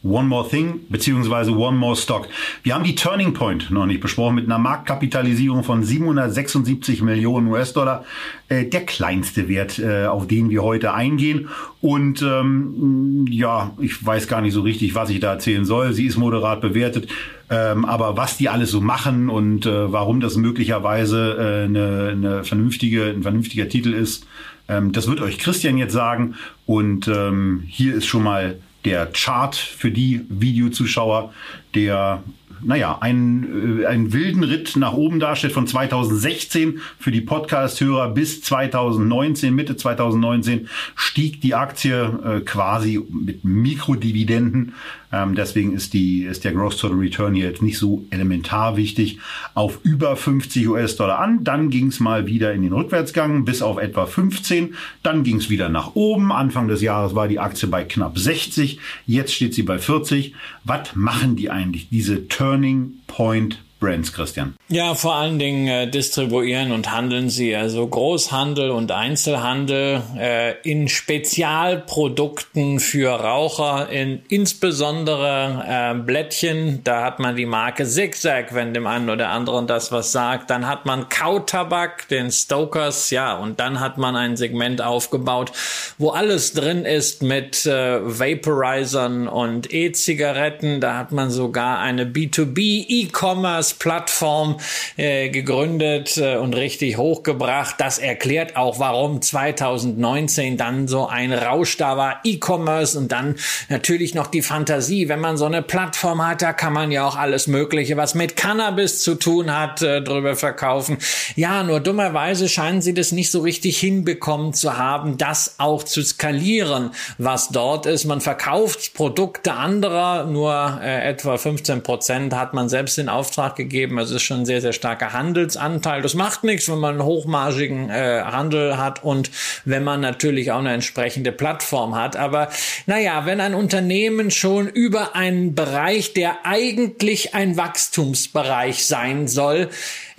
One 0.04 0.28
More 0.30 0.47
Thing 0.47 0.82
beziehungsweise 0.88 1.52
One 1.52 1.78
More 1.78 1.95
Stock. 1.95 2.28
Wir 2.64 2.74
haben 2.74 2.86
die 2.86 2.95
Turning 2.95 3.34
Point 3.34 3.70
noch 3.70 3.86
nicht 3.86 4.00
besprochen 4.00 4.36
mit 4.36 4.45
einer 4.45 4.58
Marktkapitalisierung 4.58 5.64
von 5.64 5.84
776 5.84 7.02
Millionen 7.02 7.47
US-Dollar. 7.47 8.06
Äh, 8.47 8.66
der 8.66 8.86
kleinste 8.86 9.50
Wert, 9.50 9.78
äh, 9.78 10.06
auf 10.06 10.28
den 10.28 10.50
wir 10.50 10.64
heute 10.64 10.93
eingehen. 10.93 11.50
Und 11.82 12.22
ähm, 12.22 13.26
ja, 13.30 13.72
ich 13.80 14.06
weiß 14.06 14.28
gar 14.30 14.41
nicht 14.41 14.54
so 14.54 14.62
richtig, 14.62 14.95
was 14.95 15.10
ich 15.10 15.20
da 15.20 15.34
erzählen 15.34 15.66
soll. 15.66 15.91
Sie 15.91 16.06
ist 16.06 16.18
moderat 16.18 16.62
bewertet. 16.62 17.10
Ähm, 17.50 17.84
aber 17.84 18.16
was 18.16 18.38
die 18.38 18.47
alles 18.47 18.72
so 18.72 18.80
machen 18.80 19.28
und 19.28 19.66
äh, 19.66 19.91
warum 19.91 20.22
das 20.22 20.38
möglicherweise 20.38 21.36
äh, 21.38 21.66
eine, 21.66 22.10
eine 22.12 22.43
vernünftige, 22.43 23.06
ein 23.06 23.24
vernünftiger 23.24 23.68
Titel 23.68 23.93
ist, 23.93 24.26
ähm, 24.70 24.91
das 24.93 25.08
wird 25.08 25.20
euch 25.20 25.39
Christian 25.39 25.78
jetzt 25.78 25.93
sagen. 25.93 26.36
Und 26.66 27.08
ähm, 27.08 27.64
hier 27.68 27.95
ist 27.95 28.06
schon 28.06 28.24
mal 28.24 28.60
der 28.86 29.08
Chart 29.08 29.56
für 29.56 29.92
die 29.92 30.22
Videozuschauer, 30.30 31.34
der 31.76 32.24
naja, 32.62 32.98
einen, 33.00 33.82
äh, 33.82 33.86
einen 33.86 34.14
wilden 34.14 34.44
Ritt 34.44 34.76
nach 34.76 34.94
oben 34.94 35.20
darstellt 35.20 35.54
von 35.54 35.68
2016 35.68 36.80
für 37.00 37.12
die 37.12 37.22
Podcast-Hörer 37.22 38.10
bis 38.10 38.42
2019, 38.42 39.54
Mitte 39.54 39.76
2019 39.76 40.68
stieg 40.96 41.42
die 41.42 41.56
Aktie 41.56 42.02
äh, 42.04 42.42
quasi 42.42 43.00
mit 43.10 43.44
Mikrodividenden 43.44 44.74
ähm, 45.12 45.36
deswegen 45.36 45.74
ist, 45.74 45.93
die, 45.93 46.24
ist 46.24 46.43
der 46.43 46.51
Gross 46.51 46.78
Total 46.78 46.97
Return 46.97 47.34
hier 47.34 47.45
jetzt 47.45 47.62
nicht 47.62 47.78
so 47.78 48.05
elementar 48.12 48.78
wichtig. 48.78 49.20
Auf 49.55 49.80
über 49.84 50.16
50 50.16 50.68
US-Dollar 50.68 51.20
an, 51.20 51.43
dann 51.43 51.70
ging 51.70 51.88
es 51.88 51.99
mal 51.99 52.28
wieder 52.28 52.53
in 52.53 52.62
den 52.62 52.74
Rückwärtsgang 52.74 53.45
bis 53.45 53.62
auf 53.62 53.78
etwa 53.78 54.05
15, 54.05 54.76
dann 55.01 55.24
ging 55.24 55.38
es 55.38 55.49
wieder 55.49 55.70
nach 55.70 55.95
oben. 55.95 56.32
Anfang 56.32 56.68
des 56.68 56.82
Jahres 56.82 57.16
war 57.16 57.28
die 57.28 57.39
Aktie 57.39 57.68
bei 57.68 57.84
knapp 57.84 58.18
60, 58.20 58.80
jetzt 59.07 59.34
steht 59.34 59.53
sie 59.53 59.64
bei 59.64 59.80
40. 59.80 60.36
Was 60.64 60.95
machen 60.95 61.36
die 61.36 61.49
eigentlich, 61.49 61.89
diese 61.89 62.28
Turning 62.28 62.93
Point 63.07 63.60
Brands, 63.80 64.12
Christian? 64.12 64.56
Ja, 64.68 64.94
vor 64.94 65.16
allen 65.16 65.40
Dingen 65.40 65.68
äh, 65.68 65.90
distribuieren 65.90 66.72
und 66.74 66.92
handeln 66.92 67.30
sie. 67.30 67.56
Also 67.56 67.88
Großhandel 67.88 68.72
und 68.72 68.92
Einzelhandel 68.92 70.02
äh, 70.18 70.56
in 70.70 70.90
Spezialprodukten 70.90 72.82
für 72.82 73.12
Raucher, 73.12 73.90
in 73.90 74.22
insbesondere 74.28 75.64
äh, 75.66 75.94
Blättchen. 75.96 76.84
Da 76.84 77.06
hat 77.06 77.20
man 77.20 77.38
die 77.38 77.46
Marke 77.46 77.86
Zigzag, 77.86 78.54
wenn 78.54 78.74
dem 78.74 78.86
einen 78.86 79.10
oder 79.10 79.30
anderen 79.30 79.66
das 79.66 79.94
was 79.94 80.12
sagt. 80.12 80.50
Dann 80.50 80.68
hat 80.68 80.86
man 80.86 81.08
Kautabak, 81.08 82.10
den 82.10 82.32
Stokers, 82.32 83.12
ja, 83.12 83.38
und 83.38 83.62
dann 83.62 83.80
hat 83.80 83.98
man 83.98 84.16
ein 84.18 84.36
Segment 84.36 84.82
aufgebaut, 84.82 85.54
wo 85.98 86.10
alles 86.10 86.52
drin 86.54 86.84
ist 86.84 87.24
mit 87.24 87.66
äh, 87.66 88.00
Vaporizern 88.04 89.30
und 89.30 89.74
E-Zigaretten. 89.74 90.82
Da 90.82 90.98
hat 90.98 91.14
man 91.14 91.30
sogar 91.30 91.80
eine 91.80 92.04
B2B 92.04 92.86
E-Commerce 92.88 93.68
Plattform 93.74 94.59
äh, 94.97 95.30
gegründet 95.30 96.17
äh, 96.17 96.38
und 96.38 96.55
richtig 96.55 96.97
hochgebracht. 96.97 97.76
Das 97.78 97.97
erklärt 97.99 98.55
auch, 98.55 98.80
warum 98.80 99.22
2019 99.22 100.57
dann 100.57 100.88
so 100.88 101.07
ein 101.07 101.34
Rausch 101.34 101.78
da 101.78 101.97
war, 101.97 102.22
E-Commerce 102.24 102.97
und 102.97 103.11
dann 103.11 103.36
natürlich 103.70 104.13
noch 104.13 104.28
die 104.28 104.41
Fantasie, 104.41 105.09
wenn 105.09 105.20
man 105.20 105.38
so 105.38 105.45
eine 105.45 105.61
Plattform 105.61 106.26
hat, 106.26 106.41
da 106.41 106.53
kann 106.53 106.74
man 106.74 106.91
ja 106.91 107.07
auch 107.07 107.15
alles 107.15 107.47
Mögliche, 107.47 107.97
was 107.97 108.15
mit 108.15 108.36
Cannabis 108.36 109.01
zu 109.01 109.15
tun 109.15 109.55
hat, 109.55 109.82
äh, 109.82 110.01
drüber 110.01 110.36
verkaufen. 110.36 110.97
Ja, 111.36 111.63
nur 111.63 111.80
dummerweise 111.80 112.49
scheinen 112.49 112.82
sie 112.82 112.93
das 112.93 113.11
nicht 113.11 113.32
so 113.32 113.41
richtig 113.41 113.80
hinbekommen 113.80 114.53
zu 114.53 114.78
haben, 114.78 115.17
das 115.17 115.55
auch 115.57 115.84
zu 115.84 116.01
skalieren, 116.03 116.91
was 117.17 117.49
dort 117.49 117.86
ist. 117.86 118.05
Man 118.05 118.22
verkauft 118.22 118.93
Produkte 118.93 119.53
anderer, 119.53 120.26
nur 120.26 120.80
äh, 120.82 121.09
etwa 121.09 121.38
15 121.38 121.84
Prozent 121.84 122.34
hat 122.34 122.53
man 122.53 122.70
selbst 122.70 122.97
in 122.97 123.09
Auftrag 123.09 123.55
gegeben. 123.60 123.99
Also 123.99 124.16
es 124.16 124.22
ist 124.22 124.28
schon 124.28 124.39
ein 124.39 124.45
sehr, 124.45 124.62
sehr 124.62 124.74
starker 124.74 125.14
Handelsanteil. 125.14 126.01
Das 126.01 126.16
macht 126.16 126.43
nichts, 126.43 126.70
wenn 126.70 126.80
man 126.80 126.95
einen 126.95 127.03
hochmargigen 127.03 127.89
äh, 127.89 128.24
Handel 128.24 128.78
hat 128.78 129.03
und 129.03 129.30
wenn 129.66 129.84
man 129.84 130.01
natürlich 130.01 130.51
auch 130.51 130.60
eine 130.60 130.74
entsprechende 130.74 131.32
Plattform 131.32 131.95
hat. 131.95 132.16
Aber 132.16 132.49
naja, 132.88 133.26
wenn 133.26 133.41
ein 133.41 133.53
Unternehmen 133.53 134.32
schon 134.32 134.68
über 134.68 135.16
einen 135.16 135.53
Bereich, 135.53 136.14
der 136.14 136.45
eigentlich 136.45 137.36
ein 137.36 137.57
Wachstumsbereich 137.57 138.86
sein 138.86 139.28
soll, 139.28 139.70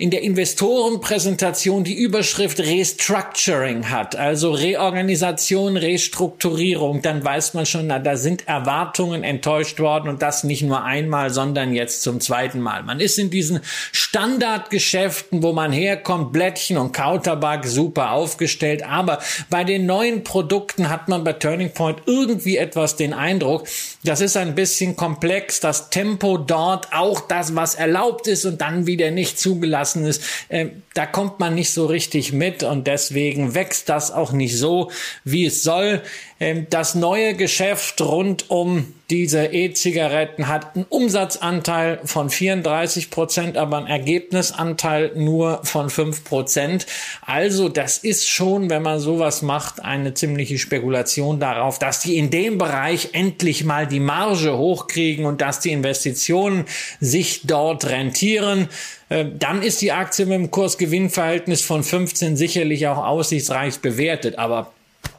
in 0.01 0.09
der 0.09 0.23
Investorenpräsentation 0.23 1.83
die 1.83 1.93
Überschrift 1.93 2.59
Restructuring 2.59 3.91
hat, 3.91 4.15
also 4.15 4.51
Reorganisation, 4.51 5.77
Restrukturierung, 5.77 7.03
dann 7.03 7.23
weiß 7.23 7.53
man 7.53 7.67
schon, 7.67 7.85
na, 7.85 7.99
da 7.99 8.17
sind 8.17 8.47
Erwartungen 8.47 9.23
enttäuscht 9.23 9.79
worden 9.79 10.09
und 10.09 10.23
das 10.23 10.43
nicht 10.43 10.63
nur 10.63 10.83
einmal, 10.83 11.29
sondern 11.29 11.71
jetzt 11.75 12.01
zum 12.01 12.19
zweiten 12.19 12.61
Mal. 12.61 12.81
Man 12.81 12.99
ist 12.99 13.19
in 13.19 13.29
diesen 13.29 13.59
Standardgeschäften, 13.91 15.43
wo 15.43 15.53
man 15.53 15.71
herkommt, 15.71 16.33
Blättchen 16.33 16.77
und 16.77 16.93
Kautabak 16.93 17.67
super 17.67 18.13
aufgestellt, 18.13 18.81
aber 18.81 19.19
bei 19.51 19.63
den 19.63 19.85
neuen 19.85 20.23
Produkten 20.23 20.89
hat 20.89 21.09
man 21.09 21.23
bei 21.23 21.33
Turning 21.33 21.75
Point 21.75 21.99
irgendwie 22.07 22.57
etwas 22.57 22.95
den 22.95 23.13
Eindruck, 23.13 23.67
das 24.03 24.21
ist 24.21 24.37
ein 24.37 24.55
bisschen 24.55 24.95
komplex, 24.95 25.59
das 25.59 25.89
Tempo 25.89 26.37
dort, 26.37 26.91
auch 26.91 27.21
das, 27.21 27.55
was 27.55 27.75
erlaubt 27.75 28.27
ist 28.27 28.45
und 28.45 28.61
dann 28.61 28.87
wieder 28.87 29.11
nicht 29.11 29.39
zugelassen 29.39 30.05
ist, 30.05 30.23
äh, 30.49 30.67
da 30.93 31.05
kommt 31.05 31.39
man 31.39 31.55
nicht 31.55 31.71
so 31.71 31.85
richtig 31.85 32.33
mit 32.33 32.63
und 32.63 32.87
deswegen 32.87 33.53
wächst 33.53 33.89
das 33.89 34.11
auch 34.11 34.31
nicht 34.31 34.57
so, 34.57 34.91
wie 35.23 35.45
es 35.45 35.63
soll. 35.63 36.01
Ähm, 36.41 36.65
das 36.71 36.95
neue 36.95 37.35
Geschäft 37.35 38.01
rund 38.01 38.49
um 38.49 38.93
diese 39.11 39.45
E-Zigaretten 39.45 40.47
hat 40.47 40.75
einen 40.75 40.85
Umsatzanteil 40.89 41.99
von 42.03 42.31
34 42.31 43.11
Prozent, 43.11 43.57
aber 43.57 43.77
einen 43.77 43.87
Ergebnisanteil 43.87 45.11
nur 45.15 45.59
von 45.63 45.91
5 45.91 46.23
Prozent. 46.23 46.87
Also 47.23 47.69
das 47.69 47.99
ist 47.99 48.27
schon, 48.27 48.71
wenn 48.71 48.81
man 48.81 48.99
sowas 48.99 49.43
macht, 49.43 49.83
eine 49.83 50.15
ziemliche 50.15 50.57
Spekulation 50.57 51.39
darauf, 51.39 51.77
dass 51.77 51.99
die 51.99 52.17
in 52.17 52.31
dem 52.31 52.57
Bereich 52.57 53.09
endlich 53.11 53.63
mal 53.63 53.85
die 53.85 53.99
Marge 53.99 54.57
hochkriegen 54.57 55.25
und 55.25 55.41
dass 55.41 55.59
die 55.59 55.71
Investitionen 55.71 56.65
sich 56.99 57.41
dort 57.43 57.87
rentieren. 57.87 58.67
Äh, 59.09 59.25
dann 59.37 59.61
ist 59.61 59.81
die 59.81 59.91
Aktie 59.91 60.25
mit 60.25 60.39
dem 60.39 60.49
Kurs-Gewinn-Verhältnis 60.49 61.61
von 61.61 61.83
15 61.83 62.35
sicherlich 62.35 62.87
auch 62.87 63.05
aussichtsreich 63.05 63.79
bewertet. 63.79 64.39
Aber 64.39 64.71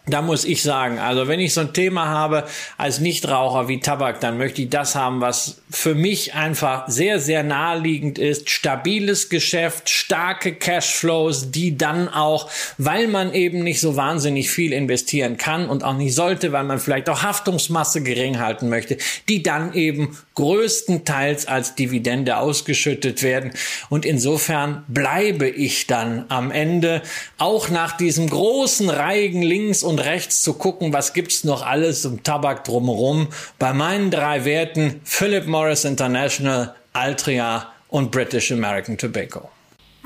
da 0.06 0.20
muss 0.20 0.44
ich 0.44 0.62
sagen, 0.62 0.98
also 0.98 1.28
wenn 1.28 1.38
ich 1.38 1.54
so 1.54 1.60
ein 1.60 1.72
Thema 1.72 2.06
habe 2.06 2.44
als 2.76 2.98
Nichtraucher 2.98 3.68
wie 3.68 3.78
Tabak, 3.78 4.18
dann 4.18 4.36
möchte 4.36 4.62
ich 4.62 4.68
das 4.68 4.96
haben, 4.96 5.20
was 5.20 5.62
für 5.70 5.94
mich 5.94 6.34
einfach 6.34 6.88
sehr, 6.88 7.20
sehr 7.20 7.44
naheliegend 7.44 8.18
ist. 8.18 8.50
Stabiles 8.50 9.28
Geschäft, 9.28 9.88
starke 9.88 10.54
Cashflows, 10.54 11.52
die 11.52 11.78
dann 11.78 12.08
auch, 12.08 12.50
weil 12.78 13.06
man 13.06 13.32
eben 13.32 13.62
nicht 13.62 13.78
so 13.78 13.94
wahnsinnig 13.94 14.50
viel 14.50 14.72
investieren 14.72 15.36
kann 15.36 15.68
und 15.68 15.84
auch 15.84 15.96
nicht 15.96 16.16
sollte, 16.16 16.50
weil 16.50 16.64
man 16.64 16.80
vielleicht 16.80 17.08
auch 17.08 17.22
Haftungsmasse 17.22 18.02
gering 18.02 18.40
halten 18.40 18.68
möchte, 18.68 18.98
die 19.28 19.44
dann 19.44 19.72
eben 19.72 20.18
größtenteils 20.34 21.46
als 21.46 21.76
Dividende 21.76 22.38
ausgeschüttet 22.38 23.22
werden. 23.22 23.52
Und 23.88 24.04
insofern 24.04 24.82
bleibe 24.88 25.48
ich 25.48 25.86
dann 25.86 26.24
am 26.28 26.50
Ende 26.50 27.02
auch 27.38 27.68
nach 27.68 27.96
diesem 27.96 28.28
großen 28.28 28.90
Reigen 28.90 29.42
links 29.42 29.84
und 29.84 29.91
rechts 29.98 30.42
zu 30.42 30.54
gucken, 30.54 30.92
was 30.92 31.12
gibt's 31.12 31.44
noch 31.44 31.64
alles 31.64 32.04
im 32.04 32.22
Tabak 32.22 32.64
drumherum. 32.64 33.28
Bei 33.58 33.72
meinen 33.72 34.10
drei 34.10 34.44
Werten 34.44 35.00
Philip 35.04 35.46
Morris 35.46 35.84
International, 35.84 36.74
Altria 36.92 37.72
und 37.88 38.10
British 38.10 38.52
American 38.52 38.96
Tobacco. 38.98 39.50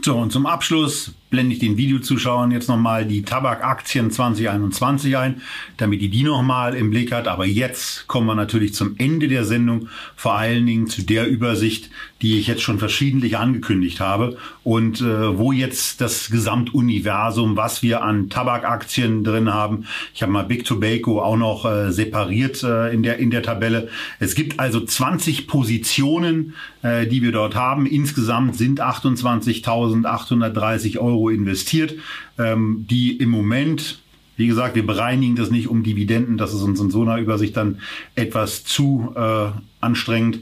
So, 0.02 0.16
und 0.16 0.32
zum 0.32 0.46
Abschluss 0.46 1.12
blende 1.30 1.54
ich 1.54 1.58
den 1.58 1.76
Videozuschauern 1.76 2.50
jetzt 2.50 2.68
nochmal 2.68 3.04
die 3.04 3.22
Tabakaktien 3.22 4.10
2021 4.10 5.16
ein, 5.16 5.42
damit 5.76 6.00
ihr 6.00 6.10
die 6.10 6.22
nochmal 6.22 6.74
im 6.74 6.90
Blick 6.90 7.12
hat. 7.12 7.28
Aber 7.28 7.44
jetzt 7.44 8.06
kommen 8.06 8.26
wir 8.26 8.34
natürlich 8.34 8.74
zum 8.74 8.94
Ende 8.98 9.28
der 9.28 9.44
Sendung, 9.44 9.88
vor 10.14 10.34
allen 10.34 10.66
Dingen 10.66 10.86
zu 10.86 11.02
der 11.02 11.26
Übersicht, 11.26 11.90
die 12.22 12.38
ich 12.38 12.46
jetzt 12.46 12.62
schon 12.62 12.78
verschiedentlich 12.78 13.36
angekündigt 13.36 14.00
habe 14.00 14.38
und 14.62 15.00
äh, 15.00 15.36
wo 15.36 15.52
jetzt 15.52 16.00
das 16.00 16.30
Gesamtuniversum, 16.30 17.56
was 17.56 17.82
wir 17.82 18.02
an 18.02 18.30
Tabakaktien 18.30 19.24
drin 19.24 19.52
haben. 19.52 19.86
Ich 20.14 20.22
habe 20.22 20.32
mal 20.32 20.44
Big 20.44 20.64
Tobacco 20.64 21.20
auch 21.20 21.36
noch 21.36 21.64
äh, 21.64 21.92
separiert 21.92 22.62
äh, 22.62 22.94
in 22.94 23.02
der 23.02 23.18
in 23.18 23.30
der 23.30 23.42
Tabelle. 23.42 23.88
Es 24.20 24.34
gibt 24.34 24.60
also 24.60 24.80
20 24.80 25.46
Positionen, 25.46 26.54
äh, 26.82 27.06
die 27.06 27.22
wir 27.22 27.32
dort 27.32 27.54
haben. 27.54 27.86
Insgesamt 27.86 28.56
sind 28.56 28.80
28.830 28.80 30.98
Euro 30.98 31.15
Euro 31.16 31.30
investiert, 31.30 31.94
ähm, 32.38 32.86
die 32.88 33.16
im 33.16 33.30
Moment 33.30 33.98
wie 34.38 34.46
gesagt, 34.46 34.74
wir 34.74 34.86
bereinigen 34.86 35.34
das 35.34 35.50
nicht 35.50 35.66
um 35.66 35.82
Dividenden, 35.82 36.36
das 36.36 36.52
ist 36.52 36.60
uns 36.60 36.78
in 36.78 36.90
so 36.90 37.00
einer 37.00 37.16
Übersicht 37.16 37.56
dann 37.56 37.80
etwas 38.16 38.64
zu 38.64 39.14
äh, 39.16 39.46
anstrengend, 39.80 40.40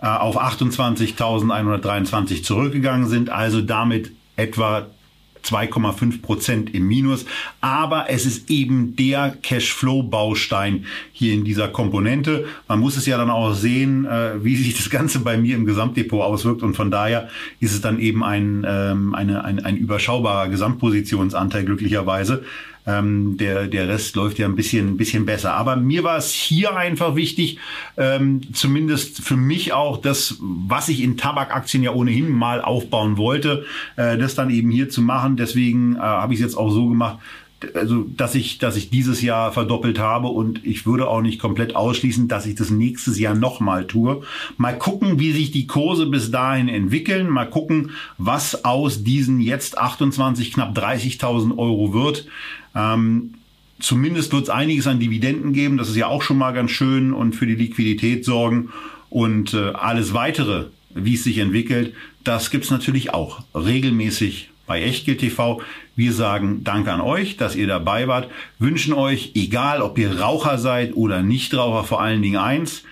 äh, 0.00 0.08
auf 0.08 0.36
28.123 0.36 2.42
zurückgegangen 2.42 3.08
sind, 3.08 3.30
also 3.30 3.60
damit 3.60 4.10
etwa 4.34 4.88
2,5 5.46 6.22
Prozent 6.22 6.74
im 6.74 6.86
Minus. 6.86 7.24
Aber 7.60 8.10
es 8.10 8.26
ist 8.26 8.50
eben 8.50 8.96
der 8.96 9.36
Cashflow-Baustein 9.42 10.86
hier 11.12 11.34
in 11.34 11.44
dieser 11.44 11.68
Komponente. 11.68 12.46
Man 12.68 12.80
muss 12.80 12.96
es 12.96 13.06
ja 13.06 13.16
dann 13.16 13.30
auch 13.30 13.54
sehen, 13.54 14.04
äh, 14.06 14.44
wie 14.44 14.56
sich 14.56 14.76
das 14.76 14.90
Ganze 14.90 15.20
bei 15.20 15.36
mir 15.36 15.56
im 15.56 15.64
Gesamtdepot 15.64 16.22
auswirkt. 16.22 16.62
Und 16.62 16.74
von 16.74 16.90
daher 16.90 17.28
ist 17.60 17.72
es 17.72 17.80
dann 17.80 17.98
eben 17.98 18.24
ein, 18.24 18.66
ähm, 18.68 19.14
eine, 19.14 19.44
ein, 19.44 19.64
ein 19.64 19.76
überschaubarer 19.76 20.48
Gesamtpositionsanteil 20.48 21.64
glücklicherweise. 21.64 22.44
Ähm, 22.86 23.36
der, 23.36 23.66
der 23.66 23.88
Rest 23.88 24.14
läuft 24.16 24.38
ja 24.38 24.46
ein 24.46 24.54
bisschen, 24.54 24.88
ein 24.88 24.96
bisschen 24.96 25.26
besser. 25.26 25.54
Aber 25.54 25.76
mir 25.76 26.04
war 26.04 26.16
es 26.16 26.32
hier 26.32 26.76
einfach 26.76 27.16
wichtig, 27.16 27.58
ähm, 27.96 28.40
zumindest 28.52 29.22
für 29.22 29.36
mich 29.36 29.72
auch 29.72 29.96
das, 29.98 30.36
was 30.40 30.88
ich 30.88 31.02
in 31.02 31.16
Tabakaktien 31.16 31.82
ja 31.82 31.92
ohnehin 31.92 32.30
mal 32.30 32.60
aufbauen 32.60 33.16
wollte, 33.16 33.64
äh, 33.96 34.16
das 34.16 34.34
dann 34.34 34.50
eben 34.50 34.70
hier 34.70 34.88
zu 34.88 35.02
machen. 35.02 35.36
Deswegen 35.36 35.96
äh, 35.96 35.98
habe 35.98 36.32
ich 36.32 36.40
es 36.40 36.44
jetzt 36.44 36.56
auch 36.56 36.70
so 36.70 36.88
gemacht, 36.88 37.18
also 37.74 38.04
dass 38.16 38.34
ich, 38.34 38.58
dass 38.58 38.76
ich 38.76 38.90
dieses 38.90 39.22
Jahr 39.22 39.52
verdoppelt 39.52 39.98
habe 39.98 40.28
und 40.28 40.64
ich 40.64 40.86
würde 40.86 41.08
auch 41.08 41.22
nicht 41.22 41.40
komplett 41.40 41.74
ausschließen, 41.74 42.28
dass 42.28 42.46
ich 42.46 42.54
das 42.54 42.70
nächstes 42.70 43.18
Jahr 43.18 43.34
nochmal 43.34 43.86
tue. 43.86 44.22
Mal 44.58 44.78
gucken, 44.78 45.18
wie 45.18 45.32
sich 45.32 45.52
die 45.52 45.66
Kurse 45.66 46.06
bis 46.06 46.30
dahin 46.30 46.68
entwickeln. 46.68 47.30
Mal 47.30 47.48
gucken, 47.48 47.90
was 48.18 48.64
aus 48.64 49.04
diesen 49.04 49.40
jetzt 49.40 49.78
28, 49.78 50.52
knapp 50.52 50.76
30.000 50.76 51.56
Euro 51.56 51.92
wird. 51.92 52.26
Ähm, 52.76 53.34
zumindest 53.80 54.32
wird 54.32 54.44
es 54.44 54.50
einiges 54.50 54.86
an 54.86 55.00
Dividenden 55.00 55.52
geben. 55.52 55.78
Das 55.78 55.88
ist 55.88 55.96
ja 55.96 56.06
auch 56.06 56.22
schon 56.22 56.38
mal 56.38 56.52
ganz 56.52 56.70
schön 56.70 57.12
und 57.12 57.34
für 57.34 57.46
die 57.46 57.54
Liquidität 57.54 58.24
sorgen. 58.24 58.68
Und 59.08 59.54
äh, 59.54 59.70
alles 59.70 60.12
weitere, 60.12 60.66
wie 60.94 61.14
es 61.14 61.24
sich 61.24 61.38
entwickelt, 61.38 61.94
das 62.22 62.50
gibt's 62.50 62.70
natürlich 62.70 63.14
auch 63.14 63.42
regelmäßig 63.54 64.50
bei 64.66 64.82
Echtgeld 64.82 65.20
TV. 65.20 65.62
Wir 65.94 66.12
sagen 66.12 66.64
Danke 66.64 66.92
an 66.92 67.00
euch, 67.00 67.36
dass 67.36 67.56
ihr 67.56 67.66
dabei 67.66 68.08
wart, 68.08 68.28
wünschen 68.58 68.92
euch, 68.92 69.32
egal 69.34 69.80
ob 69.80 69.96
ihr 69.98 70.20
Raucher 70.20 70.58
seid 70.58 70.94
oder 70.94 71.22
Nichtraucher, 71.22 71.84
vor 71.84 72.02
allen 72.02 72.20
Dingen 72.20 72.36
eins, 72.36 72.82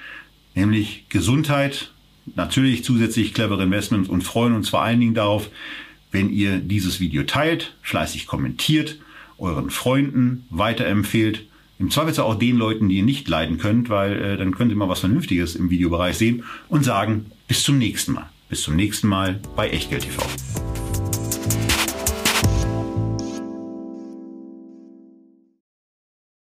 nämlich 0.54 1.04
Gesundheit, 1.08 1.90
natürlich 2.36 2.84
zusätzlich 2.84 3.34
clevere 3.34 3.64
Investments 3.64 4.08
und 4.08 4.22
freuen 4.22 4.54
uns 4.54 4.68
vor 4.68 4.82
allen 4.82 5.00
Dingen 5.00 5.14
darauf, 5.14 5.50
wenn 6.12 6.30
ihr 6.30 6.58
dieses 6.58 7.00
Video 7.00 7.24
teilt, 7.24 7.74
fleißig 7.82 8.26
kommentiert, 8.26 8.98
euren 9.38 9.70
Freunden 9.70 10.46
weiterempfehlt, 10.50 11.46
im 11.78 11.90
Zweifelsfall 11.90 12.26
auch 12.26 12.38
den 12.38 12.56
Leuten, 12.56 12.88
die 12.88 12.98
ihr 12.98 13.02
nicht 13.02 13.28
leiden 13.28 13.58
könnt, 13.58 13.88
weil 13.88 14.20
äh, 14.22 14.36
dann 14.36 14.54
könnt 14.54 14.70
ihr 14.70 14.76
mal 14.76 14.88
was 14.88 15.00
Vernünftiges 15.00 15.56
im 15.56 15.70
Videobereich 15.70 16.16
sehen 16.16 16.44
und 16.68 16.84
sagen, 16.84 17.26
bis 17.48 17.62
zum 17.62 17.78
nächsten 17.78 18.12
Mal. 18.12 18.30
Bis 18.48 18.62
zum 18.62 18.76
nächsten 18.76 19.08
Mal 19.08 19.40
bei 19.56 19.70
Echtgeld 19.70 20.04
TV. 20.04 20.22